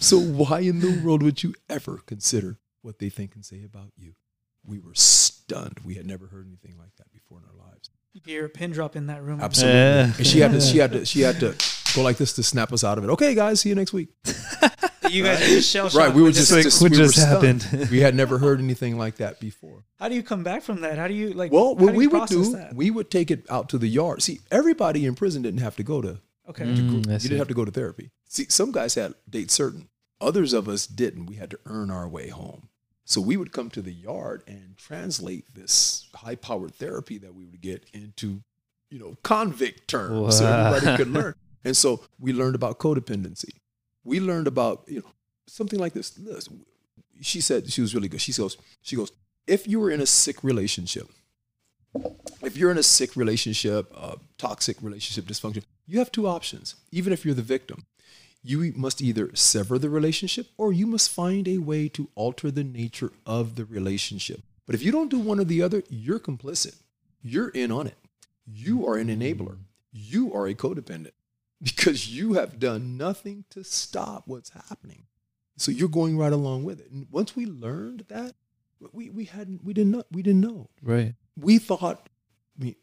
So 0.00 0.18
why 0.18 0.60
in 0.60 0.80
the 0.80 1.00
world 1.02 1.22
would 1.22 1.42
you 1.42 1.54
ever 1.68 2.00
consider 2.06 2.58
what 2.82 2.98
they 2.98 3.08
think 3.08 3.34
and 3.34 3.44
say 3.44 3.62
about 3.64 3.92
you? 3.96 4.14
We 4.64 4.78
were 4.78 4.94
stunned. 4.94 5.80
We 5.84 5.94
had 5.94 6.06
never 6.06 6.26
heard 6.26 6.46
anything 6.46 6.76
like 6.78 6.94
that 6.96 7.12
before 7.12 7.38
in 7.38 7.44
our 7.44 7.66
lives. 7.68 7.90
You 8.12 8.20
hear 8.24 8.46
a 8.46 8.48
pin 8.48 8.72
drop 8.72 8.96
in 8.96 9.06
that 9.08 9.22
room. 9.22 9.40
Absolutely. 9.40 9.78
Yeah. 9.78 10.12
And 10.16 10.26
she 10.26 10.40
had 10.40 10.52
to 10.52 10.60
she 10.60 10.78
had 10.78 10.92
to 10.92 11.04
she 11.04 11.20
had 11.20 11.38
to 11.40 11.54
go 11.94 12.02
like 12.02 12.16
this 12.16 12.32
to 12.34 12.42
snap 12.42 12.72
us 12.72 12.82
out 12.82 12.98
of 12.98 13.04
it. 13.04 13.10
Okay, 13.10 13.34
guys, 13.34 13.60
see 13.60 13.68
you 13.68 13.74
next 13.74 13.92
week. 13.92 14.08
You 15.10 15.22
guys 15.22 15.42
are 15.42 15.46
just 15.46 15.70
shell 15.70 15.88
Right, 15.90 16.12
we 16.12 16.22
were 16.22 16.28
with 16.28 16.36
just, 16.36 16.50
this. 16.50 16.56
like, 16.56 16.64
just 16.64 16.82
what 16.82 16.90
we 16.90 16.96
just 16.96 17.14
stunned. 17.14 17.62
happened? 17.62 17.90
we 17.90 18.00
had 18.00 18.14
never 18.14 18.38
heard 18.38 18.60
anything 18.60 18.98
like 18.98 19.16
that 19.16 19.40
before. 19.40 19.84
How 19.98 20.08
do 20.08 20.14
you 20.14 20.22
come 20.22 20.42
back 20.42 20.62
from 20.62 20.80
that? 20.82 20.98
How 20.98 21.08
do 21.08 21.14
you 21.14 21.32
like? 21.32 21.52
Well, 21.52 21.74
what 21.74 21.94
we 21.94 22.06
would 22.06 22.26
do, 22.28 22.52
that? 22.52 22.74
we 22.74 22.90
would 22.90 23.10
take 23.10 23.30
it 23.30 23.44
out 23.50 23.68
to 23.70 23.78
the 23.78 23.88
yard. 23.88 24.22
See, 24.22 24.40
everybody 24.50 25.06
in 25.06 25.14
prison 25.14 25.42
didn't 25.42 25.60
have 25.60 25.76
to 25.76 25.82
go 25.82 26.00
to 26.02 26.18
okay. 26.48 26.64
Mm, 26.64 27.08
I 27.08 27.12
you 27.12 27.18
didn't 27.18 27.38
have 27.38 27.48
to 27.48 27.54
go 27.54 27.64
to 27.64 27.70
therapy. 27.70 28.10
See, 28.28 28.46
some 28.48 28.72
guys 28.72 28.94
had 28.94 29.14
dates 29.28 29.54
certain. 29.54 29.88
Others 30.20 30.52
of 30.52 30.68
us 30.68 30.86
didn't. 30.86 31.26
We 31.26 31.36
had 31.36 31.50
to 31.50 31.58
earn 31.66 31.90
our 31.90 32.08
way 32.08 32.28
home. 32.28 32.68
So 33.04 33.20
we 33.20 33.36
would 33.36 33.52
come 33.52 33.70
to 33.70 33.82
the 33.82 33.92
yard 33.92 34.42
and 34.48 34.76
translate 34.76 35.54
this 35.54 36.08
high-powered 36.14 36.74
therapy 36.74 37.18
that 37.18 37.34
we 37.34 37.44
would 37.44 37.60
get 37.60 37.84
into, 37.92 38.42
you 38.90 38.98
know, 38.98 39.16
convict 39.22 39.86
terms 39.86 40.38
so 40.38 40.46
everybody 40.46 40.96
could 40.96 41.12
learn. 41.12 41.34
And 41.64 41.76
so 41.76 42.02
we 42.20 42.32
learned 42.32 42.54
about 42.54 42.78
codependency. 42.78 43.50
We 44.06 44.20
learned 44.20 44.46
about, 44.46 44.84
you 44.86 45.00
know, 45.00 45.10
something 45.46 45.78
like 45.78 45.92
this. 45.92 46.18
She 47.20 47.40
said 47.40 47.70
she 47.70 47.80
was 47.80 47.94
really 47.94 48.08
good. 48.08 48.20
She 48.20 48.32
goes, 48.32 48.56
she 48.82 48.96
goes, 48.96 49.10
if 49.46 49.66
you 49.66 49.80
were 49.80 49.90
in 49.90 50.00
a 50.00 50.06
sick 50.06 50.44
relationship, 50.44 51.08
if 52.42 52.56
you're 52.56 52.70
in 52.70 52.78
a 52.78 52.82
sick 52.82 53.16
relationship, 53.16 53.92
a 53.96 54.16
toxic 54.38 54.76
relationship 54.80 55.24
dysfunction, 55.24 55.64
you 55.86 55.98
have 55.98 56.12
two 56.12 56.26
options. 56.26 56.76
Even 56.92 57.12
if 57.12 57.24
you're 57.24 57.34
the 57.34 57.42
victim, 57.42 57.86
you 58.42 58.72
must 58.76 59.02
either 59.02 59.34
sever 59.34 59.78
the 59.78 59.90
relationship 59.90 60.46
or 60.56 60.72
you 60.72 60.86
must 60.86 61.10
find 61.10 61.48
a 61.48 61.58
way 61.58 61.88
to 61.88 62.08
alter 62.14 62.50
the 62.50 62.64
nature 62.64 63.10
of 63.24 63.56
the 63.56 63.64
relationship. 63.64 64.42
But 64.66 64.76
if 64.76 64.82
you 64.82 64.92
don't 64.92 65.10
do 65.10 65.18
one 65.18 65.40
or 65.40 65.44
the 65.44 65.62
other, 65.62 65.82
you're 65.88 66.20
complicit. 66.20 66.76
You're 67.22 67.48
in 67.48 67.72
on 67.72 67.88
it. 67.88 67.96
You 68.46 68.86
are 68.86 68.96
an 68.96 69.08
enabler. 69.08 69.56
You 69.92 70.32
are 70.32 70.46
a 70.46 70.54
codependent 70.54 71.12
because 71.62 72.08
you 72.14 72.34
have 72.34 72.58
done 72.58 72.96
nothing 72.96 73.44
to 73.50 73.64
stop 73.64 74.24
what's 74.26 74.50
happening. 74.50 75.04
So 75.56 75.70
you're 75.70 75.88
going 75.88 76.18
right 76.18 76.32
along 76.32 76.64
with 76.64 76.80
it. 76.80 76.90
And 76.90 77.06
once 77.10 77.34
we 77.34 77.46
learned 77.46 78.04
that, 78.08 78.34
we, 78.92 79.08
we 79.10 79.24
hadn't 79.24 79.64
we 79.64 79.72
didn't 79.72 79.92
know 79.92 80.04
we 80.10 80.22
didn't 80.22 80.42
know 80.42 80.68
Right. 80.82 81.14
we 81.34 81.58
thought 81.58 82.08
I 82.60 82.64
mean, 82.64 82.74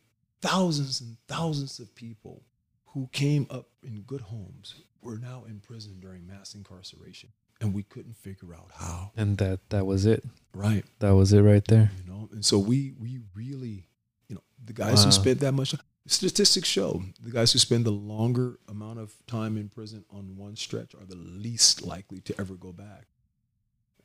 thousands 0.41 1.01
and 1.01 1.17
thousands 1.27 1.79
of 1.79 1.93
people 1.93 2.41
who 2.87 3.09
came 3.11 3.45
up 3.51 3.69
in 3.83 4.01
good 4.01 4.21
homes 4.21 4.75
were 5.03 5.17
now 5.19 5.43
in 5.47 5.59
prison 5.59 5.99
during 5.99 6.25
mass 6.25 6.55
incarceration 6.55 7.29
and 7.61 7.73
we 7.75 7.83
couldn't 7.83 8.17
figure 8.17 8.53
out 8.55 8.71
how 8.73 9.11
And 9.15 9.37
that 9.37 9.69
that 9.69 9.85
was 9.85 10.07
it. 10.07 10.23
right 10.55 10.83
That 10.99 11.11
was 11.15 11.31
it 11.31 11.41
right 11.41 11.63
there. 11.67 11.91
you 12.03 12.11
know 12.11 12.27
and 12.31 12.43
so 12.43 12.57
we 12.57 12.93
we 12.99 13.19
really 13.35 13.87
you 14.29 14.35
know 14.35 14.43
the 14.65 14.73
guys 14.73 15.03
who 15.03 15.11
spent 15.11 15.41
that 15.41 15.51
much 15.53 15.75
statistics 16.05 16.67
show 16.67 17.01
the 17.21 17.31
guys 17.31 17.53
who 17.53 17.59
spend 17.59 17.85
the 17.85 17.91
longer 17.91 18.59
amount 18.67 18.99
of 18.99 19.13
time 19.27 19.55
in 19.57 19.69
prison 19.69 20.03
on 20.11 20.35
one 20.35 20.55
stretch 20.55 20.93
are 20.95 21.05
the 21.07 21.15
least 21.15 21.81
likely 21.85 22.19
to 22.19 22.35
ever 22.39 22.55
go 22.55 22.71
back 22.73 23.05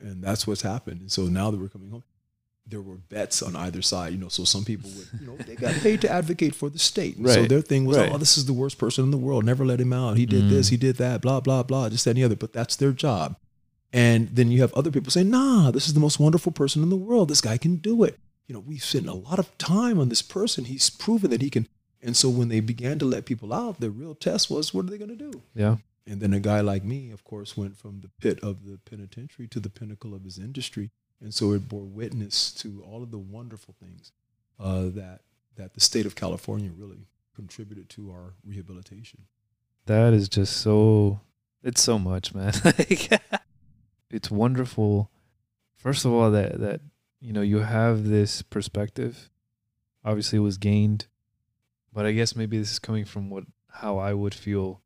and 0.00 0.22
that's 0.22 0.46
what's 0.46 0.62
happened 0.62 1.00
and 1.00 1.10
so 1.10 1.22
now 1.24 1.50
that 1.50 1.58
we're 1.60 1.68
coming 1.68 1.90
home 1.90 2.04
there 2.66 2.80
were 2.82 2.96
bets 2.96 3.42
on 3.42 3.56
either 3.56 3.82
side 3.82 4.12
you 4.12 4.18
know 4.18 4.28
so 4.28 4.44
some 4.44 4.64
people 4.64 4.88
would 4.96 5.08
you 5.20 5.26
know 5.26 5.36
they 5.38 5.56
got 5.56 5.74
paid 5.82 6.00
to 6.00 6.08
advocate 6.10 6.54
for 6.54 6.68
the 6.70 6.78
state 6.78 7.16
And 7.16 7.28
so 7.28 7.44
their 7.46 7.62
thing 7.62 7.84
was 7.84 7.96
Right. 7.96 8.12
oh 8.12 8.18
this 8.18 8.38
is 8.38 8.46
the 8.46 8.52
worst 8.52 8.78
person 8.78 9.02
in 9.04 9.10
the 9.10 9.18
world 9.18 9.44
never 9.44 9.64
let 9.64 9.80
him 9.80 9.92
out 9.92 10.16
he 10.18 10.26
did 10.26 10.44
Mm. 10.44 10.50
this 10.50 10.68
he 10.68 10.76
did 10.76 10.96
that 10.98 11.20
blah 11.20 11.40
blah 11.40 11.62
blah 11.64 11.88
just 11.88 12.06
any 12.06 12.22
other 12.22 12.36
but 12.36 12.52
that's 12.52 12.76
their 12.76 12.92
job 12.92 13.36
and 13.92 14.28
then 14.28 14.50
you 14.52 14.60
have 14.60 14.74
other 14.74 14.90
people 14.90 15.10
saying, 15.10 15.30
nah, 15.30 15.70
this 15.70 15.86
is 15.88 15.94
the 15.94 16.00
most 16.00 16.20
wonderful 16.20 16.52
person 16.52 16.82
in 16.82 16.90
the 16.90 16.94
world. 16.96 17.30
This 17.30 17.40
guy 17.40 17.56
can 17.56 17.76
do 17.76 18.04
it. 18.04 18.18
You 18.46 18.52
know, 18.54 18.60
we've 18.60 18.84
spent 18.84 19.06
a 19.08 19.14
lot 19.14 19.38
of 19.38 19.56
time 19.56 19.98
on 19.98 20.10
this 20.10 20.20
person. 20.20 20.66
He's 20.66 20.90
proven 20.90 21.30
that 21.30 21.40
he 21.40 21.48
can. 21.48 21.66
And 22.02 22.16
so 22.16 22.28
when 22.28 22.48
they 22.48 22.60
began 22.60 22.98
to 23.00 23.04
let 23.04 23.24
people 23.24 23.52
out, 23.52 23.80
the 23.80 23.90
real 23.90 24.14
test 24.14 24.50
was, 24.50 24.72
what 24.72 24.86
are 24.86 24.90
they 24.90 24.98
going 24.98 25.16
to 25.16 25.30
do? 25.30 25.42
Yeah. 25.54 25.76
And 26.06 26.20
then 26.20 26.32
a 26.32 26.40
guy 26.40 26.60
like 26.60 26.84
me, 26.84 27.10
of 27.10 27.24
course, 27.24 27.56
went 27.56 27.76
from 27.76 28.00
the 28.00 28.10
pit 28.20 28.38
of 28.42 28.64
the 28.64 28.78
penitentiary 28.78 29.46
to 29.48 29.60
the 29.60 29.68
pinnacle 29.68 30.14
of 30.14 30.24
his 30.24 30.38
industry. 30.38 30.90
And 31.20 31.34
so 31.34 31.52
it 31.52 31.68
bore 31.68 31.84
witness 31.84 32.52
to 32.54 32.82
all 32.88 33.02
of 33.02 33.10
the 33.10 33.18
wonderful 33.18 33.74
things 33.80 34.12
uh, 34.60 34.84
that, 34.94 35.20
that 35.56 35.74
the 35.74 35.80
state 35.80 36.06
of 36.06 36.14
California 36.14 36.70
really 36.74 37.08
contributed 37.34 37.88
to 37.90 38.10
our 38.10 38.34
rehabilitation. 38.44 39.22
That 39.86 40.12
is 40.12 40.28
just 40.28 40.56
so 40.56 41.20
it's 41.62 41.82
so 41.82 41.98
much, 41.98 42.34
man. 42.34 42.52
like 42.64 43.10
it's 44.10 44.30
wonderful. 44.30 45.10
First 45.76 46.04
of 46.04 46.12
all 46.12 46.30
that 46.30 46.60
that 46.60 46.80
you 47.20 47.32
know, 47.32 47.40
you 47.40 47.60
have 47.60 48.04
this 48.04 48.42
perspective. 48.42 49.30
Obviously 50.04 50.38
it 50.38 50.42
was 50.42 50.58
gained, 50.58 51.06
but 51.92 52.06
I 52.06 52.12
guess 52.12 52.36
maybe 52.36 52.58
this 52.58 52.72
is 52.72 52.78
coming 52.78 53.04
from 53.04 53.30
what 53.30 53.44
how 53.70 53.98
I 53.98 54.12
would 54.12 54.34
feel 54.34 54.82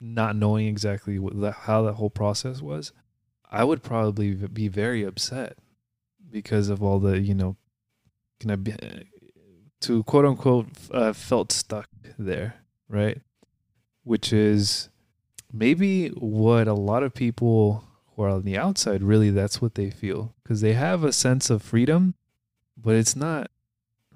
not 0.00 0.34
knowing 0.34 0.66
exactly 0.66 1.18
what 1.18 1.54
how 1.54 1.82
that 1.82 1.94
whole 1.94 2.10
process 2.10 2.60
was. 2.60 2.92
I 3.50 3.64
would 3.64 3.82
probably 3.82 4.34
be 4.34 4.68
very 4.68 5.04
upset 5.04 5.58
because 6.30 6.68
of 6.68 6.82
all 6.82 6.98
the, 6.98 7.20
you 7.20 7.34
know, 7.34 7.56
can 8.40 8.50
I 8.50 8.56
be 8.56 8.74
to 9.82 10.02
quote 10.04 10.24
unquote 10.24 10.66
uh, 10.90 11.12
felt 11.12 11.52
stuck 11.52 11.88
there, 12.18 12.56
right? 12.88 13.20
Which 14.04 14.32
is 14.32 14.88
maybe 15.52 16.08
what 16.08 16.66
a 16.66 16.74
lot 16.74 17.02
of 17.02 17.14
people 17.14 17.84
who 18.16 18.22
are 18.22 18.30
on 18.30 18.42
the 18.42 18.58
outside 18.58 19.02
really 19.02 19.30
that's 19.30 19.62
what 19.62 19.74
they 19.74 19.90
feel 19.90 20.34
because 20.42 20.60
they 20.60 20.72
have 20.72 21.04
a 21.04 21.12
sense 21.12 21.50
of 21.50 21.62
freedom, 21.62 22.14
but 22.76 22.96
it's 22.96 23.14
not 23.14 23.50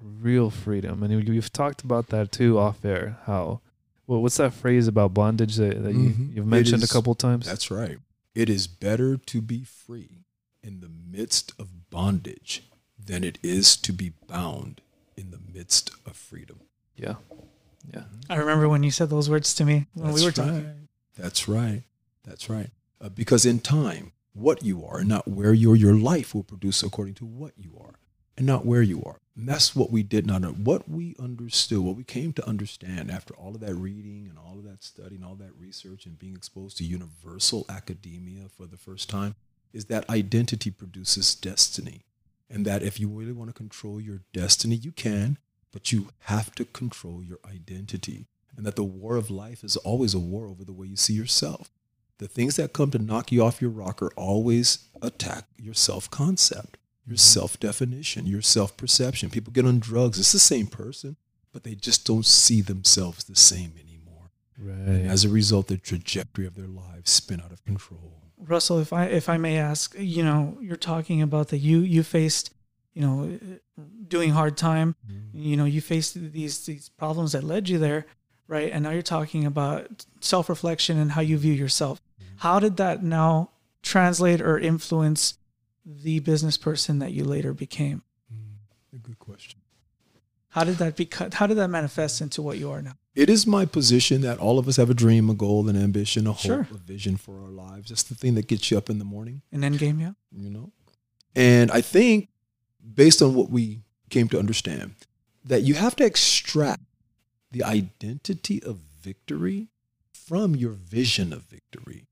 real 0.01 0.49
freedom. 0.49 1.03
And 1.03 1.27
we've 1.27 1.51
talked 1.51 1.83
about 1.83 2.07
that 2.09 2.31
too 2.31 2.57
off 2.59 2.83
air 2.85 3.17
how 3.25 3.61
Well, 4.05 4.21
what's 4.21 4.37
that 4.37 4.53
phrase 4.53 4.87
about 4.87 5.13
bondage 5.13 5.55
that, 5.57 5.83
that 5.83 5.93
you, 5.93 6.09
Mhm. 6.11 6.29
you've 6.29 6.45
It 6.45 6.49
mentioned 6.49 6.81
a 6.81 6.85
is- 6.85 6.91
couple 6.93 7.13
times? 7.13 7.45
That's 7.45 7.69
right. 7.69 7.99
It 8.33 8.49
is 8.49 8.65
better 8.67 9.17
to 9.17 9.41
be 9.41 9.63
free 9.63 10.23
in 10.63 10.79
the 10.79 10.87
midst 10.89 11.51
of 11.59 11.89
bondage 11.89 12.63
than 12.97 13.23
it 13.25 13.37
is 13.43 13.75
to 13.77 13.91
be 13.91 14.13
bound 14.27 14.79
in 15.17 15.31
the 15.31 15.39
midst 15.53 15.91
of 16.05 16.15
freedom. 16.15 16.59
yeah. 16.95 17.15
Yeah. 17.93 18.03
I 18.29 18.35
remember 18.35 18.67
when 18.67 18.83
you 18.83 18.91
said 18.91 19.09
those 19.09 19.29
words 19.29 19.53
to 19.55 19.63
me 19.65 19.87
when 19.93 20.11
we 20.13 20.21
were 20.21 20.27
That's 20.31 20.35
talking. 20.37 20.65
right. 20.65 20.75
That's 21.15 21.47
right. 21.47 21.83
That's 22.23 22.49
right. 22.49 22.69
Uh, 22.99 23.07
because 23.09 23.45
in 23.45 23.59
time, 23.61 24.11
what 24.33 24.61
you 24.63 24.85
are 24.85 24.99
and 24.99 25.07
not 25.09 25.25
where 25.27 25.53
you 25.53 25.71
are, 25.71 25.75
your 25.75 25.95
life 25.95 26.35
will 26.35 26.43
produce 26.43 26.83
according 26.83 27.13
to 27.15 27.25
what 27.25 27.53
you 27.57 27.77
are 27.79 27.95
and 28.37 28.45
not 28.45 28.65
where 28.65 28.81
you 28.81 29.03
are. 29.03 29.19
And 29.37 29.47
that's 29.47 29.75
what 29.75 29.91
we 29.91 30.01
did 30.01 30.25
not 30.25 30.41
know. 30.41 30.49
What 30.49 30.89
we 30.89 31.15
understood, 31.19 31.79
what 31.79 31.95
we 31.95 32.03
came 32.03 32.33
to 32.33 32.47
understand 32.47 33.11
after 33.11 33.35
all 33.35 33.53
of 33.53 33.59
that 33.61 33.75
reading 33.75 34.25
and 34.27 34.37
all 34.37 34.57
of 34.57 34.63
that 34.65 34.83
study 34.83 35.15
and 35.15 35.23
all 35.23 35.35
that 35.35 35.57
research 35.59 36.07
and 36.07 36.17
being 36.17 36.35
exposed 36.35 36.77
to 36.77 36.83
universal 36.83 37.65
academia 37.69 38.49
for 38.49 38.65
the 38.65 38.77
first 38.77 39.09
time 39.09 39.35
is 39.73 39.85
that 39.85 40.09
identity 40.09 40.71
produces 40.71 41.35
destiny. 41.35 42.03
And 42.49 42.65
that 42.65 42.81
if 42.81 42.99
you 42.99 43.09
really 43.09 43.33
want 43.33 43.49
to 43.49 43.53
control 43.53 44.01
your 44.01 44.21
destiny, 44.33 44.75
you 44.75 44.91
can, 44.91 45.37
but 45.71 45.91
you 45.91 46.09
have 46.21 46.55
to 46.55 46.65
control 46.65 47.23
your 47.23 47.39
identity 47.45 48.25
and 48.57 48.65
that 48.65 48.75
the 48.75 48.83
war 48.83 49.15
of 49.15 49.29
life 49.29 49.63
is 49.63 49.77
always 49.77 50.15
a 50.15 50.19
war 50.19 50.47
over 50.47 50.65
the 50.65 50.73
way 50.73 50.87
you 50.87 50.95
see 50.95 51.13
yourself. 51.13 51.69
The 52.17 52.27
things 52.27 52.55
that 52.55 52.73
come 52.73 52.89
to 52.91 52.97
knock 52.97 53.31
you 53.31 53.43
off 53.43 53.61
your 53.61 53.69
rocker 53.69 54.11
always 54.15 54.87
attack 55.01 55.45
your 55.55 55.75
self 55.75 56.09
concept, 56.09 56.77
your 57.07 57.17
self 57.17 57.59
definition, 57.59 58.25
your 58.27 58.41
self 58.41 58.75
perception. 58.77 59.29
People 59.29 59.53
get 59.53 59.65
on 59.65 59.79
drugs, 59.79 60.19
it's 60.19 60.33
the 60.33 60.39
same 60.39 60.67
person, 60.67 61.15
but 61.53 61.63
they 61.63 61.73
just 61.75 62.05
don't 62.05 62.25
see 62.25 62.61
themselves 62.61 63.23
the 63.23 63.35
same 63.35 63.73
anymore. 63.79 64.31
And 64.57 65.03
Right. 65.03 65.11
as 65.11 65.23
a 65.23 65.29
result, 65.29 65.67
the 65.67 65.77
trajectory 65.77 66.45
of 66.45 66.55
their 66.55 66.67
lives 66.67 67.11
spin 67.11 67.39
out 67.41 67.51
of 67.51 67.63
control. 67.63 68.13
Russell, 68.37 68.79
if 68.79 68.91
I 68.93 69.05
if 69.05 69.29
I 69.29 69.37
may 69.37 69.57
ask, 69.57 69.95
you 69.97 70.23
know, 70.23 70.57
you're 70.61 70.75
talking 70.75 71.21
about 71.21 71.47
that 71.49 71.59
you 71.59 71.79
you 71.79 72.03
faced, 72.03 72.53
you 72.93 73.01
know, 73.01 73.39
doing 74.07 74.31
hard 74.31 74.57
time. 74.57 74.95
Mm-hmm. 75.09 75.37
You 75.39 75.57
know, 75.57 75.65
you 75.65 75.81
faced 75.81 76.13
these 76.13 76.65
these 76.65 76.89
problems 76.89 77.31
that 77.31 77.43
led 77.43 77.69
you 77.69 77.79
there, 77.79 78.05
right? 78.47 78.71
And 78.71 78.83
now 78.83 78.91
you're 78.91 79.01
talking 79.01 79.45
about 79.45 80.05
self 80.19 80.49
reflection 80.49 80.99
and 80.99 81.13
how 81.13 81.21
you 81.21 81.37
view 81.37 81.53
yourself. 81.53 81.99
Mm-hmm. 82.21 82.37
How 82.39 82.59
did 82.59 82.77
that 82.77 83.03
now 83.03 83.51
translate 83.81 84.41
or 84.41 84.59
influence 84.59 85.37
the 85.89 86.19
business 86.19 86.57
person 86.57 86.99
that 86.99 87.13
you 87.13 87.23
later 87.23 87.53
became? 87.53 88.03
Hmm, 88.31 88.95
a 88.95 88.99
good 88.99 89.19
question. 89.19 89.59
How 90.49 90.63
did 90.63 90.77
that 90.77 90.95
beca- 90.97 91.33
How 91.33 91.47
did 91.47 91.57
that 91.57 91.69
manifest 91.69 92.19
into 92.21 92.41
what 92.41 92.57
you 92.57 92.69
are 92.71 92.81
now? 92.81 92.93
It 93.15 93.29
is 93.29 93.47
my 93.47 93.65
position 93.65 94.21
that 94.21 94.37
all 94.39 94.59
of 94.59 94.67
us 94.67 94.75
have 94.77 94.89
a 94.89 94.93
dream, 94.93 95.29
a 95.29 95.33
goal, 95.33 95.67
an 95.69 95.75
ambition, 95.75 96.27
a 96.27 96.33
hope, 96.33 96.41
Sure. 96.41 96.67
a 96.71 96.77
vision 96.77 97.17
for 97.17 97.41
our 97.41 97.49
lives. 97.49 97.89
That's 97.89 98.03
the 98.03 98.15
thing 98.15 98.35
that 98.35 98.47
gets 98.47 98.69
you 98.69 98.77
up 98.77 98.89
in 98.89 98.99
the 98.99 99.05
morning. 99.05 99.41
An 99.51 99.63
end 99.63 99.79
game, 99.79 99.99
yeah. 99.99 100.11
you 100.35 100.49
know 100.49 100.71
and 101.35 101.69
i 101.71 101.81
think 101.81 102.29
based 102.95 103.21
on 103.21 103.35
what 103.35 103.49
we 103.51 103.81
came 104.09 104.27
to 104.27 104.39
understand 104.39 104.95
that 105.45 105.61
you 105.61 105.75
have 105.75 105.95
to 105.95 106.03
extract 106.03 106.81
the 107.51 107.63
identity 107.63 108.61
of 108.63 108.77
victory 109.01 109.67
from 110.11 110.55
your 110.55 110.71
vision 110.71 111.31
of 111.31 111.43
victory 111.43 112.07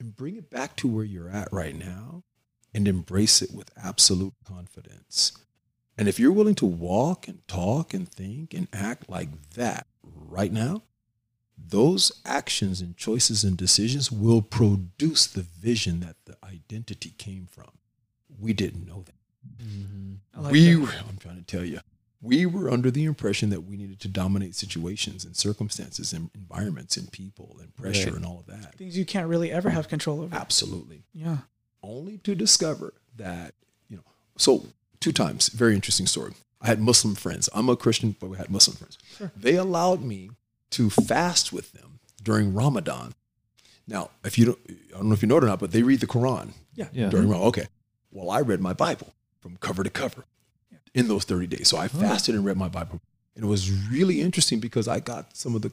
and 0.00 0.16
bring 0.16 0.34
it 0.36 0.50
back 0.50 0.74
to 0.74 0.88
where 0.88 1.04
you're 1.04 1.30
at 1.30 1.48
right 1.52 1.76
now 1.78 2.24
and 2.76 2.86
embrace 2.86 3.42
it 3.42 3.50
with 3.52 3.70
absolute 3.82 4.34
confidence 4.44 5.32
and 5.98 6.08
if 6.08 6.20
you're 6.20 6.32
willing 6.32 6.54
to 6.54 6.66
walk 6.66 7.26
and 7.26 7.46
talk 7.48 7.94
and 7.94 8.08
think 8.08 8.52
and 8.54 8.68
act 8.72 9.08
like 9.08 9.28
that 9.54 9.86
right 10.02 10.52
now 10.52 10.82
those 11.58 12.12
actions 12.24 12.80
and 12.82 12.96
choices 12.96 13.42
and 13.42 13.56
decisions 13.56 14.12
will 14.12 14.42
produce 14.42 15.26
the 15.26 15.42
vision 15.42 16.00
that 16.00 16.16
the 16.26 16.36
identity 16.44 17.14
came 17.16 17.46
from. 17.50 17.70
We 18.38 18.52
didn't 18.52 18.86
know 18.86 19.04
that. 19.06 19.64
Mm-hmm. 19.64 20.12
I 20.36 20.40
like 20.42 20.52
we 20.52 20.72
that. 20.74 20.80
were, 20.80 20.92
I'm 21.08 21.16
trying 21.18 21.36
to 21.38 21.42
tell 21.42 21.64
you, 21.64 21.80
we 22.20 22.44
were 22.44 22.70
under 22.70 22.90
the 22.90 23.04
impression 23.04 23.48
that 23.50 23.62
we 23.62 23.76
needed 23.78 24.00
to 24.00 24.08
dominate 24.08 24.54
situations 24.54 25.24
and 25.24 25.34
circumstances 25.34 26.12
and 26.12 26.30
environments 26.34 26.98
and 26.98 27.10
people 27.10 27.56
and 27.60 27.74
pressure 27.74 28.08
Right. 28.10 28.16
and 28.16 28.26
all 28.26 28.40
of 28.40 28.46
that. 28.46 28.74
things 28.76 28.96
you 28.98 29.06
can't 29.06 29.26
really 29.28 29.50
ever 29.50 29.70
have 29.70 29.88
control 29.88 30.20
over. 30.20 30.36
Absolutely. 30.36 31.04
Yeah. 31.14 31.38
Only 31.86 32.18
to 32.18 32.34
discover 32.34 32.94
that, 33.16 33.54
you 33.88 33.96
know, 33.96 34.02
so 34.36 34.66
two 35.00 35.12
times, 35.12 35.48
very 35.48 35.74
interesting 35.74 36.06
story. 36.06 36.32
I 36.60 36.66
had 36.66 36.80
Muslim 36.80 37.14
friends. 37.14 37.48
I'm 37.54 37.68
a 37.68 37.76
Christian, 37.76 38.16
but 38.18 38.28
we 38.28 38.36
had 38.36 38.50
Muslim 38.50 38.76
friends. 38.76 38.98
Sure. 39.16 39.30
They 39.36 39.54
allowed 39.54 40.02
me 40.02 40.30
to 40.70 40.90
fast 40.90 41.52
with 41.52 41.72
them 41.72 42.00
during 42.22 42.54
Ramadan. 42.54 43.14
Now, 43.86 44.10
if 44.24 44.36
you 44.36 44.46
don't, 44.46 44.58
I 44.68 44.96
don't 44.96 45.08
know 45.08 45.14
if 45.14 45.22
you 45.22 45.28
know 45.28 45.36
it 45.36 45.44
or 45.44 45.46
not, 45.46 45.60
but 45.60 45.70
they 45.70 45.82
read 45.82 46.00
the 46.00 46.08
Quran 46.08 46.54
Yeah. 46.74 46.88
Yeah. 46.92 47.08
during 47.08 47.28
Ramadan. 47.28 47.48
Okay. 47.48 47.66
Well, 48.10 48.30
I 48.30 48.40
read 48.40 48.60
my 48.60 48.72
Bible 48.72 49.14
from 49.40 49.56
cover 49.58 49.84
to 49.84 49.90
cover 49.90 50.24
in 50.92 51.06
those 51.06 51.24
30 51.24 51.46
days. 51.46 51.68
So 51.68 51.76
I 51.76 51.84
oh. 51.84 51.88
fasted 51.88 52.34
and 52.34 52.44
read 52.44 52.56
my 52.56 52.68
Bible. 52.68 53.00
And 53.36 53.44
it 53.44 53.48
was 53.48 53.70
really 53.70 54.20
interesting 54.20 54.58
because 54.58 54.88
I 54.88 54.98
got 54.98 55.36
some 55.36 55.54
of 55.54 55.62
the 55.62 55.70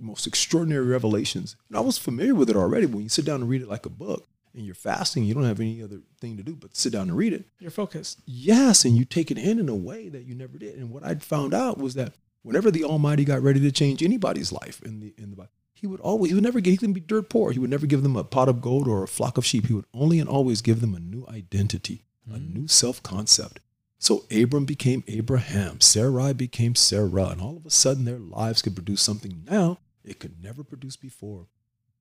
most 0.00 0.26
extraordinary 0.26 0.86
revelations. 0.86 1.54
And 1.68 1.78
I 1.78 1.80
was 1.80 1.96
familiar 1.96 2.34
with 2.34 2.50
it 2.50 2.56
already. 2.56 2.86
When 2.86 3.02
you 3.02 3.08
sit 3.08 3.24
down 3.24 3.42
and 3.42 3.48
read 3.48 3.62
it 3.62 3.68
like 3.68 3.86
a 3.86 3.90
book 3.90 4.26
and 4.54 4.64
you're 4.64 4.74
fasting, 4.74 5.24
you 5.24 5.34
don't 5.34 5.44
have 5.44 5.60
any 5.60 5.82
other 5.82 6.00
thing 6.20 6.36
to 6.36 6.42
do 6.42 6.54
but 6.54 6.76
sit 6.76 6.92
down 6.92 7.08
and 7.08 7.16
read 7.16 7.32
it. 7.32 7.46
You're 7.58 7.70
focused. 7.70 8.20
Yes, 8.26 8.84
and 8.84 8.96
you 8.96 9.04
take 9.04 9.30
it 9.30 9.38
in 9.38 9.58
in 9.58 9.68
a 9.68 9.74
way 9.74 10.08
that 10.08 10.24
you 10.24 10.34
never 10.34 10.58
did. 10.58 10.76
And 10.76 10.90
what 10.90 11.04
I'd 11.04 11.22
found 11.22 11.54
out 11.54 11.78
was 11.78 11.94
that 11.94 12.14
whenever 12.42 12.70
the 12.70 12.84
Almighty 12.84 13.24
got 13.24 13.42
ready 13.42 13.60
to 13.60 13.72
change 13.72 14.02
anybody's 14.02 14.52
life 14.52 14.82
in 14.82 15.00
the 15.00 15.14
in 15.18 15.30
the 15.30 15.36
Bible, 15.36 15.50
He 15.74 15.86
would 15.86 16.00
always 16.00 16.30
he 16.30 16.34
would 16.34 16.44
never 16.44 16.60
give 16.60 16.80
them 16.80 16.92
be 16.92 17.00
dirt 17.00 17.28
poor. 17.28 17.52
He 17.52 17.58
would 17.58 17.70
never 17.70 17.86
give 17.86 18.02
them 18.02 18.16
a 18.16 18.24
pot 18.24 18.48
of 18.48 18.60
gold 18.60 18.88
or 18.88 19.02
a 19.02 19.08
flock 19.08 19.36
of 19.38 19.46
sheep. 19.46 19.66
He 19.66 19.74
would 19.74 19.86
only 19.92 20.18
and 20.18 20.28
always 20.28 20.62
give 20.62 20.80
them 20.80 20.94
a 20.94 21.00
new 21.00 21.26
identity, 21.28 22.04
a 22.28 22.38
mm-hmm. 22.38 22.54
new 22.54 22.68
self 22.68 23.02
concept. 23.02 23.60
So 23.98 24.24
Abram 24.30 24.66
became 24.66 25.02
Abraham, 25.06 25.80
Sarai 25.80 26.34
became 26.34 26.74
Sarah, 26.74 27.28
and 27.28 27.40
all 27.40 27.56
of 27.56 27.64
a 27.64 27.70
sudden 27.70 28.04
their 28.04 28.18
lives 28.18 28.60
could 28.60 28.74
produce 28.74 29.00
something 29.00 29.44
now 29.50 29.78
it 30.04 30.20
could 30.20 30.42
never 30.42 30.62
produce 30.62 30.96
before. 30.96 31.46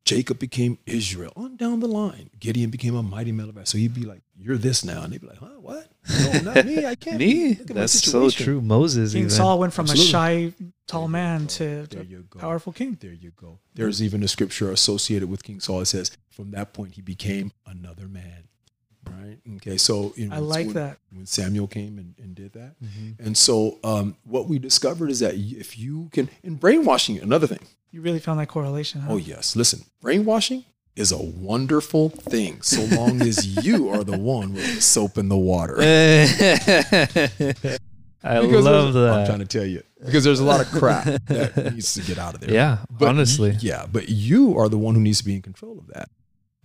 Jacob 0.06 0.38
became 0.38 0.78
Israel. 0.86 1.32
On 1.38 1.56
down 1.56 1.80
the 1.80 1.88
line, 1.88 2.30
Gideon 2.39 2.70
became 2.70 2.94
a 2.96 3.02
mighty 3.04 3.32
man 3.32 3.48
of 3.48 3.56
valor. 3.56 3.66
So 3.66 3.78
he'd 3.78 3.94
be 3.94 4.04
like, 4.04 4.22
"You're 4.38 4.58
this 4.58 4.84
now," 4.84 5.02
and 5.04 5.13
they'd 5.13 5.22
be 5.22 5.28
like, 5.28 5.38
"Huh? 5.38 5.60
What? 5.62 5.88
No, 6.44 6.52
not 6.54 6.66
me. 6.66 6.86
I 6.86 6.96
can't." 6.96 7.18
Me? 7.18 7.50
Look 7.52 7.62
at 7.62 7.70
my 7.70 7.82
That's 7.82 7.94
so 8.04 8.30
true. 8.30 8.60
Moses 8.62 9.13
King 9.13 9.20
even. 9.22 9.30
Saul 9.30 9.60
went 9.60 9.72
from 9.74 9.84
Absolutely. 9.84 10.08
a 10.10 10.12
shy, 10.12 10.54
tall 10.88 11.08
man 11.08 11.48
to, 11.48 11.88
There 11.89 12.04
you 12.04 12.26
go. 12.30 12.39
powerful 12.39 12.74
king. 12.74 12.98
There 13.00 13.13
you 13.13 13.32
go. 13.36 13.60
There's 13.76 14.04
even 14.04 14.24
a 14.24 14.28
scripture 14.28 14.72
associated 14.72 15.30
with 15.30 15.42
King 15.44 15.62
Saul. 15.62 15.80
It 15.82 15.86
says, 15.86 16.12
"From 16.30 16.52
that 16.52 16.74
point, 16.74 16.96
he 16.96 17.02
became 17.02 17.54
another 17.66 18.08
man." 18.10 18.50
Right. 19.10 19.38
Okay. 19.58 19.78
So 19.78 20.13
you 20.18 20.28
know, 20.28 20.36
I 20.36 20.39
like 20.39 20.66
when, 20.68 20.76
that. 20.76 20.98
when 21.12 21.26
Samuel 21.26 21.68
came 21.68 21.98
and, 21.98 22.16
and 22.22 22.36
did 22.36 22.54
that, 22.54 22.76
Mhm. 22.84 23.20
and 23.26 23.38
so 23.38 23.80
um, 23.86 24.18
what 24.26 24.48
we 24.50 24.60
discovered 24.60 25.10
is 25.12 25.20
that 25.20 25.36
if 25.36 25.78
you 25.78 26.10
can, 26.12 26.30
in 26.44 26.56
brainwashing, 26.56 27.20
another 27.20 27.48
thing. 27.48 27.66
You 27.94 28.02
really 28.02 28.20
found 28.20 28.40
that 28.40 28.48
correlation, 28.48 29.02
huh? 29.02 29.14
Oh 29.14 29.18
yes, 29.18 29.56
listen, 29.56 29.82
brainwashing 30.02 30.66
is 30.96 31.12
a 31.12 31.22
wonderful 31.22 32.10
thing 32.10 32.62
so 32.64 32.84
long 32.96 33.22
as 33.22 33.64
you 33.66 33.90
are 33.90 34.04
the 34.04 34.18
one 34.18 34.54
with 34.54 34.76
the 34.76 34.82
soap 34.82 35.18
in 35.20 35.30
the 35.30 35.38
water. 35.38 35.76
I 38.26 38.40
Because 38.42 38.66
love 38.66 38.94
that. 38.94 39.14
I'm 39.14 39.26
trying 39.28 39.40
to 39.40 39.46
tell 39.46 39.66
you 39.66 39.84
because 40.04 40.24
there's 40.24 40.40
a 40.40 40.44
lot 40.44 40.60
of 40.62 40.68
crap 40.72 41.06
that 41.28 41.56
needs 41.74 41.94
to 41.94 42.02
get 42.02 42.18
out 42.18 42.34
of 42.34 42.40
there. 42.42 42.52
Yeah, 42.54 42.80
But 42.90 43.10
honestly. 43.10 43.52
y- 43.52 43.58
yeah, 43.62 43.86
but 43.92 44.10
you 44.10 44.58
are 44.58 44.70
the 44.70 44.78
one 44.78 44.96
who 44.96 45.02
needs 45.02 45.20
to 45.20 45.26
be 45.26 45.36
in 45.36 45.42
control 45.44 45.78
of 45.78 45.88
that. 45.88 46.10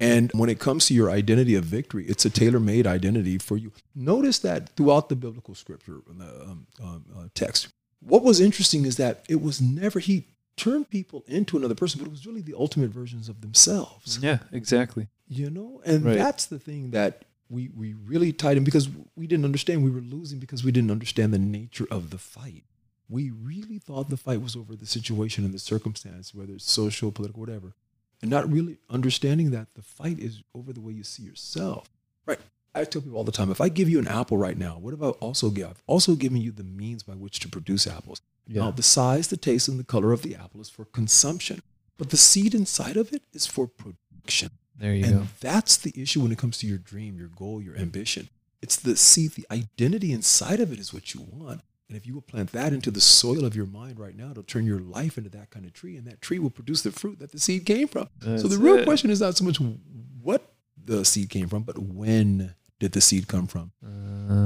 And 0.01 0.31
when 0.33 0.49
it 0.49 0.61
comes 0.61 0.87
to 0.87 0.95
your 0.95 1.11
identity 1.11 1.57
of 1.57 1.65
victory, 1.65 2.07
it's 2.07 2.25
a 2.25 2.31
tailor-made 2.31 2.87
identity 2.87 3.37
for 3.39 3.57
you. 3.57 3.73
Notice 3.97 4.39
that 4.41 4.71
throughout 4.77 5.09
the 5.09 5.17
biblical 5.17 5.57
scripture, 5.57 5.99
the 6.07 6.25
um, 6.43 6.67
um, 6.81 7.05
uh, 7.17 7.25
text, 7.35 7.67
what 8.01 8.23
was 8.23 8.41
interesting 8.41 8.85
is 8.87 8.97
that 8.97 9.25
it 9.29 9.43
was 9.43 9.61
never 9.61 9.99
he 9.99 10.25
turned 10.59 10.91
people 10.91 11.25
into 11.27 11.57
another 11.57 11.75
person, 11.75 11.99
but 12.01 12.07
it 12.07 12.11
was 12.11 12.27
really 12.27 12.43
the 12.43 12.55
ultimate 12.55 12.91
versions 12.91 13.29
of 13.29 13.41
themselves. 13.41 14.19
Yeah, 14.23 14.39
exactly. 14.53 15.09
You 15.29 15.49
know, 15.51 15.81
and 15.85 16.05
Right. 16.05 16.17
that's 16.19 16.47
the 16.47 16.59
thing 16.59 16.91
that 16.91 17.25
we 17.51 17.71
we 17.75 17.95
really 17.95 18.33
tied 18.33 18.57
in 18.59 18.65
because 18.65 18.89
we 19.17 19.27
didn't 19.27 19.45
understand 19.47 19.83
we 19.83 19.91
were 19.91 20.03
losing 20.03 20.39
because 20.39 20.63
we 20.65 20.73
didn't 20.73 20.91
understand 20.91 21.33
the 21.33 21.39
nature 21.39 21.87
of 21.91 22.11
the 22.11 22.19
fight. 22.19 22.65
We 23.09 23.31
really 23.31 23.79
thought 23.79 24.11
the 24.11 24.19
fight 24.19 24.43
was 24.43 24.55
over 24.55 24.77
the 24.77 24.85
situation 24.85 25.45
and 25.47 25.55
the 25.55 25.59
circumstance, 25.59 26.35
whether 26.35 26.53
it's 26.53 26.71
social, 26.71 27.11
political, 27.11 27.41
whatever, 27.41 27.73
and 28.21 28.31
not 28.31 28.51
really 28.53 28.77
understanding 28.91 29.51
that 29.53 29.73
the 29.75 29.81
fight 29.83 30.19
is 30.19 30.43
over 30.55 30.75
the 30.75 30.81
way 30.83 30.93
you 30.93 31.05
see 31.05 31.23
yourself. 31.23 31.89
Right. 32.27 32.41
I 32.75 32.85
tell 32.85 33.03
people 33.03 33.17
all 33.19 33.25
the 33.25 33.33
time, 33.33 33.51
if 33.51 33.61
I 33.61 33.69
give 33.69 33.89
you 33.89 33.99
an 33.99 34.09
apple 34.09 34.37
right 34.39 34.57
now, 34.57 34.79
what 34.79 34.95
about 34.95 35.17
also 35.21 35.51
give? 35.51 35.69
I've 35.69 35.83
also 35.87 36.15
given 36.15 36.41
you 36.41 36.53
the 36.53 36.65
means 36.65 37.03
by 37.03 37.15
which 37.15 37.41
to 37.41 37.49
produce 37.49 37.87
apples. 37.87 38.21
Yeah. 38.47 38.63
Now, 38.63 38.71
the 38.71 38.83
size, 38.83 39.29
the 39.29 39.37
taste, 39.37 39.69
and 39.69 39.79
the 39.79 39.85
color 39.85 40.13
of 40.13 40.23
the 40.23 40.35
apple 40.37 40.61
is 40.61 40.71
for 40.71 40.85
consumption, 40.85 41.63
but 41.97 42.11
the 42.11 42.17
seed 42.17 42.55
inside 42.55 42.97
of 42.97 43.13
it 43.13 43.23
is 43.33 43.47
for 43.47 43.67
production. 43.67 44.51
There 44.79 44.95
you 44.95 45.05
And 45.05 45.15
go. 45.21 45.27
that's 45.41 45.77
the 45.77 45.93
issue 46.01 46.21
when 46.23 46.31
it 46.33 46.39
comes 46.39 46.59
to 46.59 46.67
your 46.67 46.79
dream, 46.79 47.19
your 47.19 47.29
goal, 47.29 47.61
your 47.61 47.77
ambition. 47.77 48.29
It's 48.63 48.77
the 48.77 48.97
seed, 48.97 49.33
the 49.33 49.47
identity 49.51 50.13
inside 50.13 50.61
of 50.61 50.73
it 50.73 50.79
is 50.79 50.93
what 50.95 51.15
you 51.15 51.21
want, 51.31 51.63
And 51.89 51.97
if 51.97 52.07
you 52.07 52.15
will 52.15 52.23
plant 52.23 52.53
that 52.53 52.73
into 52.75 52.91
the 52.91 53.01
soil 53.01 53.45
of 53.45 53.57
your 53.57 53.67
mind 53.67 53.99
right 53.99 54.15
now, 54.17 54.31
it'll 54.31 54.43
turn 54.43 54.67
your 54.67 54.79
life 54.81 55.17
into 55.19 55.31
that 55.31 55.51
kind 55.51 55.65
of 55.65 55.73
tree, 55.73 55.97
and 55.97 56.07
that 56.07 56.21
tree 56.21 56.39
will 56.39 56.51
produce 56.51 56.83
the 56.83 56.93
fruit 56.93 57.19
that 57.19 57.33
the 57.33 57.39
seed 57.41 57.65
came 57.67 57.89
from. 57.89 58.09
so 58.23 58.47
the 58.47 58.59
real 58.59 58.77
it. 58.79 58.85
question 58.85 59.11
is 59.11 59.21
not 59.21 59.37
so 59.37 59.45
much 59.45 59.59
what 60.23 60.53
the 60.89 61.05
seed 61.05 61.29
came 61.31 61.49
from, 61.49 61.63
but 61.63 61.79
when 61.79 62.55
did 62.81 62.93
the 62.93 63.01
seed 63.01 63.29
come 63.29 63.47
from? 63.47 63.73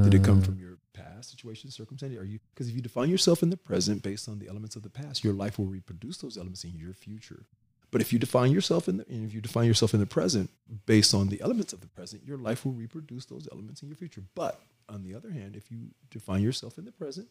Did 0.04 0.14
it 0.14 0.24
come 0.24 0.38
Uh, 0.40 0.42
from 0.48 0.58
your 0.58 0.78
past 0.92 1.30
situation, 1.30 1.70
circumstance? 1.70 2.16
Are 2.18 2.24
you 2.24 2.38
because 2.54 2.68
if 2.68 2.74
you 2.74 2.82
define 2.82 3.08
yourself 3.08 3.42
in 3.42 3.50
the 3.50 3.56
present 3.56 4.02
based 4.02 4.28
on 4.28 4.38
the 4.38 4.48
elements 4.48 4.76
of 4.76 4.82
the 4.82 4.90
past, 4.90 5.24
your 5.24 5.32
life 5.44 5.58
will 5.58 5.66
reproduce 5.78 6.16
those 6.18 6.36
elements 6.36 6.64
in 6.64 6.74
your 6.76 6.92
future. 6.92 7.44
But 7.90 8.00
if 8.00 8.12
you 8.12 8.18
define 8.18 8.50
yourself 8.52 8.88
in 8.88 8.96
the 8.98 9.04
and 9.08 9.24
if 9.26 9.32
you 9.34 9.40
define 9.40 9.66
yourself 9.66 9.92
in 9.94 10.00
the 10.00 10.06
present 10.18 10.50
based 10.86 11.12
on 11.14 11.28
the 11.28 11.40
elements 11.42 11.72
of 11.74 11.80
the 11.80 11.88
present, 11.88 12.24
your 12.26 12.38
life 12.38 12.64
will 12.64 12.72
reproduce 12.72 13.24
those 13.26 13.46
elements 13.52 13.82
in 13.82 13.88
your 13.88 13.96
future. 13.96 14.22
But 14.34 14.54
on 14.88 15.02
the 15.04 15.14
other 15.14 15.30
hand, 15.30 15.56
if 15.56 15.70
you 15.70 15.80
define 16.10 16.42
yourself 16.42 16.78
in 16.78 16.84
the 16.86 16.92
present 16.92 17.28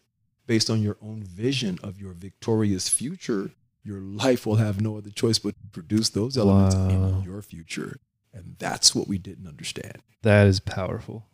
based 0.47 0.69
on 0.69 0.81
your 0.81 0.97
own 1.01 1.23
vision 1.23 1.79
of 1.83 1.99
your 1.99 2.13
victorious 2.13 2.87
future, 2.89 3.51
your 3.83 3.99
life 3.99 4.45
will 4.45 4.57
have 4.57 4.79
no 4.81 4.97
other 4.97 5.09
choice 5.09 5.39
but 5.39 5.55
to 5.59 5.67
produce 5.79 6.09
those 6.09 6.37
elements 6.37 6.75
Wow. 6.75 6.89
in 6.89 7.23
your 7.23 7.41
future. 7.41 7.97
And 8.33 8.55
that's 8.59 8.95
what 8.95 9.07
we 9.07 9.17
didn't 9.17 9.47
understand. 9.47 9.97
That 10.21 10.47
is 10.47 10.59
powerful. 10.59 11.25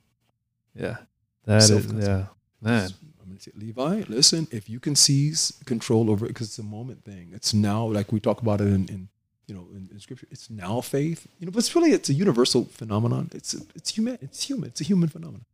Yeah. 0.73 0.97
That 1.45 1.69
is, 1.69 1.85
yeah. 1.93 2.25
Man. 2.61 2.89
I'm 3.21 3.35
to 3.35 3.41
say, 3.41 3.51
Levi, 3.55 4.03
listen, 4.07 4.47
if 4.51 4.69
you 4.69 4.79
can 4.79 4.95
seize 4.95 5.53
control 5.65 6.09
over 6.09 6.25
it, 6.25 6.29
because 6.29 6.47
it's 6.47 6.59
a 6.59 6.63
moment 6.63 7.03
thing. 7.03 7.31
It's 7.33 7.53
now, 7.53 7.85
like 7.85 8.11
we 8.11 8.19
talk 8.19 8.41
about 8.41 8.61
it 8.61 8.67
in, 8.67 8.87
in 8.87 9.09
you 9.47 9.55
know, 9.55 9.67
in, 9.71 9.89
in 9.91 9.99
scripture, 9.99 10.27
it's 10.31 10.49
now 10.49 10.81
faith. 10.81 11.27
You 11.39 11.45
know, 11.45 11.51
but 11.51 11.59
it's 11.59 11.75
really, 11.75 11.91
it's 11.91 12.09
a 12.09 12.13
universal 12.13 12.65
phenomenon. 12.65 13.29
It's, 13.33 13.53
it's 13.75 13.91
human. 13.91 14.17
It's 14.21 14.43
human. 14.43 14.69
It's 14.69 14.81
a 14.81 14.83
human 14.83 15.09
phenomenon. 15.09 15.45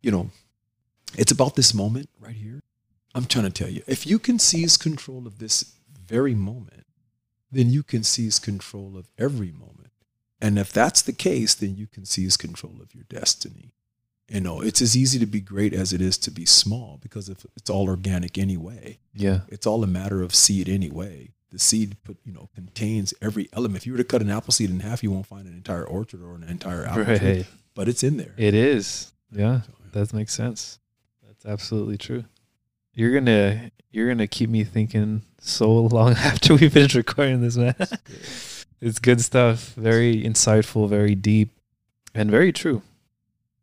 You 0.00 0.10
know, 0.10 0.30
it's 1.16 1.32
about 1.32 1.56
this 1.56 1.72
moment 1.74 2.08
right 2.20 2.34
here. 2.34 2.60
I'm 3.14 3.26
trying 3.26 3.44
to 3.44 3.50
tell 3.50 3.68
you, 3.68 3.82
if 3.86 4.06
you 4.06 4.18
can 4.18 4.38
seize 4.38 4.76
control 4.76 5.26
of 5.26 5.38
this 5.38 5.74
very 6.04 6.34
moment, 6.34 6.86
then 7.50 7.70
you 7.70 7.82
can 7.82 8.02
seize 8.02 8.38
control 8.38 8.96
of 8.96 9.08
every 9.18 9.52
moment. 9.52 9.91
And 10.42 10.58
if 10.58 10.72
that's 10.72 11.00
the 11.02 11.12
case, 11.12 11.54
then 11.54 11.76
you 11.76 11.86
can 11.86 12.04
seize 12.04 12.36
control 12.36 12.82
of 12.82 12.94
your 12.96 13.04
destiny. 13.08 13.72
You 14.28 14.40
know, 14.40 14.60
it's 14.60 14.82
as 14.82 14.96
easy 14.96 15.20
to 15.20 15.26
be 15.26 15.40
great 15.40 15.72
as 15.72 15.92
it 15.92 16.00
is 16.00 16.18
to 16.18 16.32
be 16.32 16.44
small 16.46 16.98
because 17.00 17.28
if 17.28 17.46
it's 17.56 17.70
all 17.70 17.88
organic 17.88 18.36
anyway. 18.36 18.98
Yeah. 19.14 19.40
It's 19.48 19.66
all 19.68 19.84
a 19.84 19.86
matter 19.86 20.20
of 20.20 20.34
seed 20.34 20.68
anyway. 20.68 21.30
The 21.50 21.60
seed 21.60 21.96
put, 22.02 22.16
you 22.24 22.32
know, 22.32 22.48
contains 22.54 23.14
every 23.22 23.48
element. 23.52 23.82
If 23.82 23.86
you 23.86 23.92
were 23.92 23.98
to 23.98 24.04
cut 24.04 24.20
an 24.20 24.30
apple 24.30 24.52
seed 24.52 24.70
in 24.70 24.80
half, 24.80 25.02
you 25.02 25.12
won't 25.12 25.26
find 25.26 25.46
an 25.46 25.54
entire 25.54 25.84
orchard 25.84 26.22
or 26.22 26.34
an 26.34 26.44
entire 26.44 26.86
apple 26.86 27.16
tree, 27.18 27.46
but 27.74 27.88
it's 27.88 28.02
in 28.02 28.16
there. 28.16 28.34
It 28.36 28.54
is. 28.54 29.12
Yeah. 29.30 29.60
So, 29.60 29.72
yeah. 29.78 29.88
That 29.92 30.12
makes 30.12 30.34
sense. 30.34 30.80
That's 31.24 31.46
absolutely 31.46 31.98
true. 31.98 32.24
You're 32.94 33.14
gonna 33.14 33.70
you're 33.90 34.08
gonna 34.08 34.26
keep 34.26 34.50
me 34.50 34.64
thinking 34.64 35.22
so 35.38 35.72
long 35.82 36.12
after 36.12 36.54
we 36.54 36.68
finish 36.68 36.94
recording 36.94 37.42
this, 37.42 37.56
man. 37.56 37.74
it's 38.82 38.98
good 38.98 39.20
stuff. 39.20 39.74
Very 39.76 40.22
insightful, 40.22 40.88
very 40.88 41.14
deep, 41.14 41.50
and 42.14 42.30
very 42.30 42.52
true, 42.52 42.82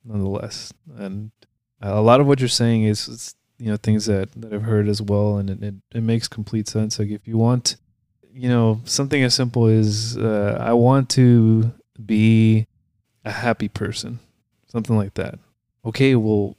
nonetheless. 0.06 0.74
And 0.98 1.32
a 1.82 2.02
lot 2.02 2.22
of 2.22 2.26
what 2.26 2.40
you're 2.40 2.50
saying 2.50 2.84
is, 2.84 3.08
is 3.08 3.36
you 3.60 3.70
know 3.70 3.78
things 3.78 4.06
that 4.06 4.32
that 4.42 4.54
I've 4.54 4.64
heard 4.64 4.88
as 4.88 5.02
well, 5.02 5.38
and 5.38 5.50
it, 5.50 5.62
it, 5.62 5.76
it 5.94 6.02
makes 6.02 6.28
complete 6.28 6.68
sense. 6.70 6.98
Like 6.98 7.10
if 7.10 7.28
you 7.28 7.38
want, 7.38 7.76
you 8.34 8.48
know, 8.48 8.82
something 8.86 9.22
as 9.22 9.36
simple 9.36 9.68
as 9.68 10.18
uh, 10.18 10.58
I 10.60 10.74
want 10.74 11.10
to 11.12 11.74
be 12.04 12.66
a 13.26 13.32
happy 13.32 13.68
person, 13.68 14.20
something 14.68 14.96
like 14.96 15.16
that. 15.16 15.38
Okay, 15.86 16.16
well, 16.16 16.56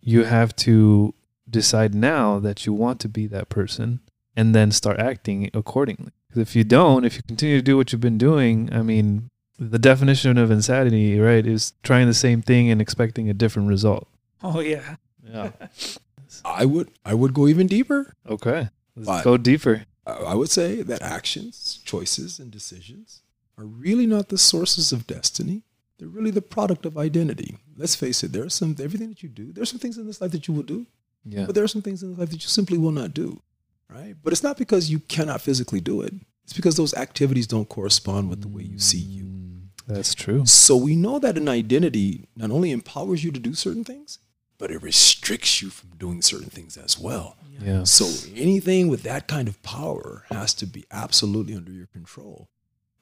you 0.00 0.24
have 0.24 0.56
to 0.56 1.12
decide 1.48 1.94
now 1.94 2.38
that 2.38 2.64
you 2.64 2.72
want 2.72 3.00
to 3.00 3.08
be 3.08 3.26
that 3.26 3.50
person 3.50 4.00
and 4.34 4.54
then 4.54 4.70
start 4.70 4.98
acting 4.98 5.50
accordingly. 5.52 6.12
Because 6.30 6.42
if 6.48 6.54
you 6.56 6.62
don't, 6.64 7.04
if 7.04 7.16
you 7.16 7.22
continue 7.26 7.56
to 7.56 7.62
do 7.62 7.76
what 7.76 7.90
you've 7.90 8.00
been 8.00 8.16
doing, 8.18 8.72
I 8.72 8.82
mean, 8.82 9.28
the 9.58 9.78
definition 9.80 10.38
of 10.38 10.50
insanity, 10.50 11.18
right, 11.18 11.44
is 11.44 11.72
trying 11.82 12.06
the 12.06 12.14
same 12.14 12.40
thing 12.40 12.70
and 12.70 12.80
expecting 12.80 13.28
a 13.28 13.34
different 13.34 13.68
result. 13.68 14.06
Oh 14.42 14.60
yeah. 14.60 14.96
Yeah. 15.28 15.50
I 16.44 16.64
would 16.64 16.90
I 17.04 17.14
would 17.14 17.34
go 17.34 17.48
even 17.48 17.66
deeper. 17.66 18.14
okay. 18.28 18.68
Let's 18.96 19.24
go 19.24 19.36
deeper. 19.36 19.84
I 20.06 20.12
I 20.12 20.34
would 20.34 20.50
say 20.50 20.82
that 20.82 21.02
actions, 21.02 21.80
choices, 21.84 22.38
and 22.38 22.50
decisions 22.50 23.22
are 23.58 23.64
really 23.66 24.06
not 24.06 24.28
the 24.28 24.38
sources 24.38 24.92
of 24.92 25.06
destiny. 25.06 25.64
They're 25.98 26.08
really 26.08 26.30
the 26.30 26.40
product 26.42 26.86
of 26.86 26.96
identity. 26.96 27.58
Let's 27.76 27.94
face 27.96 28.22
it, 28.24 28.32
there 28.32 28.44
are 28.44 28.48
some 28.50 28.74
everything 28.80 29.08
that 29.10 29.22
you 29.22 29.28
do, 29.28 29.52
there's 29.52 29.70
some 29.70 29.80
things 29.80 29.98
in 29.98 30.06
this 30.06 30.20
life 30.20 30.30
that 30.30 30.46
you 30.48 30.54
will 30.54 30.62
do, 30.62 30.86
Yeah. 31.26 31.44
but 31.46 31.54
there 31.54 31.64
are 31.64 31.68
some 31.68 31.82
things 31.82 32.02
in 32.02 32.10
this 32.10 32.18
life 32.18 32.30
that 32.30 32.42
you 32.42 32.48
simply 32.48 32.78
will 32.78 32.92
not 32.92 33.12
do. 33.12 33.42
Right? 33.92 34.14
But 34.22 34.32
it's 34.32 34.42
not 34.42 34.56
because 34.56 34.90
you 34.90 35.00
cannot 35.00 35.40
physically 35.40 35.80
do 35.80 36.00
it. 36.02 36.14
It's 36.44 36.52
because 36.52 36.76
those 36.76 36.94
activities 36.94 37.46
don't 37.46 37.68
correspond 37.68 38.28
with 38.30 38.42
the 38.42 38.48
way 38.48 38.62
you 38.62 38.78
see 38.78 38.98
you. 38.98 39.24
Mm, 39.24 39.60
That's 39.86 40.14
true. 40.14 40.46
So 40.46 40.76
we 40.76 40.96
know 40.96 41.18
that 41.18 41.36
an 41.36 41.48
identity 41.48 42.28
not 42.36 42.50
only 42.50 42.70
empowers 42.70 43.24
you 43.24 43.30
to 43.32 43.40
do 43.40 43.54
certain 43.54 43.84
things, 43.84 44.18
but 44.58 44.70
it 44.70 44.82
restricts 44.82 45.62
you 45.62 45.70
from 45.70 45.90
doing 45.96 46.22
certain 46.22 46.50
things 46.50 46.76
as 46.76 46.98
well. 46.98 47.36
Yeah. 47.60 47.84
So 47.84 48.06
anything 48.34 48.88
with 48.88 49.02
that 49.02 49.26
kind 49.26 49.48
of 49.48 49.62
power 49.62 50.24
has 50.30 50.54
to 50.54 50.66
be 50.66 50.84
absolutely 50.90 51.54
under 51.54 51.72
your 51.72 51.86
control, 51.86 52.48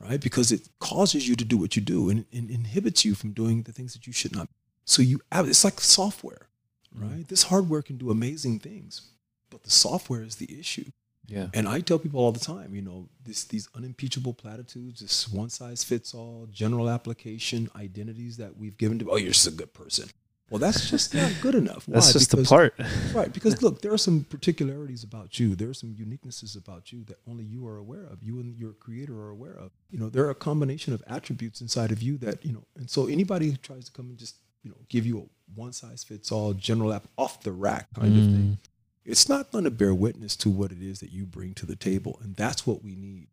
right? 0.00 0.20
Because 0.20 0.52
it 0.52 0.68
causes 0.78 1.28
you 1.28 1.36
to 1.36 1.44
do 1.44 1.56
what 1.56 1.74
you 1.76 1.82
do 1.82 2.10
and, 2.10 2.26
and 2.32 2.50
inhibits 2.50 3.04
you 3.04 3.14
from 3.14 3.32
doing 3.32 3.62
the 3.62 3.72
things 3.72 3.92
that 3.92 4.06
you 4.06 4.12
should 4.12 4.34
not. 4.34 4.48
So 4.84 5.02
you 5.02 5.20
have 5.32 5.48
it's 5.48 5.64
like 5.64 5.80
software, 5.80 6.48
right? 6.94 7.26
This 7.28 7.44
hardware 7.44 7.82
can 7.82 7.96
do 7.98 8.10
amazing 8.10 8.58
things, 8.60 9.02
but 9.50 9.62
the 9.64 9.70
software 9.70 10.22
is 10.22 10.36
the 10.36 10.58
issue. 10.58 10.90
Yeah. 11.26 11.48
And 11.52 11.68
I 11.68 11.80
tell 11.80 11.98
people 11.98 12.20
all 12.20 12.32
the 12.32 12.40
time, 12.40 12.74
you 12.74 12.80
know, 12.80 13.08
this 13.24 13.44
these 13.44 13.68
unimpeachable 13.74 14.32
platitudes, 14.32 15.00
this 15.00 15.28
one 15.28 15.50
size 15.50 15.84
fits 15.84 16.14
all, 16.14 16.48
general 16.50 16.88
application 16.88 17.70
identities 17.76 18.38
that 18.38 18.56
we've 18.56 18.78
given 18.78 18.98
to. 19.00 19.10
Oh, 19.10 19.16
you're 19.16 19.32
just 19.32 19.46
a 19.46 19.50
good 19.50 19.74
person. 19.74 20.08
Well, 20.50 20.58
that's 20.58 20.88
just 20.88 21.14
not 21.14 21.30
good 21.42 21.54
enough. 21.54 21.84
That's 21.88 22.06
Why? 22.06 22.12
just 22.12 22.30
the 22.30 22.42
part. 22.42 22.74
Right, 23.14 23.30
because 23.30 23.60
look, 23.60 23.82
there 23.82 23.92
are 23.92 23.98
some 23.98 24.24
particularities 24.24 25.04
about 25.04 25.38
you. 25.38 25.54
There 25.54 25.68
are 25.68 25.74
some 25.74 25.90
uniquenesses 25.94 26.56
about 26.56 26.90
you 26.90 27.04
that 27.04 27.18
only 27.28 27.44
you 27.44 27.66
are 27.66 27.76
aware 27.76 28.04
of. 28.04 28.22
You 28.22 28.40
and 28.40 28.56
your 28.56 28.72
creator 28.72 29.14
are 29.20 29.28
aware 29.28 29.52
of. 29.52 29.72
You 29.90 29.98
know, 29.98 30.08
there 30.08 30.24
are 30.24 30.30
a 30.30 30.34
combination 30.34 30.94
of 30.94 31.02
attributes 31.06 31.60
inside 31.60 31.92
of 31.92 32.00
you 32.02 32.16
that, 32.18 32.46
you 32.46 32.52
know, 32.54 32.64
and 32.76 32.88
so 32.88 33.08
anybody 33.08 33.50
who 33.50 33.56
tries 33.58 33.84
to 33.86 33.92
come 33.92 34.08
and 34.08 34.16
just, 34.16 34.36
you 34.62 34.70
know, 34.70 34.76
give 34.88 35.04
you 35.04 35.18
a 35.18 35.22
one 35.54 35.72
size 35.74 36.02
fits 36.02 36.32
all 36.32 36.54
general 36.54 36.94
app 36.94 37.06
off 37.18 37.42
the 37.42 37.52
rack 37.52 37.88
kind 37.94 38.16
of 38.18 38.24
thing, 38.24 38.58
Mm, 38.58 38.58
it's 39.04 39.28
not 39.28 39.50
going 39.50 39.64
to 39.64 39.70
bear 39.70 39.94
witness 39.94 40.36
to 40.36 40.50
what 40.50 40.72
it 40.72 40.82
is 40.82 41.00
that 41.00 41.12
you 41.12 41.26
bring 41.26 41.54
to 41.54 41.66
the 41.66 41.76
table. 41.76 42.18
And 42.22 42.36
that's 42.36 42.66
what 42.66 42.82
we 42.82 42.94
need. 42.94 43.28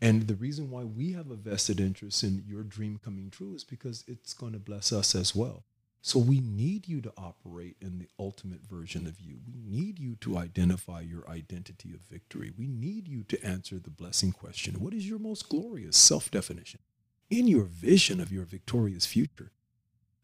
And 0.00 0.28
the 0.28 0.34
reason 0.34 0.70
why 0.70 0.84
we 0.84 1.12
have 1.12 1.30
a 1.30 1.34
vested 1.34 1.80
interest 1.80 2.22
in 2.22 2.44
your 2.46 2.62
dream 2.62 3.00
coming 3.02 3.30
true 3.30 3.54
is 3.54 3.64
because 3.64 4.04
it's 4.06 4.32
going 4.32 4.52
to 4.52 4.58
bless 4.58 4.92
us 4.92 5.14
as 5.14 5.34
well. 5.34 5.64
So 6.00 6.18
we 6.20 6.38
need 6.40 6.86
you 6.86 7.00
to 7.00 7.12
operate 7.18 7.76
in 7.80 7.98
the 7.98 8.08
ultimate 8.18 8.62
version 8.62 9.06
of 9.06 9.20
you. 9.20 9.38
We 9.46 9.60
need 9.60 9.98
you 9.98 10.14
to 10.20 10.38
identify 10.38 11.00
your 11.00 11.28
identity 11.28 11.92
of 11.92 12.00
victory. 12.00 12.52
We 12.56 12.68
need 12.68 13.08
you 13.08 13.24
to 13.24 13.44
answer 13.44 13.78
the 13.78 13.90
blessing 13.90 14.32
question 14.32 14.80
What 14.80 14.94
is 14.94 15.08
your 15.08 15.18
most 15.18 15.48
glorious 15.48 15.96
self 15.96 16.30
definition 16.30 16.80
in 17.28 17.48
your 17.48 17.64
vision 17.64 18.20
of 18.20 18.32
your 18.32 18.44
victorious 18.44 19.06
future? 19.06 19.50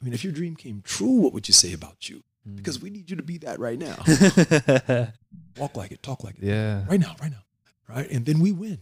I 0.01 0.05
mean, 0.05 0.15
if 0.15 0.23
your 0.23 0.33
dream 0.33 0.55
came 0.55 0.81
true, 0.83 1.21
what 1.21 1.33
would 1.33 1.49
you 1.49 1.55
say 1.55 1.73
about 1.73 2.09
you? 2.09 2.23
Because 2.57 2.81
we 2.81 2.91
need 2.91 3.11
you 3.11 3.17
to 3.17 3.23
be 3.23 3.39
that 3.39 3.59
right 3.59 3.79
now. 3.79 3.97
Walk 5.57 5.77
like 5.77 5.93
it, 5.93 6.03
talk 6.03 6.23
like 6.25 6.37
it 6.37 6.45
yeah. 6.45 6.85
right 6.87 7.01
now, 7.01 7.17
right 7.21 7.31
now, 7.31 7.45
right? 7.89 8.11
And 8.11 8.27
then 8.27 8.41
we 8.41 8.53
win. 8.53 8.81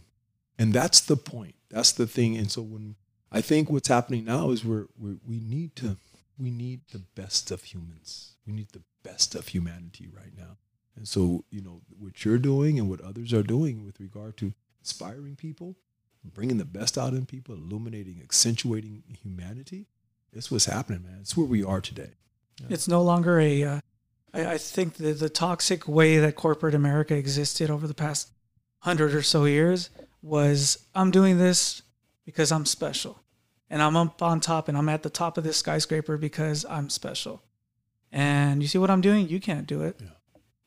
And 0.59 0.73
that's 0.73 0.99
the 1.01 1.15
point. 1.15 1.55
That's 1.69 1.91
the 1.91 2.05
thing. 2.05 2.37
And 2.37 2.51
so 2.51 2.61
when 2.61 2.95
I 3.31 3.41
think 3.41 3.69
what's 3.69 3.87
happening 3.87 4.25
now 4.25 4.51
is 4.51 4.63
we're, 4.63 4.87
we're 4.97 5.17
we 5.27 5.39
need 5.39 5.75
to 5.77 5.97
we 6.37 6.51
need 6.51 6.81
the 6.91 7.03
best 7.15 7.51
of 7.51 7.63
humans. 7.63 8.33
We 8.45 8.53
need 8.53 8.69
the 8.73 8.83
best 9.03 9.35
of 9.35 9.47
humanity 9.47 10.09
right 10.13 10.35
now. 10.37 10.57
And 10.95 11.07
so 11.07 11.45
you 11.49 11.61
know 11.61 11.81
what 11.97 12.23
you're 12.25 12.37
doing 12.37 12.77
and 12.79 12.89
what 12.89 13.01
others 13.01 13.33
are 13.33 13.43
doing 13.43 13.85
with 13.85 13.99
regard 13.99 14.37
to 14.37 14.53
inspiring 14.81 15.35
people, 15.35 15.75
bringing 16.23 16.57
the 16.57 16.65
best 16.65 16.97
out 16.97 17.13
in 17.13 17.25
people, 17.25 17.55
illuminating, 17.55 18.19
accentuating 18.21 19.03
humanity. 19.23 19.87
It's 20.31 20.51
what's 20.51 20.65
happening, 20.65 21.03
man. 21.03 21.19
It's 21.21 21.37
where 21.37 21.47
we 21.47 21.63
are 21.63 21.81
today. 21.81 22.11
It's 22.69 22.87
no 22.87 23.01
longer 23.01 23.39
a. 23.39 23.63
Uh, 23.63 23.79
I, 24.33 24.45
I 24.53 24.57
think 24.57 24.95
the 24.95 25.13
the 25.13 25.29
toxic 25.29 25.87
way 25.87 26.17
that 26.17 26.35
corporate 26.35 26.75
America 26.75 27.15
existed 27.15 27.69
over 27.69 27.87
the 27.87 27.93
past 27.93 28.31
hundred 28.79 29.13
or 29.13 29.21
so 29.21 29.45
years 29.45 29.89
was 30.21 30.85
I'm 30.95 31.11
doing 31.11 31.37
this 31.37 31.81
because 32.25 32.51
I'm 32.51 32.65
special, 32.65 33.19
and 33.69 33.81
I'm 33.81 33.95
up 33.95 34.21
on 34.21 34.39
top, 34.39 34.67
and 34.67 34.77
I'm 34.77 34.89
at 34.89 35.03
the 35.03 35.09
top 35.09 35.37
of 35.37 35.43
this 35.43 35.57
skyscraper 35.57 36.17
because 36.17 36.65
I'm 36.69 36.89
special. 36.89 37.43
And 38.11 38.61
you 38.61 38.67
see 38.67 38.77
what 38.77 38.91
I'm 38.91 39.01
doing? 39.01 39.27
You 39.27 39.39
can't 39.39 39.65
do 39.65 39.81
it. 39.81 39.99
Yeah. 39.99 40.07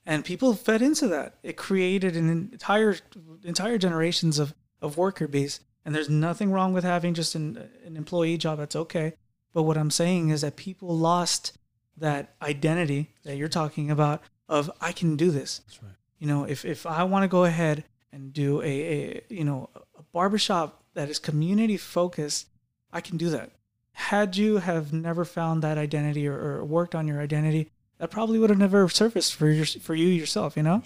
And 0.04 0.24
people 0.24 0.54
fed 0.54 0.82
into 0.82 1.08
that. 1.08 1.34
It 1.42 1.56
created 1.56 2.16
an 2.16 2.28
entire 2.28 2.96
entire 3.44 3.78
generations 3.78 4.38
of 4.38 4.54
of 4.80 4.96
worker 4.96 5.26
bees. 5.26 5.60
And 5.84 5.94
there's 5.94 6.10
nothing 6.10 6.50
wrong 6.50 6.72
with 6.72 6.82
having 6.82 7.14
just 7.14 7.36
an, 7.36 7.70
an 7.84 7.96
employee 7.96 8.38
job. 8.38 8.58
That's 8.58 8.74
okay. 8.74 9.14
But 9.54 9.62
what 9.62 9.78
I'm 9.78 9.90
saying 9.90 10.30
is 10.30 10.40
that 10.40 10.56
people 10.56 10.96
lost 10.96 11.56
that 11.98 12.34
identity 12.42 13.10
that 13.24 13.36
you're 13.36 13.48
talking 13.48 13.90
about 13.90 14.22
of 14.48 14.70
I 14.80 14.92
can 14.92 15.16
do 15.16 15.30
this. 15.30 15.60
That's 15.66 15.82
right. 15.82 15.92
You 16.18 16.26
know, 16.26 16.44
if 16.44 16.64
if 16.64 16.86
I 16.86 17.04
want 17.04 17.24
to 17.24 17.28
go 17.28 17.44
ahead 17.44 17.84
and 18.12 18.32
do 18.32 18.62
a, 18.62 18.64
a 18.64 19.22
you 19.28 19.44
know 19.44 19.68
a 19.98 20.02
barbershop 20.12 20.82
that 20.94 21.08
is 21.08 21.18
community 21.18 21.76
focused, 21.76 22.48
I 22.92 23.00
can 23.00 23.16
do 23.16 23.28
that. 23.30 23.50
Had 23.92 24.36
you 24.36 24.58
have 24.58 24.92
never 24.92 25.24
found 25.24 25.62
that 25.62 25.78
identity 25.78 26.26
or, 26.28 26.38
or 26.38 26.64
worked 26.64 26.94
on 26.94 27.08
your 27.08 27.20
identity, 27.20 27.70
that 27.98 28.10
probably 28.10 28.38
would 28.38 28.50
have 28.50 28.58
never 28.58 28.88
surfaced 28.88 29.34
for 29.34 29.48
your 29.50 29.66
for 29.66 29.94
you 29.94 30.08
yourself. 30.08 30.56
You 30.56 30.62
know, 30.62 30.82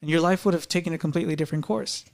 and 0.00 0.10
your 0.10 0.20
life 0.20 0.44
would 0.44 0.54
have 0.54 0.68
taken 0.68 0.92
a 0.92 0.98
completely 0.98 1.36
different 1.36 1.64
course. 1.64 2.04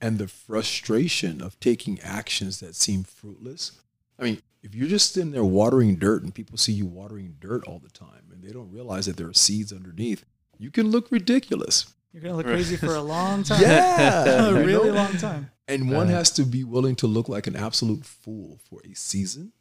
and 0.00 0.18
the 0.18 0.28
frustration 0.28 1.40
of 1.40 1.58
taking 1.60 2.00
actions 2.00 2.58
that 2.60 2.74
seem 2.74 3.04
fruitless. 3.04 3.72
I 4.18 4.22
mean, 4.24 4.42
if 4.62 4.74
you're 4.74 4.88
just 4.88 5.16
in 5.16 5.30
there 5.32 5.44
watering 5.44 5.96
dirt 5.96 6.22
and 6.22 6.34
people 6.34 6.56
see 6.56 6.72
you 6.72 6.86
watering 6.86 7.36
dirt 7.40 7.64
all 7.66 7.78
the 7.78 7.90
time 7.90 8.30
and 8.32 8.42
they 8.42 8.52
don't 8.52 8.70
realize 8.70 9.06
that 9.06 9.16
there 9.16 9.28
are 9.28 9.34
seeds 9.34 9.72
underneath, 9.72 10.24
you 10.58 10.70
can 10.70 10.90
look 10.90 11.10
ridiculous. 11.10 11.86
You're 12.12 12.22
gonna 12.22 12.36
look 12.36 12.46
crazy 12.46 12.76
for 12.76 12.94
a 12.94 13.00
long 13.02 13.42
time. 13.48 13.60
Yeah, 13.62 14.46
a 14.48 14.64
really 14.64 14.90
know? 14.90 14.94
long 14.96 15.16
time. 15.16 15.50
And 15.66 15.90
one 15.90 16.08
Uh. 16.08 16.12
has 16.12 16.30
to 16.32 16.44
be 16.44 16.62
willing 16.64 16.94
to 16.96 17.06
look 17.06 17.28
like 17.28 17.46
an 17.46 17.56
absolute 17.56 18.04
fool 18.04 18.58
for 18.68 18.80
a 18.84 18.94
season. 18.94 19.52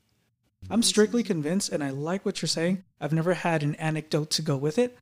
I'm 0.70 0.84
strictly 0.84 1.24
convinced, 1.24 1.70
and 1.72 1.84
I 1.84 1.90
like 1.90 2.24
what 2.26 2.42
you're 2.42 2.48
saying. 2.48 2.84
I've 3.00 3.14
never 3.14 3.34
had 3.34 3.64
an 3.64 3.74
anecdote 3.76 4.30
to 4.32 4.42
go 4.44 4.56
with 4.58 4.78
it, 4.78 4.96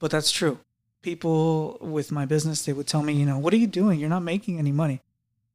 but 0.00 0.10
that's 0.10 0.32
true. 0.32 0.58
People 1.02 1.78
with 1.80 2.10
my 2.10 2.24
business, 2.26 2.64
they 2.64 2.72
would 2.72 2.88
tell 2.88 3.02
me, 3.02 3.12
you 3.12 3.24
know, 3.26 3.38
what 3.38 3.54
are 3.54 3.58
you 3.58 3.68
doing? 3.68 4.00
You're 4.00 4.08
not 4.08 4.24
making 4.24 4.58
any 4.58 4.72
money. 4.72 5.00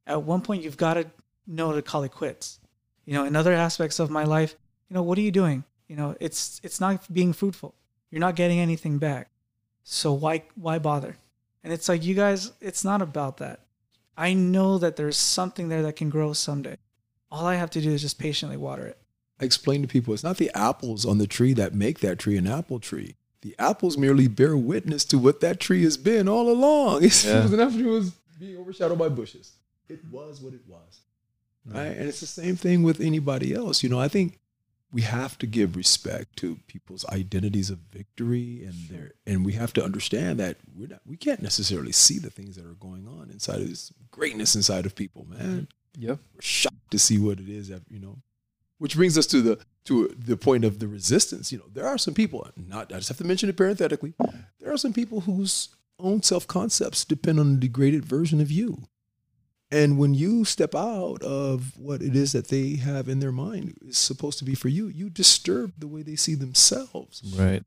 At 0.06 0.22
one 0.22 0.40
point, 0.40 0.62
you've 0.62 0.78
got 0.78 0.94
to 0.94 1.06
know 1.46 1.72
to 1.74 1.82
call 1.82 2.02
it 2.04 2.12
quits. 2.12 2.58
You 3.04 3.14
know, 3.14 3.24
in 3.24 3.36
other 3.36 3.52
aspects 3.52 3.98
of 3.98 4.10
my 4.10 4.24
life, 4.24 4.56
you 4.88 4.94
know, 4.94 5.02
what 5.02 5.18
are 5.18 5.22
you 5.22 5.32
doing? 5.32 5.64
You 5.88 5.96
know, 5.96 6.16
it's 6.20 6.60
it's 6.62 6.80
not 6.80 7.12
being 7.12 7.32
fruitful. 7.32 7.74
You're 8.10 8.20
not 8.20 8.36
getting 8.36 8.58
anything 8.58 8.98
back. 8.98 9.30
So 9.84 10.12
why 10.12 10.44
why 10.54 10.78
bother? 10.78 11.16
And 11.64 11.72
it's 11.72 11.88
like 11.88 12.04
you 12.04 12.14
guys, 12.14 12.52
it's 12.60 12.84
not 12.84 13.02
about 13.02 13.38
that. 13.38 13.60
I 14.16 14.34
know 14.34 14.78
that 14.78 14.96
there's 14.96 15.16
something 15.16 15.68
there 15.68 15.82
that 15.82 15.96
can 15.96 16.10
grow 16.10 16.32
someday. 16.32 16.76
All 17.30 17.46
I 17.46 17.54
have 17.54 17.70
to 17.70 17.80
do 17.80 17.90
is 17.90 18.02
just 18.02 18.18
patiently 18.18 18.56
water 18.56 18.86
it. 18.86 18.98
I 19.40 19.44
explain 19.44 19.82
to 19.82 19.88
people 19.88 20.12
it's 20.12 20.22
not 20.22 20.36
the 20.36 20.50
apples 20.54 21.06
on 21.06 21.18
the 21.18 21.26
tree 21.26 21.52
that 21.54 21.74
make 21.74 22.00
that 22.00 22.18
tree 22.18 22.36
an 22.36 22.46
apple 22.46 22.78
tree. 22.78 23.16
The 23.40 23.56
apples 23.58 23.98
merely 23.98 24.28
bear 24.28 24.56
witness 24.56 25.04
to 25.06 25.18
what 25.18 25.40
that 25.40 25.58
tree 25.58 25.82
has 25.82 25.96
been 25.96 26.28
all 26.28 26.50
along. 26.50 27.02
It's, 27.04 27.24
Yeah. 27.24 27.40
It 27.40 27.42
was 27.44 27.52
an 27.52 27.60
apple 27.60 27.78
tree 27.78 27.90
was 27.90 28.10
being 28.38 28.56
overshadowed 28.58 28.98
by 28.98 29.08
bushes. 29.08 29.52
It 29.88 30.00
was 30.10 30.40
what 30.40 30.54
it 30.54 30.60
was. 30.68 31.00
Mm. 31.68 31.74
Right? 31.74 31.96
And 31.96 32.08
it's 32.08 32.20
the 32.20 32.26
same 32.26 32.56
thing 32.56 32.82
with 32.82 33.00
anybody 33.00 33.54
else. 33.54 33.82
You 33.82 33.88
know, 33.88 34.00
I 34.00 34.08
think 34.08 34.38
we 34.92 35.02
have 35.02 35.38
to 35.38 35.46
give 35.46 35.74
respect 35.74 36.36
to 36.36 36.58
people's 36.66 37.04
identities 37.06 37.70
of 37.70 37.78
victory 37.90 38.62
and 38.64 38.74
their 38.88 39.12
and 39.26 39.44
we 39.44 39.54
have 39.54 39.72
to 39.72 39.84
understand 39.84 40.38
that 40.38 40.58
we're 40.76 40.88
not 40.88 41.00
we 41.06 41.16
can't 41.16 41.42
necessarily 41.42 41.92
see 41.92 42.18
the 42.18 42.30
things 42.30 42.56
that 42.56 42.66
are 42.66 42.74
going 42.74 43.08
on 43.08 43.30
inside 43.30 43.60
of 43.60 43.68
this 43.68 43.92
greatness 44.10 44.54
inside 44.54 44.86
of 44.86 44.94
people, 44.94 45.26
man 45.28 45.38
mm-hmm. 45.38 46.02
Yep. 46.02 46.18
we're 46.34 46.40
shocked 46.40 46.90
to 46.90 46.98
see 46.98 47.18
what 47.18 47.40
it 47.40 47.48
is 47.48 47.68
that 47.68 47.82
you 47.90 47.98
know 47.98 48.18
which 48.78 48.96
brings 48.96 49.18
us 49.18 49.26
to 49.26 49.40
the 49.40 49.58
to 49.84 50.14
the 50.16 50.36
point 50.36 50.64
of 50.64 50.78
the 50.78 50.88
resistance 50.88 51.50
you 51.50 51.58
know 51.58 51.66
there 51.72 51.86
are 51.86 51.98
some 51.98 52.14
people 52.14 52.46
not 52.56 52.92
i 52.92 52.96
just 52.96 53.08
have 53.08 53.18
to 53.18 53.24
mention 53.24 53.48
it 53.48 53.56
parenthetically 53.56 54.14
there 54.60 54.72
are 54.72 54.78
some 54.78 54.92
people 54.92 55.20
whose 55.20 55.70
own 55.98 56.22
self-concepts 56.22 57.04
depend 57.04 57.38
on 57.38 57.54
a 57.54 57.56
degraded 57.56 58.04
version 58.04 58.40
of 58.40 58.50
you 58.50 58.88
and 59.78 59.96
when 59.98 60.12
you 60.14 60.44
step 60.44 60.74
out 60.74 61.22
of 61.22 61.76
what 61.78 62.02
it 62.02 62.14
is 62.14 62.32
that 62.32 62.48
they 62.48 62.76
have 62.76 63.08
in 63.08 63.18
their 63.20 63.32
mind 63.32 63.74
is 63.88 63.96
supposed 63.98 64.38
to 64.38 64.44
be 64.44 64.54
for 64.54 64.68
you 64.68 64.86
you 64.88 65.08
disturb 65.10 65.72
the 65.78 65.88
way 65.88 66.02
they 66.02 66.16
see 66.16 66.34
themselves 66.36 67.22
Right. 67.36 67.62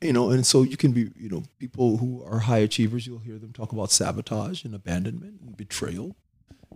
you 0.00 0.12
know 0.12 0.30
and 0.30 0.44
so 0.46 0.62
you 0.62 0.76
can 0.76 0.92
be 0.92 1.10
you 1.16 1.28
know 1.28 1.42
people 1.58 1.96
who 1.98 2.10
are 2.24 2.40
high 2.50 2.58
achievers 2.68 3.06
you'll 3.06 3.26
hear 3.28 3.38
them 3.38 3.52
talk 3.52 3.72
about 3.72 3.90
sabotage 3.90 4.64
and 4.64 4.74
abandonment 4.74 5.40
and 5.40 5.56
betrayal 5.56 6.16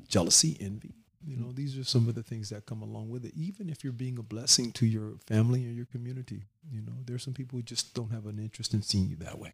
jealousy 0.08 0.56
envy 0.60 0.94
you 1.24 1.36
know 1.36 1.52
these 1.52 1.78
are 1.78 1.84
some 1.84 2.08
of 2.08 2.14
the 2.14 2.22
things 2.22 2.48
that 2.50 2.66
come 2.66 2.82
along 2.82 3.08
with 3.08 3.24
it 3.24 3.32
even 3.36 3.68
if 3.68 3.84
you're 3.84 3.92
being 3.92 4.18
a 4.18 4.22
blessing 4.22 4.72
to 4.72 4.86
your 4.86 5.14
family 5.26 5.66
or 5.66 5.70
your 5.70 5.86
community 5.86 6.42
you 6.70 6.80
know 6.80 6.92
there's 7.06 7.22
some 7.22 7.34
people 7.34 7.56
who 7.58 7.62
just 7.62 7.94
don't 7.94 8.10
have 8.10 8.26
an 8.26 8.38
interest 8.38 8.74
in 8.74 8.82
seeing 8.82 9.08
you 9.08 9.16
that 9.16 9.38
way 9.38 9.52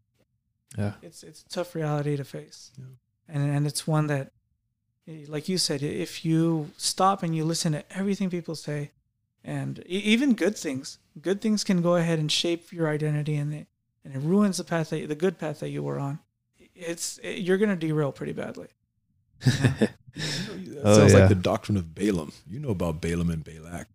Yeah. 0.77 0.95
it's 1.03 1.23
it's 1.23 1.43
a 1.43 1.49
tough 1.49 1.75
reality 1.75 2.17
to 2.17 2.25
face, 2.25 2.71
Yeah. 2.79 2.85
and 3.29 3.51
and 3.55 3.67
it's 3.67 3.87
one 3.87 4.07
that, 4.09 4.33
Eh, 5.09 5.25
like 5.27 5.49
you 5.49 5.59
said, 5.59 5.83
if 5.83 6.25
you 6.25 6.71
stop 6.77 7.23
and 7.23 7.35
you 7.35 7.45
listen 7.45 7.73
to 7.73 7.85
everything 7.97 8.29
people 8.31 8.55
say, 8.55 8.91
and 9.43 9.79
e- 9.87 9.99
even 10.13 10.35
good 10.35 10.57
things, 10.57 10.99
good 11.21 11.41
things 11.41 11.65
can 11.65 11.81
go 11.83 11.97
ahead 11.97 12.19
and 12.19 12.31
shape 12.31 12.73
your 12.73 12.89
identity, 12.89 13.35
and 13.37 13.55
it 13.55 13.67
and 14.05 14.15
it 14.15 14.21
ruins 14.21 14.59
the 14.59 14.65
path 14.65 14.91
that 14.91 15.09
the 15.09 15.15
good 15.15 15.39
path 15.39 15.61
that 15.61 15.71
you 15.71 15.83
were 15.83 15.99
on. 15.99 16.19
It's 16.75 17.19
it, 17.23 17.39
you're 17.41 17.59
gonna 17.59 17.77
derail 17.77 18.13
pretty 18.13 18.33
badly. 18.35 18.69
that 19.45 19.91
Oh, 20.85 20.95
sounds 20.99 21.13
yeah. 21.13 21.21
like 21.21 21.29
the 21.29 21.35
doctrine 21.37 21.77
of 21.77 21.95
balaam 21.95 22.33
you 22.51 22.59
know 22.59 22.71
about 22.71 23.01
balaam 23.01 23.31
and 23.31 23.45
balak 23.45 23.87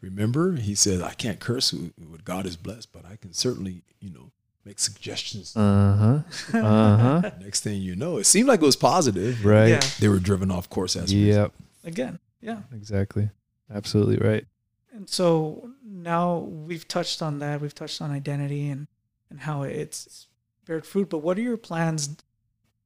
remember 0.00 0.54
he 0.56 0.76
said 0.76 1.02
i 1.02 1.12
can't 1.12 1.40
curse 1.40 1.70
who- 1.70 1.92
what 2.08 2.24
god 2.24 2.44
has 2.44 2.56
blessed 2.56 2.92
but 2.92 3.04
i 3.04 3.16
can 3.16 3.32
certainly 3.32 3.82
you 4.00 4.10
know 4.10 4.30
make 4.64 4.78
suggestions 4.78 5.56
Uh 5.56 6.22
huh. 6.52 6.58
Uh 6.58 7.20
huh. 7.20 7.30
next 7.40 7.60
thing 7.60 7.80
you 7.82 7.96
know 7.96 8.16
it 8.18 8.24
seemed 8.24 8.48
like 8.48 8.62
it 8.62 8.66
was 8.66 8.76
positive 8.76 9.44
Right. 9.44 9.68
Yeah. 9.68 9.80
they 10.00 10.08
were 10.08 10.18
driven 10.20 10.50
off 10.50 10.68
course 10.70 10.96
as 10.96 11.12
a 11.12 11.16
result. 11.16 11.52
Yep. 11.52 11.52
Again, 11.84 12.18
yeah. 12.40 12.60
Exactly. 12.74 13.30
Absolutely 13.74 14.16
right. 14.18 14.46
And 14.94 15.08
so 15.08 15.70
now 15.84 16.38
we've 16.38 16.86
touched 16.86 17.22
on 17.22 17.38
that. 17.40 17.60
We've 17.60 17.74
touched 17.74 18.00
on 18.02 18.10
identity 18.10 18.68
and 18.68 18.86
and 19.30 19.40
how 19.40 19.62
it's 19.62 20.26
bared 20.66 20.84
fruit. 20.86 21.08
But 21.10 21.18
what 21.18 21.38
are 21.38 21.42
your 21.42 21.56
plans 21.56 22.10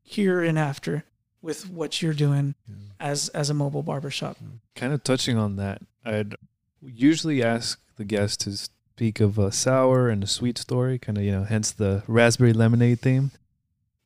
here 0.03 0.41
and 0.43 0.59
after 0.59 1.05
with 1.43 1.69
what 1.69 2.01
you're 2.01 2.15
doing 2.15 2.55
Yeah. 2.69 2.75
as 3.01 3.29
as 3.31 3.51
a 3.51 3.55
mobile 3.55 3.83
barbershop? 3.83 4.39
Kind 4.77 4.93
of 4.95 5.03
touching 5.05 5.37
on 5.37 5.57
that, 5.57 5.83
I'd 6.05 6.37
usually 6.81 7.43
ask 7.43 7.81
the 7.97 8.05
guest 8.05 8.41
to 8.43 8.57
speak 8.97 9.21
of 9.21 9.37
a 9.37 9.53
sour 9.53 10.09
and 10.09 10.25
a 10.25 10.27
sweet 10.27 10.57
story, 10.57 10.99
kind 10.99 11.19
of, 11.19 11.25
you 11.25 11.31
know, 11.31 11.45
hence 11.45 11.71
the 11.71 12.03
raspberry 12.07 12.55
lemonade 12.55 12.99
theme. 13.01 13.31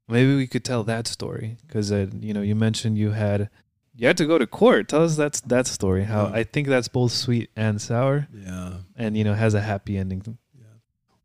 Maybe 0.09 0.34
we 0.34 0.49
could 0.49 0.64
tell 0.64 0.82
that 0.82 1.07
story 1.07 1.59
because, 1.64 1.93
uh, 1.93 2.09
you 2.18 2.34
know, 2.34 2.43
you 2.43 2.57
mentioned 2.57 2.99
you 2.99 3.12
had 3.12 3.51
you 3.95 4.09
had 4.09 4.16
to 4.16 4.26
go 4.26 4.36
to 4.36 4.49
court. 4.49 4.88
Tell 4.88 5.05
us 5.05 5.14
that's 5.14 5.41
that 5.43 5.68
story. 5.68 6.05
How 6.05 6.26
Yeah. 6.26 6.41
I 6.41 6.43
think 6.43 6.66
that's 6.66 6.88
both 6.88 7.12
sweet 7.12 7.51
and 7.55 7.80
sour, 7.80 8.26
yeah 8.34 8.78
and 8.97 9.16
you 9.16 9.22
know 9.22 9.34
has 9.34 9.55
a 9.55 9.61
happy 9.61 9.97
ending. 9.97 10.22
Yeah. 10.59 10.64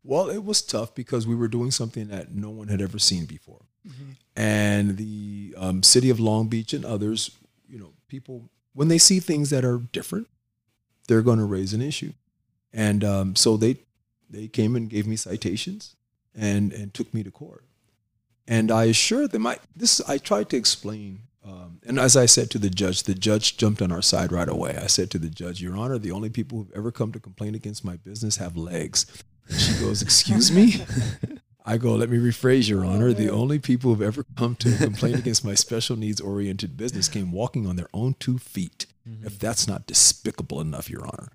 Well, 0.04 0.30
it 0.30 0.44
was 0.44 0.62
tough 0.62 0.94
because 0.94 1.26
we 1.26 1.34
were 1.34 1.48
doing 1.48 1.72
something 1.72 2.06
that 2.06 2.32
no 2.32 2.50
one 2.50 2.68
had 2.68 2.80
ever 2.80 3.00
seen 3.00 3.24
before. 3.26 3.62
And 4.36 4.96
the 4.96 5.54
um, 5.56 5.82
city 5.82 6.10
of 6.10 6.20
Long 6.20 6.48
Beach 6.48 6.72
and 6.72 6.84
others, 6.84 7.30
you 7.68 7.78
know, 7.78 7.92
people, 8.08 8.50
when 8.74 8.88
they 8.88 8.98
see 8.98 9.20
things 9.20 9.50
that 9.50 9.64
are 9.64 9.78
different, 9.78 10.28
they're 11.08 11.22
going 11.22 11.38
to 11.38 11.44
raise 11.44 11.72
an 11.72 11.80
issue. 11.80 12.12
And 12.76 13.02
um, 13.02 13.34
so 13.34 13.56
they, 13.56 13.78
they 14.28 14.48
came 14.48 14.76
and 14.76 14.88
gave 14.88 15.06
me 15.06 15.16
citations 15.16 15.96
and, 16.34 16.74
and 16.74 16.92
took 16.92 17.12
me 17.14 17.22
to 17.22 17.30
court. 17.30 17.64
And 18.46 18.70
I 18.70 18.84
assured 18.84 19.32
them, 19.32 19.46
I, 19.46 19.56
this, 19.74 20.00
I 20.06 20.18
tried 20.18 20.50
to 20.50 20.58
explain. 20.58 21.20
Um, 21.42 21.80
and 21.86 21.98
as 21.98 22.18
I 22.18 22.26
said 22.26 22.50
to 22.50 22.58
the 22.58 22.68
judge, 22.68 23.04
the 23.04 23.14
judge 23.14 23.56
jumped 23.56 23.80
on 23.80 23.90
our 23.90 24.02
side 24.02 24.30
right 24.30 24.48
away. 24.48 24.76
I 24.76 24.88
said 24.88 25.10
to 25.12 25.18
the 25.18 25.30
judge, 25.30 25.62
Your 25.62 25.74
Honor, 25.74 25.98
the 25.98 26.12
only 26.12 26.28
people 26.28 26.58
who've 26.58 26.76
ever 26.76 26.92
come 26.92 27.12
to 27.12 27.18
complain 27.18 27.54
against 27.54 27.82
my 27.82 27.96
business 27.96 28.36
have 28.36 28.58
legs. 28.58 29.06
She 29.56 29.72
goes, 29.80 30.02
Excuse 30.02 30.52
me? 30.52 30.84
I 31.64 31.78
go, 31.78 31.94
Let 31.94 32.10
me 32.10 32.18
rephrase, 32.18 32.68
Your 32.68 32.84
Honor. 32.84 33.14
The 33.14 33.30
only 33.30 33.58
people 33.58 33.90
who've 33.90 34.06
ever 34.06 34.26
come 34.36 34.54
to 34.56 34.76
complain 34.76 35.14
against 35.14 35.46
my 35.46 35.54
special 35.54 35.96
needs 35.96 36.20
oriented 36.20 36.76
business 36.76 37.08
came 37.08 37.32
walking 37.32 37.66
on 37.66 37.76
their 37.76 37.88
own 37.94 38.16
two 38.20 38.36
feet. 38.38 38.86
If 39.22 39.38
that's 39.38 39.68
not 39.68 39.86
despicable 39.86 40.60
enough, 40.60 40.90
Your 40.90 41.06
Honor. 41.06 41.30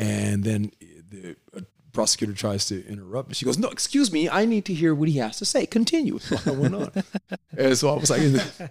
And 0.00 0.44
then 0.44 0.72
the 1.10 1.36
uh, 1.56 1.60
prosecutor 1.92 2.32
tries 2.32 2.64
to 2.66 2.86
interrupt. 2.86 3.28
And 3.28 3.36
she 3.36 3.44
goes, 3.44 3.58
No, 3.58 3.68
excuse 3.68 4.10
me. 4.10 4.28
I 4.28 4.44
need 4.44 4.64
to 4.66 4.74
hear 4.74 4.94
what 4.94 5.08
he 5.08 5.18
has 5.18 5.38
to 5.38 5.44
say. 5.44 5.66
Continue. 5.66 6.18
So 6.18 6.36
I 6.46 6.54
went 6.54 6.74
on. 6.74 6.90
and 7.56 7.76
so 7.76 7.90
I 7.90 7.98
was 7.98 8.10
like, 8.10 8.22
the, 8.22 8.70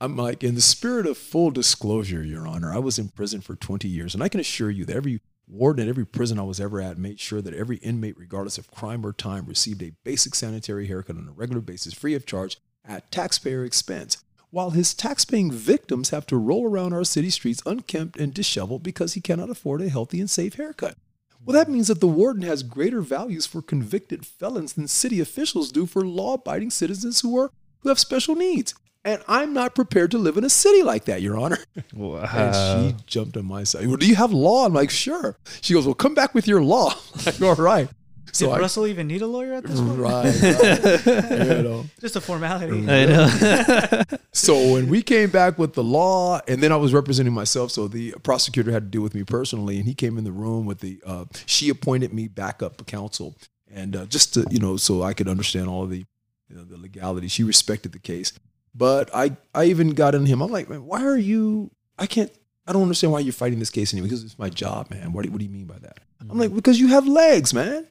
I'm 0.00 0.16
like, 0.16 0.42
in 0.42 0.54
the 0.54 0.60
spirit 0.60 1.06
of 1.06 1.18
full 1.18 1.50
disclosure, 1.50 2.24
Your 2.24 2.46
Honor, 2.46 2.72
I 2.72 2.78
was 2.78 2.98
in 2.98 3.10
prison 3.10 3.42
for 3.42 3.54
20 3.54 3.86
years, 3.86 4.14
and 4.14 4.22
I 4.22 4.28
can 4.28 4.40
assure 4.40 4.70
you 4.70 4.84
that 4.86 4.96
every 4.96 5.20
warden 5.46 5.86
at 5.86 5.88
every 5.88 6.06
prison 6.06 6.38
I 6.38 6.42
was 6.42 6.60
ever 6.60 6.80
at 6.80 6.96
made 6.96 7.20
sure 7.20 7.42
that 7.42 7.54
every 7.54 7.76
inmate, 7.78 8.16
regardless 8.16 8.56
of 8.56 8.70
crime 8.70 9.04
or 9.04 9.12
time, 9.12 9.46
received 9.46 9.82
a 9.82 9.92
basic 10.04 10.34
sanitary 10.34 10.86
haircut 10.86 11.16
on 11.16 11.28
a 11.28 11.32
regular 11.32 11.60
basis, 11.60 11.92
free 11.92 12.14
of 12.14 12.24
charge, 12.24 12.58
at 12.84 13.10
taxpayer 13.10 13.64
expense. 13.64 14.24
While 14.50 14.70
his 14.70 14.94
tax-paying 14.94 15.52
victims 15.52 16.10
have 16.10 16.26
to 16.26 16.36
roll 16.36 16.68
around 16.68 16.92
our 16.92 17.04
city 17.04 17.30
streets 17.30 17.62
unkempt 17.64 18.18
and 18.18 18.34
disheveled 18.34 18.82
because 18.82 19.14
he 19.14 19.20
cannot 19.20 19.50
afford 19.50 19.80
a 19.80 19.88
healthy 19.88 20.18
and 20.18 20.28
safe 20.28 20.54
haircut. 20.54 20.96
Well, 21.44 21.54
that 21.54 21.70
means 21.70 21.88
that 21.88 22.00
the 22.00 22.08
warden 22.08 22.42
has 22.42 22.62
greater 22.62 23.00
values 23.00 23.46
for 23.46 23.62
convicted 23.62 24.26
felons 24.26 24.74
than 24.74 24.88
city 24.88 25.20
officials 25.20 25.72
do 25.72 25.86
for 25.86 26.04
law-abiding 26.04 26.70
citizens 26.70 27.20
who 27.20 27.38
are 27.38 27.50
who 27.82 27.88
have 27.88 27.98
special 27.98 28.34
needs. 28.34 28.74
And 29.04 29.22
I'm 29.26 29.54
not 29.54 29.74
prepared 29.74 30.10
to 30.10 30.18
live 30.18 30.36
in 30.36 30.44
a 30.44 30.50
city 30.50 30.82
like 30.82 31.06
that, 31.06 31.22
Your 31.22 31.38
Honor. 31.38 31.58
Wow. 31.94 32.24
And 32.32 32.96
she 32.96 33.04
jumped 33.06 33.36
on 33.36 33.46
my 33.46 33.64
side. 33.64 33.86
Well, 33.86 33.96
do 33.96 34.06
you 34.06 34.16
have 34.16 34.32
law? 34.32 34.66
I'm 34.66 34.74
like, 34.74 34.90
sure. 34.90 35.38
She 35.62 35.72
goes, 35.72 35.86
well, 35.86 35.94
come 35.94 36.14
back 36.14 36.34
with 36.34 36.46
your 36.46 36.62
law. 36.62 36.92
I'm 37.14 37.24
like, 37.24 37.40
all 37.40 37.54
right. 37.64 37.88
So 38.40 38.46
Did 38.46 38.54
I, 38.54 38.58
Russell 38.60 38.86
even 38.86 39.08
need 39.08 39.22
a 39.22 39.26
lawyer 39.26 39.54
at 39.54 39.64
this 39.64 39.80
point? 39.80 39.98
right, 39.98 40.24
right. 40.42 41.56
you 41.56 41.62
know. 41.62 41.84
Just 42.00 42.14
a 42.16 42.20
formality. 42.20 42.88
I 42.88 43.06
know. 43.06 44.02
So 44.32 44.74
when 44.74 44.88
we 44.88 45.02
came 45.02 45.30
back 45.30 45.58
with 45.58 45.74
the 45.74 45.82
law, 45.82 46.40
and 46.46 46.62
then 46.62 46.70
I 46.70 46.76
was 46.76 46.94
representing 46.94 47.34
myself, 47.34 47.72
so 47.72 47.88
the 47.88 48.14
prosecutor 48.22 48.70
had 48.70 48.84
to 48.84 48.88
deal 48.88 49.02
with 49.02 49.12
me 49.12 49.24
personally, 49.24 49.76
and 49.76 49.84
he 49.84 49.94
came 49.94 50.16
in 50.16 50.22
the 50.24 50.32
room 50.32 50.66
with 50.66 50.78
the. 50.78 51.02
Uh, 51.04 51.24
she 51.46 51.68
appointed 51.68 52.14
me 52.14 52.28
backup 52.28 52.86
counsel, 52.86 53.36
and 53.68 53.96
uh, 53.96 54.06
just 54.06 54.34
to 54.34 54.46
you 54.48 54.60
know, 54.60 54.76
so 54.76 55.02
I 55.02 55.14
could 55.14 55.26
understand 55.26 55.68
all 55.68 55.82
of 55.82 55.90
the, 55.90 56.04
you 56.48 56.56
know, 56.56 56.62
the 56.62 56.76
legality. 56.76 57.26
She 57.26 57.42
respected 57.42 57.90
the 57.90 57.98
case, 57.98 58.32
but 58.72 59.10
I 59.12 59.36
I 59.52 59.64
even 59.64 59.90
got 59.90 60.14
in 60.14 60.26
him. 60.26 60.40
I'm 60.40 60.52
like, 60.52 60.70
man, 60.70 60.84
why 60.84 61.04
are 61.04 61.18
you? 61.18 61.72
I 61.98 62.06
can't. 62.06 62.30
I 62.66 62.72
don't 62.72 62.82
understand 62.82 63.12
why 63.12 63.18
you're 63.18 63.32
fighting 63.32 63.58
this 63.58 63.70
case 63.70 63.92
anymore 63.92 64.08
Because 64.08 64.22
it's 64.22 64.38
my 64.38 64.48
job, 64.48 64.90
man. 64.90 65.12
What 65.12 65.24
do, 65.24 65.32
what 65.32 65.38
do 65.38 65.44
you 65.44 65.50
mean 65.50 65.66
by 65.66 65.78
that? 65.78 65.98
I'm 66.20 66.38
like, 66.38 66.54
because 66.54 66.78
you 66.78 66.88
have 66.88 67.08
legs, 67.08 67.52
man. 67.52 67.88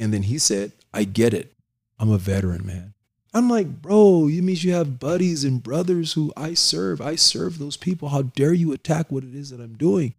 And 0.00 0.12
then 0.12 0.24
he 0.24 0.38
said, 0.38 0.72
I 0.92 1.04
get 1.04 1.32
it. 1.34 1.52
I'm 1.98 2.10
a 2.10 2.18
veteran, 2.18 2.66
man. 2.66 2.94
I'm 3.32 3.48
like, 3.48 3.80
bro, 3.82 4.26
you 4.26 4.42
means 4.42 4.64
you 4.64 4.72
have 4.72 4.98
buddies 4.98 5.44
and 5.44 5.62
brothers 5.62 6.14
who 6.14 6.32
I 6.36 6.54
serve. 6.54 7.00
I 7.00 7.14
serve 7.14 7.58
those 7.58 7.76
people. 7.76 8.08
How 8.08 8.22
dare 8.22 8.52
you 8.52 8.72
attack 8.72 9.12
what 9.12 9.22
it 9.22 9.34
is 9.36 9.50
that 9.50 9.60
I'm 9.60 9.74
doing? 9.76 10.14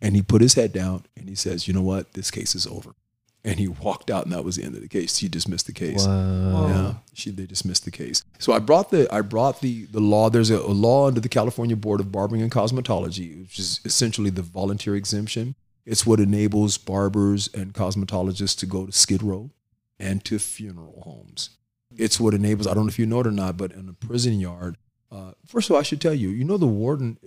And 0.00 0.14
he 0.14 0.22
put 0.22 0.42
his 0.42 0.54
head 0.54 0.72
down 0.72 1.04
and 1.16 1.28
he 1.28 1.34
says, 1.34 1.66
you 1.66 1.74
know 1.74 1.82
what? 1.82 2.12
This 2.12 2.30
case 2.30 2.54
is 2.54 2.66
over. 2.66 2.94
And 3.42 3.58
he 3.58 3.66
walked 3.66 4.10
out 4.10 4.24
and 4.24 4.32
that 4.32 4.44
was 4.44 4.56
the 4.56 4.62
end 4.62 4.74
of 4.76 4.82
the 4.82 4.88
case. 4.88 5.18
He 5.18 5.28
dismissed 5.28 5.66
the 5.66 5.72
case. 5.72 6.06
wow. 6.06 6.68
Yeah, 6.68 6.94
she 7.12 7.30
they 7.30 7.44
dismissed 7.46 7.84
the 7.84 7.90
case. 7.90 8.22
So 8.38 8.52
I 8.52 8.58
brought 8.58 8.90
the 8.90 9.12
I 9.12 9.20
brought 9.22 9.60
the 9.60 9.84
the 9.86 10.00
law. 10.00 10.30
There's 10.30 10.50
a, 10.50 10.58
a 10.58 10.72
law 10.72 11.08
under 11.08 11.20
the 11.20 11.28
California 11.28 11.76
Board 11.76 12.00
of 12.00 12.12
Barbering 12.12 12.40
and 12.40 12.50
Cosmetology, 12.52 13.42
which 13.42 13.58
is 13.58 13.80
essentially 13.84 14.30
the 14.30 14.42
volunteer 14.42 14.94
exemption. 14.94 15.56
It's 15.86 16.06
what 16.06 16.20
enables 16.20 16.78
barbers 16.78 17.48
and 17.52 17.74
cosmetologists 17.74 18.58
to 18.60 18.66
go 18.66 18.86
to 18.86 18.92
Skid 18.92 19.22
Row 19.22 19.50
and 19.98 20.24
to 20.24 20.38
funeral 20.38 21.02
homes. 21.04 21.50
It's 21.96 22.18
what 22.18 22.34
enables. 22.34 22.66
I 22.66 22.74
don't 22.74 22.84
know 22.84 22.88
if 22.90 22.98
you 22.98 23.06
know 23.06 23.20
it 23.20 23.26
or 23.26 23.30
not, 23.30 23.56
but 23.56 23.72
in 23.72 23.88
a 23.88 23.92
prison 23.92 24.40
yard. 24.40 24.76
Uh, 25.12 25.32
first 25.46 25.68
of 25.70 25.74
all, 25.74 25.80
I 25.80 25.84
should 25.84 26.00
tell 26.00 26.14
you, 26.14 26.30
you 26.30 26.42
know, 26.44 26.56
the 26.56 26.66
warden, 26.66 27.18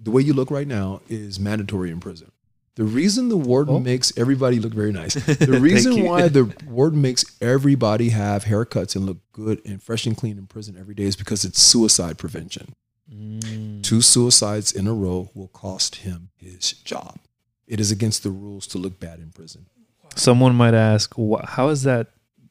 the 0.00 0.10
way 0.10 0.22
you 0.22 0.32
look 0.32 0.50
right 0.50 0.66
now 0.66 1.00
is 1.08 1.38
mandatory 1.38 1.90
in 1.90 2.00
prison. 2.00 2.30
The 2.74 2.84
reason 2.84 3.28
the 3.28 3.36
warden 3.36 3.74
Oh. 3.74 3.80
makes 3.80 4.16
everybody 4.16 4.58
look 4.58 4.72
very 4.72 4.92
nice. 4.92 5.14
The 5.38 5.60
reason 5.60 6.04
why 6.04 6.28
the 6.28 6.44
warden 6.66 7.02
makes 7.02 7.24
everybody 7.42 8.08
have 8.10 8.44
haircuts 8.44 8.96
and 8.96 9.04
look 9.04 9.18
good 9.32 9.60
and 9.66 9.82
fresh 9.82 10.06
and 10.06 10.16
clean 10.16 10.38
in 10.38 10.46
prison 10.46 10.76
every 10.80 10.94
day 10.94 11.02
is 11.02 11.16
because 11.16 11.44
it's 11.44 11.60
suicide 11.60 12.16
prevention. 12.16 12.74
Mm. 13.12 13.82
Two 13.82 14.00
suicides 14.00 14.72
in 14.72 14.86
a 14.86 14.94
row 14.94 15.30
will 15.34 15.48
cost 15.48 15.96
him 15.96 16.30
his 16.36 16.72
job. 16.72 17.18
It 17.66 17.80
is 17.80 17.90
against 17.90 18.22
the 18.22 18.30
rules 18.30 18.66
to 18.68 18.78
look 18.78 18.98
bad 19.00 19.18
in 19.18 19.30
prison. 19.30 19.66
Someone 20.14 20.54
might 20.54 20.74
ask, 20.74 21.14
how 21.44 21.68
does 21.68 21.84
that 21.84 22.08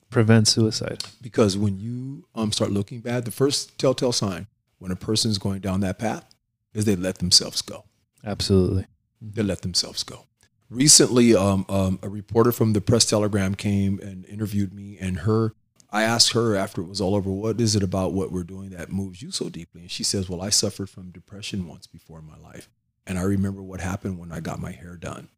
prevent 0.09 0.47
suicide? 0.47 1.03
Because 1.22 1.57
when 1.57 1.80
you 1.80 2.26
um, 2.34 2.51
start 2.51 2.72
looking 2.72 3.01
bad, 3.01 3.26
the 3.26 3.32
first 3.32 3.78
telltale 3.78 4.12
sign 4.12 4.47
when 4.80 4.91
a 4.91 4.95
person 4.95 5.30
is 5.30 5.38
going 5.38 5.59
down 5.59 5.82
that 5.82 5.99
path 5.99 6.26
is 6.74 6.86
they 6.86 6.95
let 6.95 7.20
themselves 7.20 7.62
go. 7.62 7.86
Absolutely. 8.26 8.88
They 9.22 9.43
let 9.43 9.62
themselves 9.62 10.03
go. 10.03 10.26
Recently, 10.70 11.36
um, 11.36 11.66
um, 11.68 11.99
a 12.01 12.09
reporter 12.09 12.51
from 12.51 12.74
the 12.74 12.82
Press 12.82 13.05
Telegram 13.05 13.55
came 13.55 13.99
and 13.99 14.26
interviewed 14.26 14.74
me, 14.74 14.97
and 14.99 15.20
her, 15.20 15.53
I 15.91 16.03
asked 16.03 16.32
her 16.32 16.55
after 16.55 16.82
it 16.82 16.88
was 16.88 17.01
all 17.01 17.14
over, 17.14 17.30
what 17.30 17.59
is 17.59 17.76
it 17.76 17.84
about 17.84 18.14
what 18.14 18.32
we're 18.32 18.43
doing 18.43 18.70
that 18.70 18.91
moves 18.91 19.22
you 19.22 19.32
so 19.32 19.49
deeply? 19.49 19.82
And 19.82 19.91
she 19.91 20.03
says, 20.03 20.30
Well, 20.30 20.41
I 20.41 20.49
suffered 20.49 20.89
from 20.89 21.12
depression 21.12 21.68
once 21.68 21.88
before 21.88 22.20
in 22.20 22.26
my 22.26 22.38
life, 22.38 22.70
and 23.08 23.18
I 23.18 23.24
remember 23.24 23.62
what 23.62 23.82
happened 23.82 24.20
when 24.20 24.32
I 24.32 24.39
got 24.39 24.60
my 24.60 24.72
hair 24.72 24.95
done, 24.95 25.30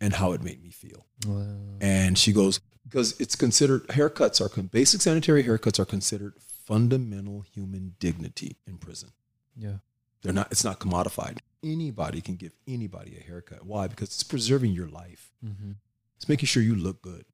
and 0.00 0.14
how 0.14 0.32
it 0.32 0.42
made 0.42 0.62
me 0.62 0.70
feel. 0.70 1.06
Wow. 1.26 1.78
And 1.80 2.18
she 2.18 2.32
goes, 2.32 2.60
because 2.84 3.18
it's 3.20 3.36
considered 3.36 3.86
haircuts 3.88 4.40
are 4.40 4.62
basic 4.62 5.00
sanitary 5.00 5.44
haircuts 5.44 5.78
are 5.78 5.84
considered 5.84 6.34
fundamental 6.66 7.44
human 7.52 7.94
dignity 7.98 8.56
in 8.66 8.78
prison. 8.78 9.10
Yeah. 9.56 9.76
They're 10.22 10.32
not. 10.32 10.52
It's 10.52 10.64
not 10.64 10.78
commodified. 10.78 11.38
Anybody 11.64 12.20
can 12.20 12.36
give 12.36 12.52
anybody 12.66 13.16
a 13.18 13.22
haircut. 13.22 13.66
Why? 13.66 13.88
Because 13.88 14.08
it's 14.08 14.22
preserving 14.22 14.72
your 14.72 14.88
life. 14.88 15.32
Mm-hmm. 15.44 15.72
It's 16.16 16.28
making 16.28 16.46
sure 16.46 16.62
you 16.62 16.76
look 16.76 17.02
good. 17.02 17.24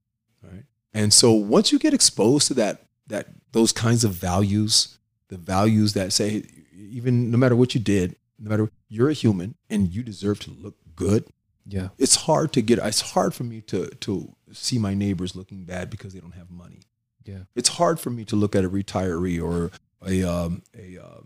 Right. 0.43 0.64
And 0.95 1.12
so 1.12 1.32
once 1.32 1.70
you 1.70 1.78
get 1.78 1.93
exposed 1.93 2.47
to 2.49 2.55
that, 2.55 2.82
that 3.07 3.28
those 3.53 3.72
kinds 3.72 4.05
of 4.05 4.12
values, 4.12 4.99
the 5.28 5.36
values 5.36 5.93
that 5.93 6.12
say, 6.12 6.45
even 6.74 7.30
no 7.30 7.36
matter 7.36 7.57
what 7.57 7.74
you 7.74 7.80
did, 7.80 8.16
no 8.39 8.51
matter 8.51 8.70
you're 8.89 9.11
a 9.11 9.14
human 9.14 9.55
and 9.68 9.93
you 9.95 10.03
deserve 10.03 10.39
to 10.41 10.51
look 10.51 10.76
good. 10.97 11.26
Yeah. 11.66 11.89
It's 11.99 12.14
hard 12.16 12.53
to 12.55 12.62
get. 12.62 12.78
It's 12.78 13.12
hard 13.12 13.34
for 13.34 13.45
me 13.45 13.61
to 13.62 13.89
to 13.89 14.34
see 14.53 14.78
my 14.78 14.95
neighbors 14.95 15.36
looking 15.36 15.64
bad 15.64 15.91
because 15.91 16.14
they 16.14 16.20
don't 16.20 16.34
have 16.34 16.51
money. 16.51 16.80
Yeah. 17.24 17.41
It's 17.55 17.68
hard 17.68 18.01
for 18.01 18.11
me 18.11 18.24
to 18.26 18.36
look 18.36 18.57
at 18.57 18.64
a 18.64 18.70
retiree 18.70 19.43
or 19.43 19.70
a 20.07 20.22
um, 20.22 20.62
a, 20.76 20.99
uh, 20.99 21.20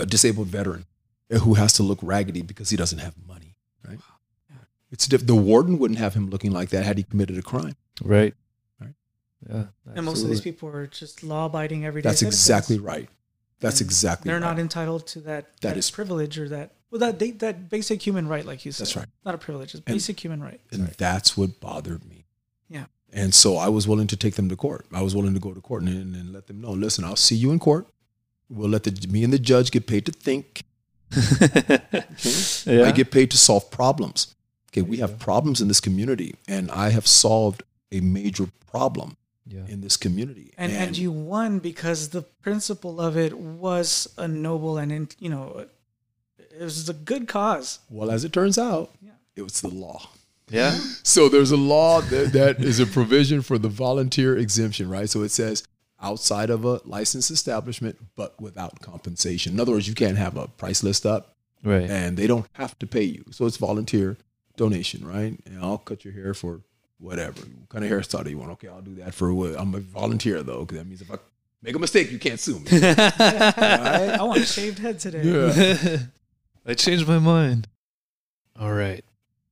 a 0.00 0.06
disabled 0.06 0.48
veteran 0.48 0.86
who 1.30 1.54
has 1.54 1.72
to 1.74 1.82
look 1.82 1.98
raggedy 2.02 2.42
because 2.42 2.70
he 2.70 2.76
doesn't 2.76 2.98
have 2.98 3.14
money. 3.26 3.54
Right. 3.86 3.98
It's 4.90 5.06
diff- 5.06 5.26
the 5.26 5.34
warden 5.34 5.78
wouldn't 5.78 5.98
have 5.98 6.14
him 6.14 6.30
looking 6.30 6.52
like 6.52 6.70
that 6.70 6.84
had 6.84 6.98
he 6.98 7.04
committed 7.04 7.36
a 7.38 7.42
crime. 7.42 7.74
Right. 8.02 8.34
Right. 8.80 8.94
Yeah. 9.48 9.54
Absolutely. 9.56 9.96
And 9.96 10.04
most 10.06 10.22
of 10.22 10.28
these 10.30 10.40
people 10.40 10.68
are 10.68 10.86
just 10.86 11.22
law 11.22 11.46
abiding 11.46 11.84
everyday 11.84 12.08
That's 12.08 12.20
citizens. 12.20 12.44
exactly 12.44 12.78
right. 12.78 13.08
That's 13.64 13.80
And 13.80 13.88
exactly. 13.88 14.28
They're 14.28 14.40
right. 14.40 14.46
not 14.46 14.58
entitled 14.58 15.06
to 15.08 15.20
that, 15.20 15.44
That 15.60 15.68
that, 15.68 15.76
is- 15.76 15.90
privilege 15.90 16.38
or 16.38 16.48
that 16.50 16.72
well 16.90 17.00
that 17.00 17.18
they, 17.18 17.30
that 17.32 17.68
basic 17.70 18.02
human 18.06 18.28
right, 18.28 18.44
like 18.44 18.64
you 18.64 18.72
said. 18.72 18.86
That's 18.86 18.96
right. 18.96 19.06
Not 19.24 19.34
a 19.34 19.38
privilege, 19.38 19.74
it's 19.74 19.82
And- 19.86 19.94
basic 19.96 20.16
human 20.24 20.42
right. 20.42 20.60
And 20.70 20.86
that's 20.88 21.36
what 21.36 21.58
bothered 21.60 22.04
me. 22.08 22.24
Yeah. 22.68 22.86
And 23.12 23.34
so 23.34 23.56
I 23.56 23.68
was 23.68 23.86
willing 23.88 24.06
to 24.08 24.16
take 24.16 24.34
them 24.34 24.48
to 24.48 24.56
court. 24.56 24.86
I 24.92 25.02
was 25.02 25.14
willing 25.14 25.34
to 25.34 25.40
go 25.40 25.52
to 25.52 25.60
court 25.60 25.82
and, 25.82 26.14
and 26.16 26.32
let 26.32 26.46
them 26.46 26.60
know, 26.60 26.72
listen, 26.72 27.04
I'll 27.04 27.16
see 27.16 27.36
you 27.36 27.50
in 27.52 27.58
court. 27.58 27.86
We'll 28.50 28.68
let 28.68 28.82
the 28.84 28.92
me 29.08 29.24
and 29.24 29.32
the 29.32 29.38
judge 29.38 29.70
get 29.70 29.86
paid 29.86 30.04
to 30.06 30.12
think. 30.12 30.62
yeah. 32.66 32.84
I 32.86 32.92
get 32.92 33.10
paid 33.10 33.30
to 33.30 33.36
solve 33.36 33.70
problems. 33.70 34.34
Okay, 34.70 34.82
we 34.82 34.98
have 34.98 35.18
problems 35.18 35.60
in 35.60 35.68
this 35.68 35.80
community, 35.80 36.34
and 36.48 36.70
I 36.70 36.90
have 36.90 37.06
solved 37.06 37.62
a 37.92 38.00
major 38.00 38.48
problem 38.70 39.16
yeah. 39.46 39.66
in 39.68 39.80
this 39.80 39.96
community. 39.96 40.52
And, 40.58 40.72
and 40.72 40.96
you 40.96 41.10
won 41.12 41.58
because 41.58 42.08
the 42.10 42.22
principle 42.22 43.00
of 43.00 43.16
it 43.16 43.36
was 43.38 44.08
a 44.18 44.26
noble 44.28 44.78
and 44.78 44.90
in- 44.92 45.08
you 45.18 45.28
know 45.30 45.66
it 46.38 46.62
was 46.62 46.88
a 46.88 46.94
good 46.94 47.26
cause. 47.28 47.80
well, 47.90 48.10
as 48.10 48.24
it 48.24 48.32
turns 48.32 48.58
out, 48.58 48.90
Yeah. 49.02 49.12
it 49.36 49.42
was 49.42 49.60
the 49.60 49.68
law. 49.68 50.08
Yeah. 50.50 50.78
So 51.02 51.28
there's 51.28 51.50
a 51.50 51.56
law 51.56 52.00
that, 52.00 52.32
that 52.32 52.60
is 52.64 52.80
a 52.80 52.86
provision 52.86 53.42
for 53.42 53.58
the 53.58 53.68
volunteer 53.68 54.36
exemption, 54.36 54.88
right? 54.88 55.08
So 55.10 55.22
it 55.22 55.30
says 55.30 55.62
outside 56.00 56.50
of 56.50 56.64
a 56.64 56.80
licensed 56.84 57.30
establishment, 57.30 57.96
but 58.16 58.40
without 58.40 58.80
compensation. 58.80 59.52
In 59.54 59.60
other 59.60 59.72
words, 59.72 59.88
you 59.88 59.94
can't 59.94 60.18
have 60.18 60.36
a 60.36 60.48
price 60.48 60.82
list 60.82 61.04
up 61.06 61.34
Right. 61.62 61.88
and 61.88 62.16
they 62.16 62.26
don't 62.26 62.46
have 62.52 62.78
to 62.80 62.86
pay 62.86 63.02
you. 63.04 63.24
So 63.30 63.46
it's 63.46 63.56
volunteer 63.56 64.16
donation, 64.56 65.06
right? 65.06 65.38
And 65.46 65.58
I'll 65.62 65.78
cut 65.78 66.04
your 66.04 66.12
hair 66.14 66.34
for 66.34 66.60
whatever 66.98 67.40
what 67.40 67.68
kind 67.68 67.84
of 67.84 67.90
hairstyle 67.90 68.24
do 68.24 68.30
you 68.30 68.38
want. 68.38 68.52
Okay, 68.52 68.68
I'll 68.68 68.80
do 68.82 68.94
that 68.96 69.14
for 69.14 69.32
what 69.34 69.58
I'm 69.58 69.74
a 69.74 69.80
volunteer 69.80 70.42
though, 70.42 70.60
because 70.60 70.78
that 70.78 70.86
means 70.86 71.02
if 71.02 71.10
I 71.10 71.16
make 71.62 71.74
a 71.74 71.78
mistake, 71.78 72.10
you 72.12 72.18
can't 72.18 72.40
sue 72.40 72.58
me. 72.60 72.66
I 72.72 74.18
want 74.20 74.40
a 74.40 74.46
shaved 74.46 74.78
head 74.78 74.98
today. 74.98 75.22
Yeah. 75.22 75.98
I 76.66 76.74
changed 76.74 77.06
my 77.06 77.18
mind. 77.18 77.68
All 78.58 78.72
right. 78.72 79.04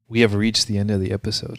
We 0.09 0.20
have 0.20 0.34
reached 0.34 0.66
the 0.66 0.78
end 0.78 0.90
of 0.90 1.01
the 1.01 1.12
episode. 1.12 1.59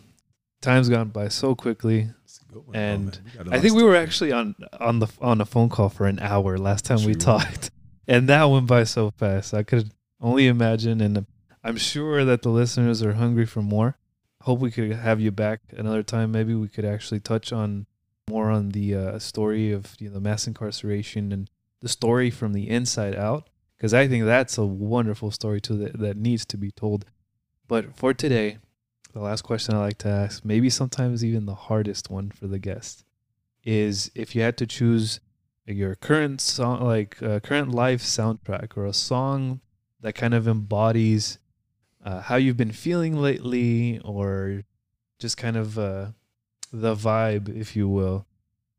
Time's 0.62 0.90
gone 0.90 1.10
by 1.10 1.28
so 1.28 1.56
quickly. 1.56 2.10
It's 2.24 2.40
a 2.42 2.54
good 2.54 2.66
one. 2.66 2.76
Oh, 2.76 2.80
and 2.80 3.06
man, 3.06 3.22
we 3.26 3.32
got 3.32 3.48
a 3.48 3.50
I 3.50 3.54
lot 3.56 3.62
think 3.62 3.76
we 3.76 3.84
were 3.84 3.94
stuff. 3.96 4.04
actually 4.08 4.32
on 4.32 4.56
on 4.80 5.00
the 5.00 5.08
on 5.20 5.42
a 5.42 5.46
phone 5.46 5.70
call 5.70 5.90
for 5.90 6.06
an 6.08 6.20
hour 6.20 6.58
last 6.58 6.86
time 6.86 7.04
we 7.04 7.16
talked, 7.16 7.70
and 8.08 8.30
that 8.30 8.46
went 8.46 8.68
by 8.68 8.86
so 8.86 9.12
fast. 9.12 9.54
I 9.54 9.64
could 9.64 9.92
only 10.22 10.48
imagine, 10.48 11.02
and 11.02 11.26
I'm 11.64 11.76
sure 11.78 12.24
that 12.24 12.44
the 12.44 12.50
listeners 12.50 13.04
are 13.04 13.14
hungry 13.14 13.46
for 13.46 13.62
more. 13.62 13.98
Hope 14.44 14.60
we 14.60 14.72
could 14.72 14.92
have 14.92 15.22
you 15.22 15.32
back 15.32 15.62
another 15.72 16.04
time. 16.04 16.32
Maybe 16.34 16.54
we 16.54 16.68
could 16.68 16.84
actually 16.84 17.22
touch 17.22 17.54
on 17.54 17.86
more 18.30 18.52
on 18.52 18.70
the 18.70 18.94
uh, 18.94 19.20
story 19.20 19.72
of 19.72 19.96
you 20.00 20.10
know, 20.10 20.20
mass 20.20 20.48
incarceration 20.48 21.32
and 21.32 21.50
the 21.80 21.88
story 21.88 22.30
from 22.30 22.52
the 22.52 22.70
inside 22.70 23.16
out, 23.16 23.50
because 23.78 23.94
I 23.94 24.08
think 24.08 24.26
that's 24.26 24.58
a 24.58 24.66
wonderful 24.66 25.32
story 25.32 25.62
too 25.62 25.78
that, 25.78 25.98
that 26.00 26.18
needs 26.18 26.46
to 26.48 26.58
be 26.58 26.72
told. 26.72 27.06
But 27.70 27.96
for 27.96 28.14
today, 28.14 28.58
the 29.14 29.22
last 29.22 29.44
question 29.44 29.76
I 29.76 29.80
like 29.80 29.98
to 30.00 30.10
ask, 30.10 30.44
maybe 30.44 30.70
sometimes 30.70 31.24
even 31.24 31.46
the 31.46 31.56
hardest 31.56 32.10
one 32.10 32.30
for 32.30 32.48
the 32.48 32.60
guest, 32.60 33.06
is 33.64 34.12
if 34.14 34.36
you 34.36 34.42
had 34.42 34.58
to 34.58 34.68
choose 34.68 35.22
your 35.66 35.96
current 35.96 36.42
song, 36.42 36.84
like 36.84 37.24
uh, 37.24 37.40
current 37.40 37.72
life 37.72 38.02
soundtrack, 38.02 38.76
or 38.76 38.86
a 38.86 38.94
song 38.94 39.62
that 40.02 40.16
kind 40.16 40.34
of 40.34 40.50
embodies 40.50 41.40
uh, 42.04 42.22
how 42.22 42.36
you've 42.36 42.58
been 42.58 42.72
feeling 42.72 43.16
lately, 43.22 44.00
or 44.04 44.64
just 45.20 45.38
kind 45.38 45.56
of 45.58 45.78
uh, 45.80 46.08
the 46.72 46.96
vibe, 46.96 47.56
if 47.56 47.76
you 47.76 47.88
will. 47.88 48.26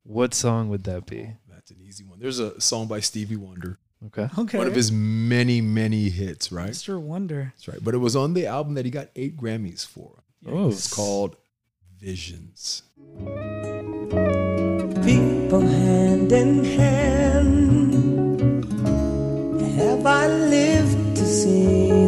What 0.03 0.35
song 0.35 0.69
would 0.69 0.85
that 0.85 1.07
be? 1.07 1.31
That's 1.49 1.71
an 1.71 1.79
easy 1.81 2.05
one. 2.05 2.19
There's 2.21 2.39
a 2.39 2.61
song 2.61 2.87
by 2.89 3.01
Stevie 3.01 3.37
Wonder, 3.37 3.79
Okay. 4.07 4.29
Okay. 4.39 4.59
one 4.59 4.67
of 4.67 4.75
his 4.75 4.93
many, 4.93 5.63
many 5.63 6.11
hits, 6.11 6.53
right? 6.53 6.71
Mr. 6.73 7.01
Wonder. 7.01 7.53
That's 7.57 7.69
right. 7.69 7.79
But 7.83 7.95
it 7.95 7.99
was 7.99 8.15
on 8.15 8.35
the 8.35 8.47
album 8.47 8.75
that 8.75 8.85
he 8.85 8.91
got 8.91 9.09
eight 9.17 9.37
Grammys 9.39 9.87
for. 9.87 10.23
Oh. 10.47 10.69
It's 10.69 10.93
called 10.93 11.37
visions. 11.99 12.83
people 15.03 15.61
hand 15.61 16.33
in 16.33 16.65
hand. 16.65 17.95
Have 19.79 20.05
I 20.07 20.27
lived 20.29 21.17
to 21.17 21.25
see 21.25 22.04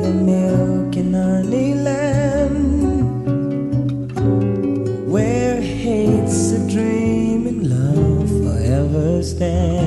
forever? 9.37 9.87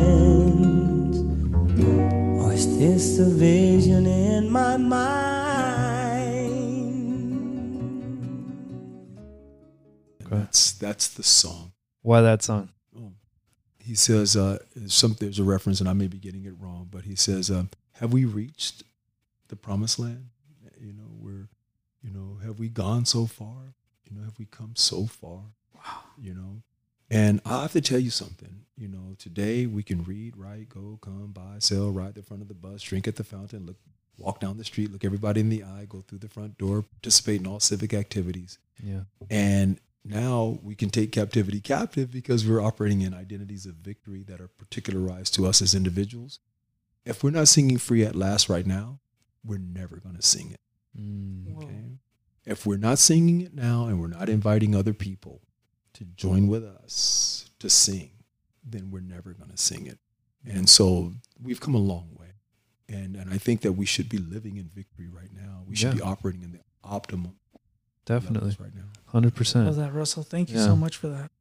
Or 2.41 2.53
is 2.53 2.77
this 2.77 3.19
a 3.19 3.29
vision 3.29 4.05
in 4.05 4.49
my 4.49 4.77
mind? 4.77 5.09
That's 10.29 10.73
that's 10.73 11.07
the 11.09 11.23
song. 11.23 11.71
Why 12.01 12.21
that 12.21 12.43
song? 12.43 12.69
Oh. 12.95 13.13
He 13.79 13.95
says, 13.95 14.35
uh, 14.35 14.59
some, 14.87 15.15
there's 15.19 15.39
a 15.39 15.43
reference, 15.43 15.79
and 15.79 15.89
I 15.89 15.93
may 15.93 16.07
be 16.07 16.17
getting 16.17 16.45
it 16.45 16.53
wrong, 16.59 16.87
but 16.89 17.03
he 17.03 17.15
says, 17.15 17.49
um, 17.49 17.69
"Have 17.93 18.13
we 18.13 18.25
reached 18.25 18.83
the 19.47 19.55
promised 19.55 19.99
land? 19.99 20.29
You 20.79 20.93
know, 20.93 21.09
we're, 21.19 21.49
you 22.01 22.11
know, 22.11 22.37
have 22.45 22.59
we 22.59 22.69
gone 22.69 23.05
so 23.05 23.25
far? 23.25 23.73
You 24.05 24.15
know, 24.15 24.23
have 24.23 24.37
we 24.39 24.45
come 24.45 24.73
so 24.75 25.07
far? 25.07 25.41
Wow. 25.75 26.03
You 26.21 26.33
know." 26.35 26.61
And 27.11 27.41
I 27.43 27.63
have 27.63 27.71
to 27.71 27.81
tell 27.81 27.99
you 27.99 28.11
something. 28.11 28.65
You 28.79 28.87
know, 28.87 29.15
today 29.17 29.65
we 29.65 29.83
can 29.83 30.05
read, 30.05 30.37
write, 30.37 30.69
go, 30.69 30.97
come, 31.01 31.31
buy, 31.33 31.57
sell, 31.59 31.91
ride 31.91 32.15
the 32.15 32.23
front 32.23 32.41
of 32.41 32.47
the 32.47 32.53
bus, 32.53 32.81
drink 32.81 33.09
at 33.09 33.17
the 33.17 33.25
fountain, 33.25 33.65
look, 33.65 33.75
walk 34.17 34.39
down 34.39 34.57
the 34.57 34.63
street, 34.63 34.89
look 34.89 35.03
everybody 35.03 35.41
in 35.41 35.49
the 35.49 35.63
eye, 35.63 35.85
go 35.89 36.01
through 36.07 36.19
the 36.19 36.29
front 36.29 36.57
door, 36.57 36.83
participate 36.83 37.41
in 37.41 37.47
all 37.47 37.59
civic 37.59 37.93
activities. 37.93 38.57
Yeah. 38.81 39.01
And 39.29 39.81
now 40.05 40.59
we 40.63 40.75
can 40.75 40.89
take 40.89 41.11
captivity 41.11 41.59
captive 41.59 42.09
because 42.09 42.47
we're 42.47 42.61
operating 42.61 43.01
in 43.01 43.13
identities 43.13 43.65
of 43.65 43.73
victory 43.75 44.23
that 44.23 44.39
are 44.39 44.47
particularized 44.47 45.33
to 45.35 45.45
us 45.45 45.61
as 45.61 45.75
individuals. 45.75 46.39
If 47.03 47.21
we're 47.21 47.31
not 47.31 47.49
singing 47.49 47.79
free 47.79 48.05
at 48.05 48.15
last 48.15 48.47
right 48.47 48.65
now, 48.65 48.99
we're 49.43 49.57
never 49.57 49.97
going 49.97 50.15
to 50.15 50.21
sing 50.21 50.51
it. 50.51 50.61
Mm. 50.97 51.53
Whoa. 51.53 51.63
Okay. 51.63 51.83
If 52.45 52.65
we're 52.65 52.77
not 52.77 52.97
singing 52.97 53.41
it 53.41 53.53
now 53.53 53.87
and 53.87 53.99
we're 53.99 54.07
not 54.07 54.29
inviting 54.29 54.73
other 54.73 54.93
people 54.93 55.41
to 55.95 56.05
join 56.05 56.47
with 56.47 56.63
us 56.63 57.51
to 57.59 57.69
sing, 57.69 58.11
then 58.71 58.91
we're 58.91 59.01
never 59.01 59.33
going 59.33 59.49
to 59.49 59.57
sing 59.57 59.85
it. 59.87 59.99
And 60.45 60.69
so 60.69 61.13
we've 61.41 61.59
come 61.59 61.75
a 61.75 61.79
long 61.79 62.09
way. 62.17 62.27
And, 62.87 63.15
and 63.15 63.31
I 63.31 63.37
think 63.37 63.61
that 63.61 63.73
we 63.73 63.85
should 63.85 64.09
be 64.09 64.17
living 64.17 64.57
in 64.57 64.65
victory 64.67 65.07
right 65.07 65.29
now. 65.35 65.63
We 65.67 65.75
should 65.75 65.89
Yeah. 65.89 65.95
be 65.95 66.01
operating 66.01 66.41
in 66.43 66.51
the 66.53 66.59
optimum 66.83 67.35
Definitely. 68.05 68.55
right 68.59 68.73
now. 68.73 68.85
Hundred 69.07 69.29
Love 69.29 69.35
percent. 69.35 69.75
that, 69.75 69.93
Russell. 69.93 70.23
Thank 70.23 70.49
you 70.49 70.57
Yeah. 70.57 70.65
so 70.65 70.75
much 70.75 70.97
for 70.97 71.07
that. 71.09 71.31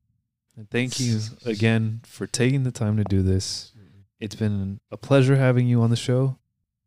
And 0.57 0.69
thank 0.71 0.99
you 0.99 1.21
again 1.47 2.01
for 2.05 2.27
taking 2.27 2.65
the 2.65 2.73
time 2.73 2.97
to 2.97 3.05
do 3.05 3.23
this. 3.23 3.73
It's 4.21 4.35
been 4.35 4.81
a 4.91 4.97
pleasure 4.97 5.37
having 5.37 5.69
you 5.69 5.81
on 5.83 5.91
the 5.91 5.97
show. 5.97 6.39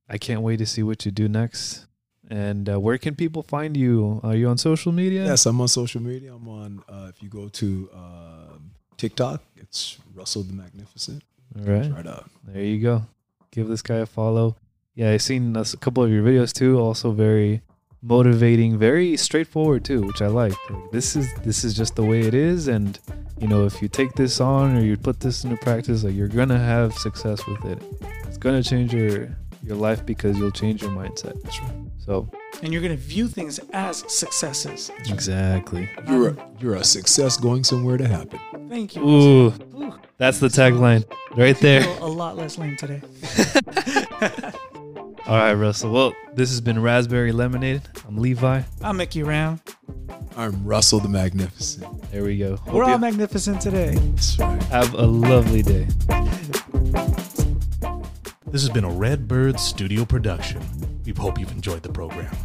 I 0.10 0.18
can't 0.18 0.42
wait 0.42 0.58
to 0.58 0.66
see 0.66 0.84
what 0.84 1.06
you 1.06 1.12
do 1.12 1.30
next. 1.30 1.86
And 2.30 2.70
uh, 2.70 2.80
where 2.80 2.98
can 2.98 3.16
people 3.16 3.44
find 3.44 3.76
you? 3.78 4.20
Are 4.24 4.36
you 4.36 4.48
on 4.50 4.58
social 4.58 4.92
media? 4.92 5.26
Yes, 5.26 5.46
I'm 5.46 5.60
on 5.62 5.68
social 5.70 6.02
media. 6.02 6.34
I'm 6.36 6.48
on. 6.48 6.84
Uh, 6.90 7.08
if 7.10 7.24
you 7.24 7.30
go 7.30 7.48
to 7.48 7.90
uh, 7.94 8.58
TikTok, 8.98 9.42
it's 9.58 9.98
Russell 10.14 10.44
the 10.44 10.54
Magnificent. 10.54 11.24
All 11.58 11.66
right. 11.66 11.92
Right 11.92 12.08
up. 12.08 12.30
There 12.46 12.64
you 12.64 12.80
go. 12.82 13.04
Give 13.52 13.68
this 13.68 13.82
guy 13.82 13.98
a 13.98 14.06
follow. 14.06 14.56
Yeah, 14.96 15.12
I've 15.12 15.22
seen 15.22 15.56
a 15.56 15.66
couple 15.78 16.04
of 16.04 16.12
your 16.12 16.24
videos 16.24 16.54
too. 16.54 16.80
Also 16.80 17.12
very 17.12 17.62
motivating, 18.02 18.78
very 18.78 19.16
straightforward 19.18 19.86
too, 19.86 20.02
which 20.02 20.22
I 20.22 20.28
like. 20.28 20.54
Like, 20.70 20.92
this 20.92 21.16
is 21.16 21.34
this 21.44 21.64
is 21.64 21.74
just 21.74 21.96
the 21.96 22.04
way 22.04 22.22
it 22.22 22.34
is, 22.34 22.68
and 22.68 23.00
you 23.40 23.48
know 23.48 23.66
if 23.66 23.82
you 23.82 23.88
take 23.88 24.14
this 24.14 24.42
on 24.42 24.76
or 24.76 24.82
you 24.82 24.98
put 24.98 25.20
this 25.20 25.44
into 25.44 25.58
practice, 25.58 26.04
like 26.04 26.16
you're 26.16 26.28
gonna 26.28 26.60
have 26.60 26.94
success 26.94 27.46
with 27.48 27.64
it. 27.66 27.82
It's 28.28 28.38
gonna 28.38 28.64
change 28.64 28.94
your 28.94 29.36
your 29.64 29.76
life 29.78 30.06
because 30.06 30.38
you'll 30.38 30.52
change 30.52 30.82
your 30.82 30.92
mindset. 30.92 31.42
That's 31.44 31.60
right. 31.62 31.72
So 32.00 32.28
And 32.64 32.74
you're 32.74 32.82
going 32.82 32.96
to 32.96 33.02
view 33.02 33.28
things 33.28 33.60
as 33.74 34.04
successes. 34.12 34.92
exactly. 35.08 35.90
Um, 35.98 36.14
you're 36.14 36.30
a, 36.30 36.50
you're 36.60 36.76
a 36.76 36.84
success 36.84 37.38
going 37.38 37.64
somewhere 37.64 37.98
to 37.98 38.08
happen. 38.08 38.40
Thank 38.70 38.96
you. 38.96 39.04
Ooh, 39.08 39.48
Ooh, 39.48 39.94
that's 40.18 40.40
the 40.40 40.48
tagline 40.48 41.04
right 41.38 41.58
there. 41.60 41.88
a 42.00 42.06
lot 42.08 42.38
less 42.38 42.58
lame 42.58 42.76
today. 42.78 43.02
All 45.28 45.38
right, 45.38 45.54
Russell. 45.54 45.92
Well, 45.94 46.14
this 46.34 46.50
has 46.50 46.60
been 46.62 46.82
Raspberry 46.82 47.32
Lemonade. 47.32 47.84
I'm 48.08 48.18
Levi. 48.18 48.64
I'm 48.82 48.98
Mickey 48.98 49.20
you 49.20 49.26
round. 49.26 49.62
I'm 50.36 50.66
Russell 50.66 51.00
the 51.00 51.10
Magnificent. 51.10 52.12
There 52.12 52.24
we 52.24 52.38
go. 52.38 52.56
Hope 52.56 52.74
We're 52.74 52.84
all 52.86 52.92
you 52.92 52.98
magnificent 52.98 53.62
today. 53.62 53.96
That's 53.96 54.40
right. 54.40 54.64
have 54.64 54.94
a 54.96 55.06
lovely 55.06 55.62
day. 55.62 55.88
This 58.52 58.64
has 58.64 58.70
been 58.70 58.84
a 58.84 58.90
Red 58.90 59.30
Bird 59.30 59.58
Studio 59.58 60.04
production. 60.04 60.62
We 61.06 61.14
hope 61.14 61.40
you've 61.40 61.54
enjoyed 61.54 61.84
the 61.84 61.90
program. 61.90 62.36